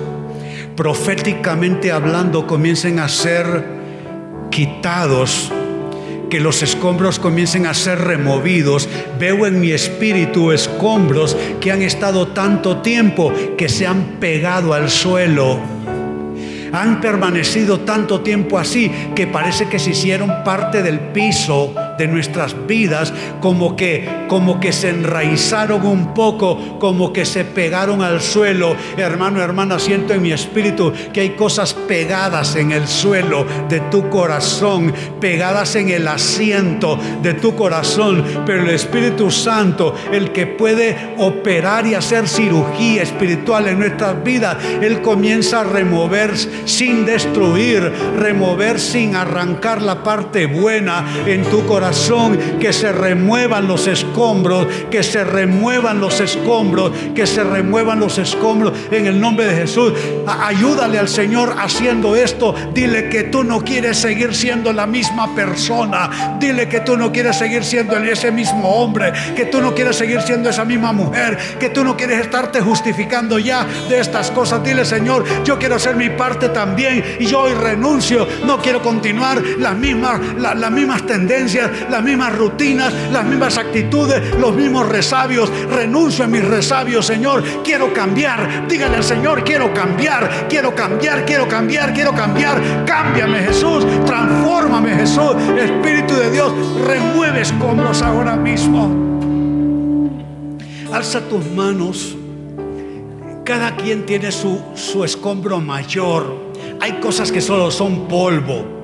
proféticamente 0.76 1.90
hablando, 1.90 2.46
comiencen 2.46 2.98
a 2.98 3.08
ser 3.08 3.77
quitados, 4.50 5.52
que 6.30 6.40
los 6.40 6.62
escombros 6.62 7.18
comiencen 7.18 7.66
a 7.66 7.74
ser 7.74 8.00
removidos. 8.00 8.88
Veo 9.18 9.46
en 9.46 9.60
mi 9.60 9.72
espíritu 9.72 10.52
escombros 10.52 11.36
que 11.60 11.72
han 11.72 11.82
estado 11.82 12.28
tanto 12.28 12.78
tiempo 12.78 13.32
que 13.56 13.68
se 13.68 13.86
han 13.86 14.18
pegado 14.20 14.74
al 14.74 14.90
suelo. 14.90 15.58
Han 16.72 17.00
permanecido 17.00 17.80
tanto 17.80 18.20
tiempo 18.20 18.58
así 18.58 18.92
que 19.14 19.26
parece 19.26 19.68
que 19.68 19.78
se 19.78 19.90
hicieron 19.90 20.44
parte 20.44 20.82
del 20.82 21.00
piso 21.00 21.74
de 21.98 22.06
nuestras 22.06 22.54
vidas, 22.66 23.12
como 23.40 23.76
que, 23.76 24.08
como 24.28 24.60
que 24.60 24.72
se 24.72 24.90
enraizaron 24.90 25.84
un 25.84 26.14
poco, 26.14 26.78
como 26.78 27.12
que 27.12 27.24
se 27.24 27.44
pegaron 27.44 28.02
al 28.02 28.22
suelo. 28.22 28.76
Hermano, 28.96 29.42
hermana, 29.42 29.78
siento 29.78 30.14
en 30.14 30.22
mi 30.22 30.32
espíritu 30.32 30.92
que 31.12 31.20
hay 31.20 31.30
cosas 31.30 31.74
pegadas 31.74 32.54
en 32.56 32.70
el 32.70 32.86
suelo 32.86 33.44
de 33.68 33.80
tu 33.80 34.08
corazón, 34.08 34.94
pegadas 35.20 35.74
en 35.74 35.90
el 35.90 36.06
asiento 36.06 36.98
de 37.22 37.34
tu 37.34 37.56
corazón, 37.56 38.24
pero 38.46 38.62
el 38.62 38.70
Espíritu 38.70 39.30
Santo, 39.30 39.94
el 40.12 40.30
que 40.30 40.46
puede 40.46 41.14
operar 41.18 41.86
y 41.86 41.94
hacer 41.94 42.28
cirugía 42.28 43.02
espiritual 43.02 43.66
en 43.66 43.80
nuestras 43.80 44.22
vidas, 44.22 44.56
Él 44.80 45.02
comienza 45.02 45.60
a 45.60 45.64
remover 45.64 46.36
sin 46.64 47.04
destruir, 47.04 47.92
remover 48.16 48.78
sin 48.78 49.16
arrancar 49.16 49.82
la 49.82 50.04
parte 50.04 50.46
buena 50.46 51.04
en 51.26 51.42
tu 51.44 51.66
corazón 51.66 51.87
que 52.60 52.72
se 52.72 52.92
remuevan 52.92 53.66
los 53.66 53.86
escombros, 53.86 54.66
que 54.90 55.02
se 55.02 55.24
remuevan 55.24 56.00
los 56.00 56.20
escombros, 56.20 56.92
que 57.14 57.26
se 57.26 57.42
remuevan 57.42 57.98
los 58.00 58.18
escombros 58.18 58.72
en 58.90 59.06
el 59.06 59.18
nombre 59.18 59.46
de 59.46 59.54
Jesús. 59.54 59.92
Ayúdale 60.26 60.98
al 60.98 61.08
Señor 61.08 61.54
haciendo 61.58 62.14
esto. 62.14 62.54
Dile 62.74 63.08
que 63.08 63.24
tú 63.24 63.42
no 63.42 63.64
quieres 63.64 63.96
seguir 63.98 64.34
siendo 64.34 64.72
la 64.72 64.86
misma 64.86 65.34
persona. 65.34 66.36
Dile 66.38 66.68
que 66.68 66.80
tú 66.80 66.96
no 66.96 67.10
quieres 67.10 67.38
seguir 67.38 67.64
siendo 67.64 67.96
ese 67.96 68.30
mismo 68.30 68.68
hombre, 68.68 69.12
que 69.34 69.46
tú 69.46 69.60
no 69.60 69.74
quieres 69.74 69.96
seguir 69.96 70.20
siendo 70.20 70.50
esa 70.50 70.64
misma 70.64 70.92
mujer, 70.92 71.38
que 71.58 71.70
tú 71.70 71.84
no 71.84 71.96
quieres 71.96 72.20
estarte 72.20 72.60
justificando 72.60 73.38
ya 73.38 73.66
de 73.88 73.98
estas 74.00 74.30
cosas. 74.30 74.62
Dile, 74.62 74.84
Señor, 74.84 75.24
yo 75.44 75.58
quiero 75.58 75.76
hacer 75.76 75.96
mi 75.96 76.10
parte 76.10 76.50
también 76.50 77.02
y 77.18 77.26
yo 77.26 77.40
hoy 77.40 77.54
renuncio. 77.54 78.26
No 78.44 78.60
quiero 78.60 78.82
continuar 78.82 79.42
las 79.58 79.76
mismas, 79.76 80.20
las 80.38 80.70
mismas 80.70 81.06
tendencias, 81.06 81.70
las 81.90 82.02
mismas 82.02 82.36
rutinas, 82.36 82.92
las 83.12 83.24
mismas 83.24 83.58
actitudes, 83.58 84.36
los 84.38 84.54
mismos 84.54 84.88
resabios. 84.88 85.50
Renuncio 85.70 86.24
a 86.24 86.28
mis 86.28 86.44
resabios, 86.44 87.06
Señor. 87.06 87.42
Quiero 87.64 87.92
cambiar. 87.92 88.66
Dígale 88.68 88.96
al 88.96 89.04
Señor, 89.04 89.44
quiero 89.44 89.72
cambiar, 89.72 90.46
quiero 90.48 90.74
cambiar, 90.74 91.24
quiero 91.24 91.48
cambiar, 91.48 91.92
quiero 91.92 92.12
cambiar. 92.12 92.84
Cámbiame, 92.84 93.40
Jesús. 93.40 93.86
Transfórmame, 94.06 94.94
Jesús. 94.96 95.34
Espíritu 95.58 96.14
de 96.14 96.30
Dios, 96.30 96.52
remueve 96.86 97.42
escombros 97.42 98.02
ahora 98.02 98.36
mismo. 98.36 99.08
Alza 100.92 101.20
tus 101.28 101.44
manos. 101.52 102.16
Cada 103.44 103.76
quien 103.76 104.04
tiene 104.04 104.30
su, 104.30 104.60
su 104.74 105.04
escombro 105.04 105.58
mayor. 105.60 106.52
Hay 106.80 107.00
cosas 107.00 107.32
que 107.32 107.40
solo 107.40 107.70
son 107.70 108.06
polvo 108.06 108.77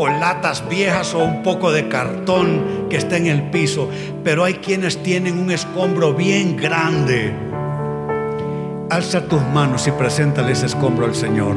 o 0.00 0.08
latas 0.08 0.68
viejas 0.68 1.14
o 1.14 1.18
un 1.18 1.42
poco 1.42 1.72
de 1.72 1.88
cartón 1.88 2.86
que 2.88 2.96
está 2.96 3.16
en 3.16 3.26
el 3.26 3.50
piso, 3.50 3.88
pero 4.22 4.44
hay 4.44 4.54
quienes 4.54 5.02
tienen 5.02 5.38
un 5.38 5.50
escombro 5.50 6.14
bien 6.14 6.56
grande. 6.56 7.32
Alza 8.90 9.22
tus 9.22 9.42
manos 9.42 9.86
y 9.86 9.90
preséntale 9.90 10.52
ese 10.52 10.66
escombro 10.66 11.06
al 11.06 11.14
Señor. 11.14 11.56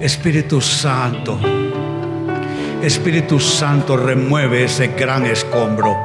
Espíritu 0.00 0.60
Santo, 0.60 1.38
Espíritu 2.82 3.38
Santo, 3.38 3.96
remueve 3.96 4.64
ese 4.64 4.88
gran 4.88 5.26
escombro. 5.26 5.96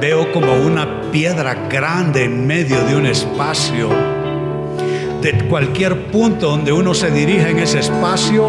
Veo 0.00 0.30
como 0.32 0.54
una 0.54 1.10
piedra 1.10 1.54
grande 1.68 2.24
en 2.24 2.46
medio 2.46 2.84
de 2.84 2.96
un 2.96 3.06
espacio 3.06 3.88
de 5.20 5.48
cualquier 5.48 6.10
punto 6.12 6.50
donde 6.50 6.72
uno 6.72 6.94
se 6.94 7.10
dirija 7.10 7.48
en 7.48 7.58
ese 7.58 7.80
espacio, 7.80 8.48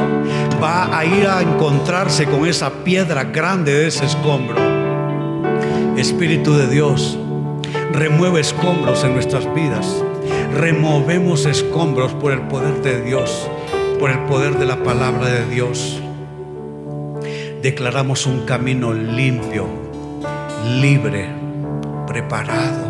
va 0.61 0.97
a 0.97 1.05
ir 1.05 1.25
a 1.25 1.41
encontrarse 1.41 2.25
con 2.25 2.45
esa 2.45 2.83
piedra 2.83 3.23
grande 3.23 3.73
de 3.73 3.87
ese 3.87 4.05
escombro. 4.05 4.57
Espíritu 5.97 6.53
de 6.53 6.67
Dios, 6.67 7.17
remueve 7.93 8.41
escombros 8.41 9.03
en 9.03 9.13
nuestras 9.13 9.53
vidas. 9.53 10.03
Removemos 10.53 11.45
escombros 11.45 12.13
por 12.13 12.33
el 12.33 12.41
poder 12.41 12.81
de 12.81 13.01
Dios, 13.01 13.49
por 13.99 14.09
el 14.11 14.19
poder 14.25 14.57
de 14.57 14.65
la 14.65 14.83
palabra 14.83 15.27
de 15.27 15.45
Dios. 15.45 16.01
Declaramos 17.61 18.25
un 18.25 18.45
camino 18.45 18.93
limpio, 18.93 19.65
libre, 20.81 21.29
preparado. 22.05 22.89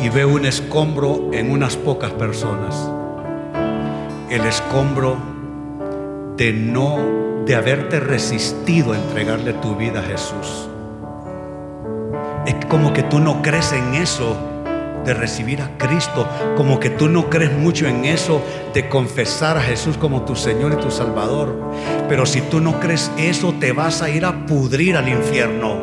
Y 0.00 0.08
veo 0.10 0.28
un 0.28 0.46
escombro 0.46 1.30
en 1.32 1.50
unas 1.50 1.76
pocas 1.76 2.12
personas. 2.12 2.88
El 4.30 4.44
escombro 4.44 5.35
de 6.36 6.52
no, 6.52 7.44
de 7.46 7.54
haberte 7.54 7.98
resistido 7.98 8.92
a 8.92 8.96
entregarle 8.96 9.54
tu 9.54 9.74
vida 9.74 10.00
a 10.00 10.02
Jesús. 10.02 10.68
Es 12.46 12.54
como 12.66 12.92
que 12.92 13.02
tú 13.02 13.20
no 13.20 13.40
crees 13.42 13.72
en 13.72 13.94
eso 13.94 14.36
de 15.04 15.14
recibir 15.14 15.62
a 15.62 15.78
Cristo, 15.78 16.28
como 16.56 16.78
que 16.78 16.90
tú 16.90 17.08
no 17.08 17.30
crees 17.30 17.52
mucho 17.52 17.86
en 17.86 18.04
eso 18.04 18.42
de 18.74 18.88
confesar 18.88 19.56
a 19.56 19.62
Jesús 19.62 19.96
como 19.96 20.22
tu 20.22 20.36
Señor 20.36 20.72
y 20.72 20.82
tu 20.82 20.90
Salvador. 20.90 21.54
Pero 22.08 22.26
si 22.26 22.40
tú 22.42 22.60
no 22.60 22.80
crees 22.80 23.10
eso, 23.16 23.54
te 23.58 23.72
vas 23.72 24.02
a 24.02 24.10
ir 24.10 24.24
a 24.24 24.46
pudrir 24.46 24.96
al 24.96 25.08
infierno. 25.08 25.76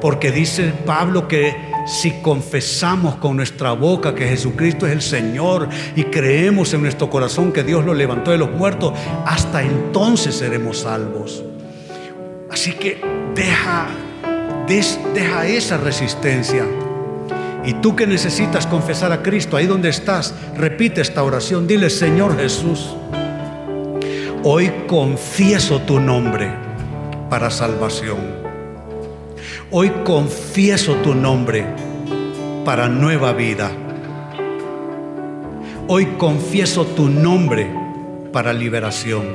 Porque 0.00 0.30
dice 0.30 0.72
Pablo 0.86 1.26
que 1.26 1.67
si 1.88 2.20
confesamos 2.20 3.16
con 3.16 3.36
nuestra 3.36 3.72
boca 3.72 4.14
que 4.14 4.28
Jesucristo 4.28 4.86
es 4.86 4.92
el 4.92 5.00
Señor 5.02 5.68
y 5.96 6.04
creemos 6.04 6.74
en 6.74 6.82
nuestro 6.82 7.08
corazón 7.08 7.50
que 7.50 7.64
Dios 7.64 7.84
lo 7.84 7.94
levantó 7.94 8.30
de 8.30 8.38
los 8.38 8.50
muertos, 8.50 8.92
hasta 9.24 9.62
entonces 9.62 10.34
seremos 10.34 10.80
salvos. 10.80 11.42
Así 12.50 12.72
que 12.72 13.00
deja, 13.34 13.88
deja 15.14 15.46
esa 15.46 15.78
resistencia. 15.78 16.66
Y 17.64 17.74
tú 17.74 17.96
que 17.96 18.06
necesitas 18.06 18.66
confesar 18.66 19.10
a 19.12 19.22
Cristo, 19.22 19.56
ahí 19.56 19.66
donde 19.66 19.88
estás, 19.88 20.34
repite 20.56 21.00
esta 21.00 21.22
oración. 21.22 21.66
Dile, 21.66 21.90
Señor 21.90 22.36
Jesús, 22.38 22.94
hoy 24.42 24.70
confieso 24.86 25.80
tu 25.80 26.00
nombre 26.00 26.52
para 27.30 27.50
salvación. 27.50 28.37
Hoy 29.70 29.90
confieso 30.04 30.94
tu 30.96 31.14
nombre 31.14 31.66
para 32.64 32.88
nueva 32.88 33.32
vida. 33.32 33.70
Hoy 35.88 36.06
confieso 36.18 36.86
tu 36.86 37.08
nombre 37.08 37.70
para 38.32 38.52
liberación. 38.52 39.26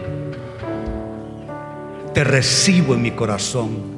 Te 2.13 2.23
recibo 2.23 2.93
en 2.93 3.01
mi 3.01 3.11
corazón 3.11 3.93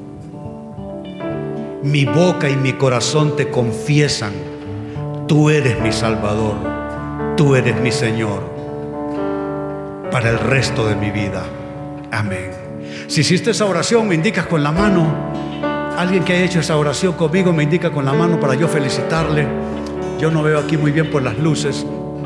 mi 1.85 2.03
boca 2.03 2.49
y 2.49 2.55
mi 2.55 2.73
corazón 2.73 3.35
te 3.35 3.51
confiesan, 3.51 4.33
tú 5.27 5.51
eres 5.51 5.79
mi 5.79 5.91
Salvador, 5.91 6.55
tú 7.37 7.55
eres 7.55 7.79
mi 7.79 7.91
Señor, 7.91 8.41
para 10.11 10.31
el 10.31 10.39
resto 10.39 10.87
de 10.87 10.95
mi 10.95 11.11
vida. 11.11 11.45
Amén. 12.11 12.49
Si 13.07 13.21
hiciste 13.21 13.51
esa 13.51 13.65
oración, 13.65 14.07
me 14.07 14.15
indicas 14.15 14.47
con 14.47 14.63
la 14.63 14.71
mano. 14.71 15.34
Alguien 15.97 16.23
que 16.25 16.33
haya 16.33 16.45
hecho 16.45 16.59
esa 16.59 16.75
oración 16.77 17.13
conmigo 17.13 17.53
me 17.53 17.63
indica 17.63 17.89
con 17.89 18.05
la 18.05 18.13
mano 18.13 18.39
para 18.39 18.53
yo 18.55 18.67
felicitarle. 18.67 19.47
Yo 20.19 20.29
no 20.29 20.43
veo 20.43 20.59
aquí 20.59 20.77
muy 20.77 20.91
bien 20.91 21.09
por 21.09 21.23
las 21.23 21.37
luces. 21.37 21.85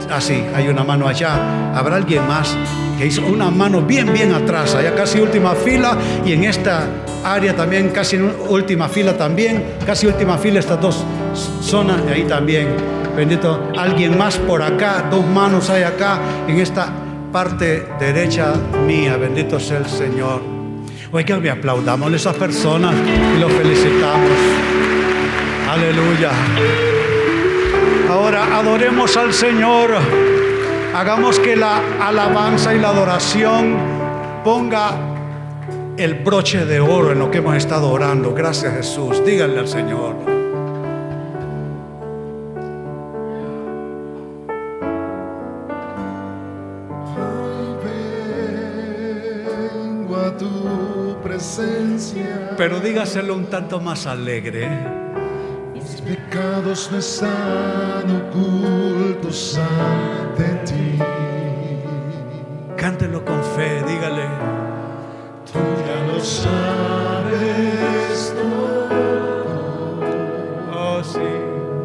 Ah, 0.09 0.19
sí, 0.19 0.43
hay 0.55 0.67
una 0.67 0.83
mano 0.83 1.07
allá. 1.07 1.73
¿Habrá 1.75 1.97
alguien 1.97 2.27
más 2.27 2.55
que 2.97 3.05
hizo 3.05 3.25
una 3.25 3.49
mano 3.49 3.81
bien, 3.81 4.11
bien 4.11 4.33
atrás, 4.33 4.75
allá 4.75 4.93
casi 4.93 5.19
última 5.19 5.53
fila 5.53 5.97
y 6.25 6.33
en 6.33 6.43
esta 6.43 6.87
área 7.23 7.55
también, 7.55 7.89
casi 7.89 8.17
en 8.17 8.33
última 8.49 8.89
fila 8.89 9.17
también, 9.17 9.75
casi 9.85 10.07
última 10.07 10.37
fila 10.37 10.59
estas 10.59 10.81
dos 10.81 11.03
zonas, 11.61 12.05
de 12.05 12.11
ahí 12.11 12.23
también. 12.23 12.75
Bendito, 13.15 13.71
alguien 13.77 14.17
más 14.17 14.37
por 14.37 14.61
acá, 14.61 15.07
dos 15.09 15.25
manos 15.25 15.69
hay 15.69 15.83
acá, 15.83 16.19
en 16.47 16.59
esta 16.59 16.89
parte 17.31 17.87
derecha 17.99 18.53
mía, 18.85 19.15
bendito 19.15 19.59
sea 19.59 19.77
el 19.77 19.87
Señor. 19.87 20.58
Oiga, 21.11 21.39
me 21.39 21.49
aplaudamos 21.49 22.13
a 22.13 22.15
esas 22.15 22.35
personas 22.35 22.93
y 22.95 23.39
los 23.39 23.51
felicitamos. 23.51 24.29
Aleluya. 25.67 26.29
Ahora 28.09 28.57
adoremos 28.59 29.17
al 29.17 29.33
Señor. 29.33 29.89
Hagamos 30.93 31.39
que 31.39 31.55
la 31.55 31.81
alabanza 31.99 32.75
y 32.75 32.79
la 32.79 32.89
adoración 32.89 33.75
ponga 34.43 34.91
el 35.97 36.13
broche 36.13 36.65
de 36.65 36.79
oro 36.79 37.11
en 37.11 37.19
lo 37.19 37.31
que 37.31 37.39
hemos 37.39 37.55
estado 37.55 37.89
orando. 37.89 38.35
Gracias 38.35 38.75
Jesús. 38.75 39.25
Díganle 39.25 39.59
al 39.61 39.67
Señor. 39.67 40.38
Presencia. 51.39 52.51
Pero 52.57 52.79
dígaselo 52.81 53.33
un 53.33 53.45
tanto 53.45 53.79
más 53.79 54.05
alegre. 54.05 54.67
Mis 55.73 56.01
pecados 56.01 56.89
no 56.91 56.97
están 56.97 58.27
ocultos 58.27 59.57
ante 59.57 60.43
ti. 60.65 60.99
Cántelo 62.75 63.23
con 63.23 63.41
fe, 63.55 63.81
dígale. 63.87 64.27
Tú 65.51 65.59
ya 65.87 66.13
lo 66.13 66.19
sabes 66.19 67.55
todo. 68.35 68.89
Oh, 70.73 71.03
sí, 71.03 71.29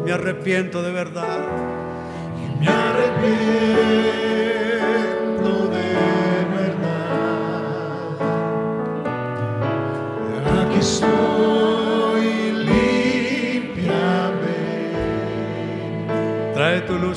me 0.03 0.11
arrepiento 0.11 0.81
de 0.81 0.91
verdad. 0.91 1.39
Y 2.37 2.59
me 2.59 2.67
arrepiento 2.67 4.24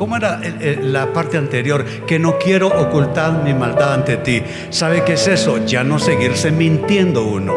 ¿cómo 0.00 0.16
era 0.16 0.40
la 0.80 1.12
parte 1.12 1.36
anterior? 1.36 1.84
Que 2.06 2.18
no 2.18 2.38
quiero 2.38 2.68
ocultar 2.68 3.44
mi 3.44 3.52
maldad 3.52 3.92
ante 3.92 4.16
ti. 4.16 4.42
¿Sabe 4.70 5.04
qué 5.04 5.12
es 5.12 5.28
eso? 5.28 5.62
Ya 5.66 5.84
no 5.84 5.98
seguirse 5.98 6.50
mintiendo 6.50 7.22
uno. 7.26 7.56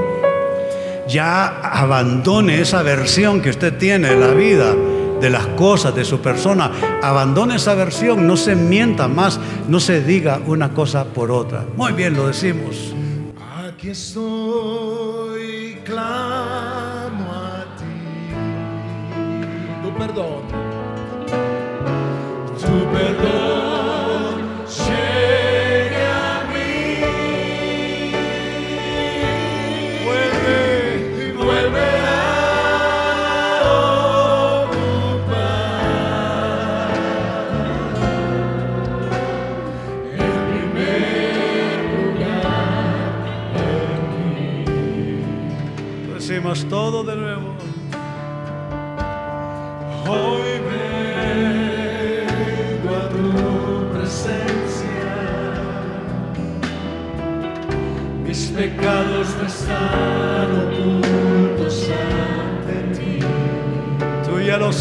Ya 1.08 1.62
abandone 1.62 2.60
esa 2.60 2.84
versión 2.84 3.42
que 3.42 3.50
usted 3.50 3.78
tiene 3.78 4.10
de 4.10 4.18
la 4.18 4.34
vida, 4.34 4.76
de 5.22 5.30
las 5.30 5.48
cosas, 5.56 5.96
de 5.96 6.04
su 6.04 6.20
persona. 6.20 6.70
Abandone 7.02 7.56
esa 7.56 7.76
versión, 7.76 8.28
no 8.28 8.36
se 8.36 8.58
mienta 8.58 9.08
más, 9.08 9.40
no 9.70 9.80
se 9.80 10.02
diga 10.02 10.42
una 10.46 10.74
cosa 10.74 11.06
por 11.06 11.32
otra. 11.32 11.64
Muy 11.78 11.94
bien, 11.94 12.14
lo 12.14 12.28
decimos. 12.28 12.94
Aquí 13.66 13.92
estoy, 13.92 15.78
clamo 15.86 17.32
a 17.32 17.64
ti. 17.78 17.86
Tu 19.82 19.98
perdón 19.98 20.63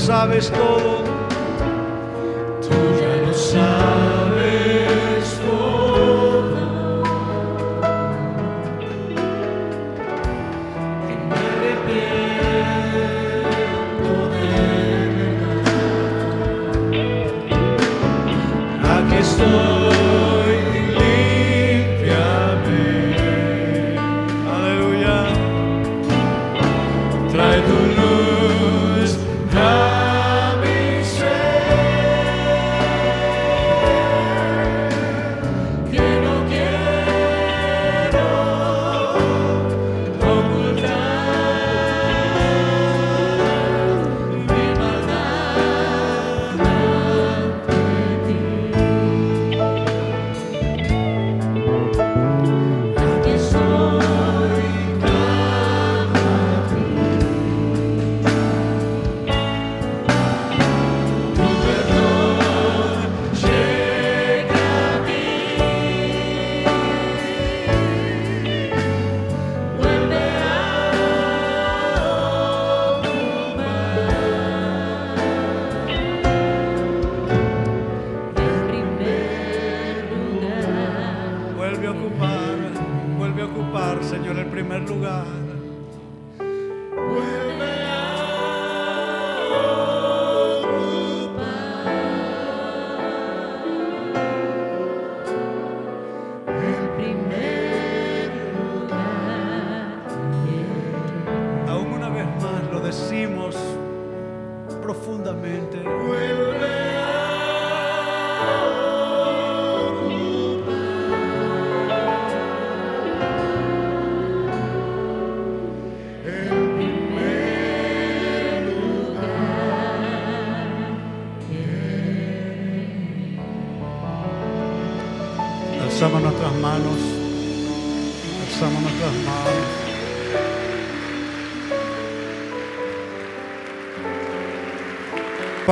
sabes 0.03 0.51
todo. 0.51 1.12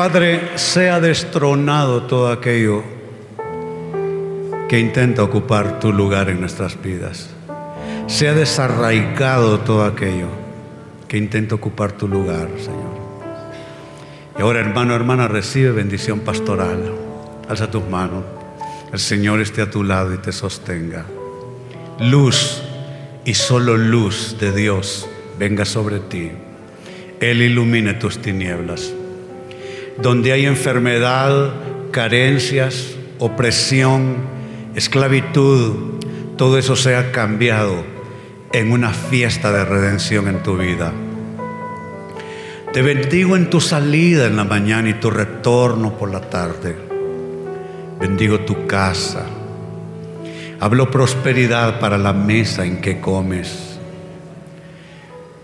Padre, 0.00 0.56
sea 0.56 0.98
destronado 0.98 2.04
todo 2.04 2.32
aquello 2.32 2.82
que 4.66 4.80
intenta 4.80 5.22
ocupar 5.22 5.78
tu 5.78 5.92
lugar 5.92 6.30
en 6.30 6.40
nuestras 6.40 6.80
vidas. 6.80 7.28
Sea 8.06 8.32
desarraigado 8.32 9.60
todo 9.60 9.84
aquello 9.84 10.28
que 11.06 11.18
intenta 11.18 11.54
ocupar 11.54 11.92
tu 11.92 12.08
lugar, 12.08 12.48
Señor. 12.56 12.96
Y 14.38 14.40
ahora, 14.40 14.60
hermano, 14.60 14.94
hermana, 14.94 15.28
recibe 15.28 15.70
bendición 15.70 16.20
pastoral. 16.20 16.94
Alza 17.46 17.70
tus 17.70 17.86
manos. 17.86 18.24
El 18.94 19.00
Señor 19.00 19.42
esté 19.42 19.60
a 19.60 19.70
tu 19.70 19.84
lado 19.84 20.14
y 20.14 20.16
te 20.16 20.32
sostenga. 20.32 21.04
Luz 21.98 22.62
y 23.26 23.34
solo 23.34 23.76
luz 23.76 24.38
de 24.40 24.50
Dios 24.52 25.06
venga 25.38 25.66
sobre 25.66 25.98
ti. 25.98 26.32
Él 27.20 27.42
ilumine 27.42 27.92
tus 27.92 28.16
tinieblas. 28.16 28.94
Donde 29.98 30.32
hay 30.32 30.46
enfermedad, 30.46 31.52
carencias, 31.90 32.94
opresión, 33.18 34.16
esclavitud, 34.74 35.74
todo 36.36 36.58
eso 36.58 36.76
sea 36.76 37.12
cambiado 37.12 37.84
en 38.52 38.72
una 38.72 38.90
fiesta 38.90 39.52
de 39.52 39.64
redención 39.64 40.28
en 40.28 40.42
tu 40.42 40.56
vida. 40.56 40.92
Te 42.72 42.82
bendigo 42.82 43.36
en 43.36 43.50
tu 43.50 43.60
salida 43.60 44.26
en 44.26 44.36
la 44.36 44.44
mañana 44.44 44.88
y 44.88 44.94
tu 44.94 45.10
retorno 45.10 45.98
por 45.98 46.10
la 46.10 46.20
tarde. 46.20 46.76
Bendigo 48.00 48.40
tu 48.40 48.66
casa. 48.66 49.26
Hablo 50.60 50.90
prosperidad 50.90 51.80
para 51.80 51.98
la 51.98 52.12
mesa 52.12 52.64
en 52.64 52.80
que 52.80 53.00
comes. 53.00 53.78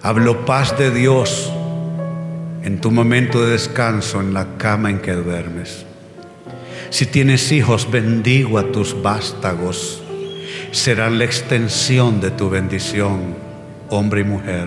Hablo 0.03 0.47
paz 0.47 0.79
de 0.79 0.91
Dios 0.91 1.53
en 2.67 2.81
tu 2.81 2.91
momento 2.91 3.45
de 3.45 3.53
descanso 3.53 4.21
en 4.21 4.35
la 4.35 4.59
cama 4.59 4.91
en 4.91 4.99
que 4.99 5.13
duermes. 5.13 5.87
Si 6.91 7.07
tienes 7.07 7.53
hijos, 7.53 7.89
bendigo 7.89 8.59
a 8.59 8.73
tus 8.73 9.01
vástagos. 9.01 10.03
Serán 10.73 11.21
la 11.21 11.25
extensión 11.27 12.21
de 12.21 12.33
tu 12.33 12.51
bendición, 12.51 13.37
hombre 13.89 14.23
y 14.23 14.25
mujer. 14.25 14.67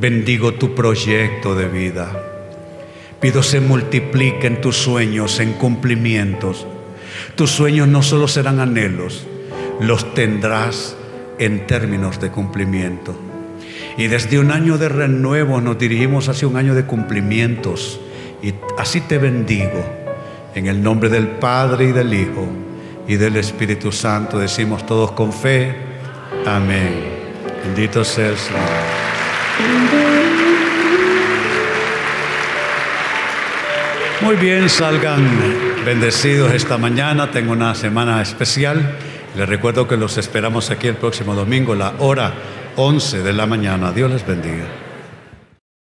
Bendigo 0.00 0.54
tu 0.54 0.74
proyecto 0.74 1.54
de 1.54 1.68
vida. 1.68 2.10
Pido 3.20 3.44
se 3.44 3.60
multipliquen 3.60 4.60
tus 4.60 4.76
sueños 4.76 5.38
en 5.38 5.52
cumplimientos. 5.52 6.66
Tus 7.36 7.52
sueños 7.52 7.86
no 7.86 8.02
solo 8.02 8.26
serán 8.26 8.58
anhelos, 8.58 9.28
los 9.78 10.12
tendrás 10.14 10.96
en 11.38 11.68
términos 11.68 12.20
de 12.20 12.30
cumplimiento. 12.30 13.14
Y 13.96 14.08
desde 14.08 14.38
un 14.38 14.50
año 14.50 14.76
de 14.76 14.88
renuevo 14.88 15.60
nos 15.60 15.78
dirigimos 15.78 16.28
hacia 16.28 16.48
un 16.48 16.56
año 16.56 16.74
de 16.74 16.84
cumplimientos. 16.84 18.00
Y 18.42 18.54
así 18.76 19.00
te 19.00 19.18
bendigo. 19.18 19.84
En 20.54 20.66
el 20.66 20.82
nombre 20.82 21.08
del 21.08 21.28
Padre 21.28 21.86
y 21.86 21.92
del 21.92 22.12
Hijo 22.12 22.48
y 23.06 23.16
del 23.16 23.36
Espíritu 23.36 23.92
Santo 23.92 24.38
decimos 24.38 24.84
todos 24.86 25.12
con 25.12 25.32
fe. 25.32 25.74
Amén. 26.46 26.92
Bendito 27.64 28.04
sea 28.04 28.28
el 28.28 28.36
Señor. 28.36 28.60
Muy 34.20 34.36
bien, 34.36 34.68
salgan 34.68 35.28
bendecidos 35.84 36.52
esta 36.52 36.78
mañana. 36.78 37.30
Tengo 37.30 37.52
una 37.52 37.74
semana 37.74 38.22
especial. 38.22 38.96
Les 39.36 39.48
recuerdo 39.48 39.86
que 39.86 39.96
los 39.96 40.16
esperamos 40.18 40.70
aquí 40.70 40.88
el 40.88 40.96
próximo 40.96 41.34
domingo, 41.34 41.74
la 41.74 41.94
hora 41.98 42.32
11 42.76 43.22
de 43.22 43.32
la 43.32 43.46
mañana. 43.46 43.92
Dios 43.92 44.10
les 44.10 44.26
bendiga. 44.26 44.83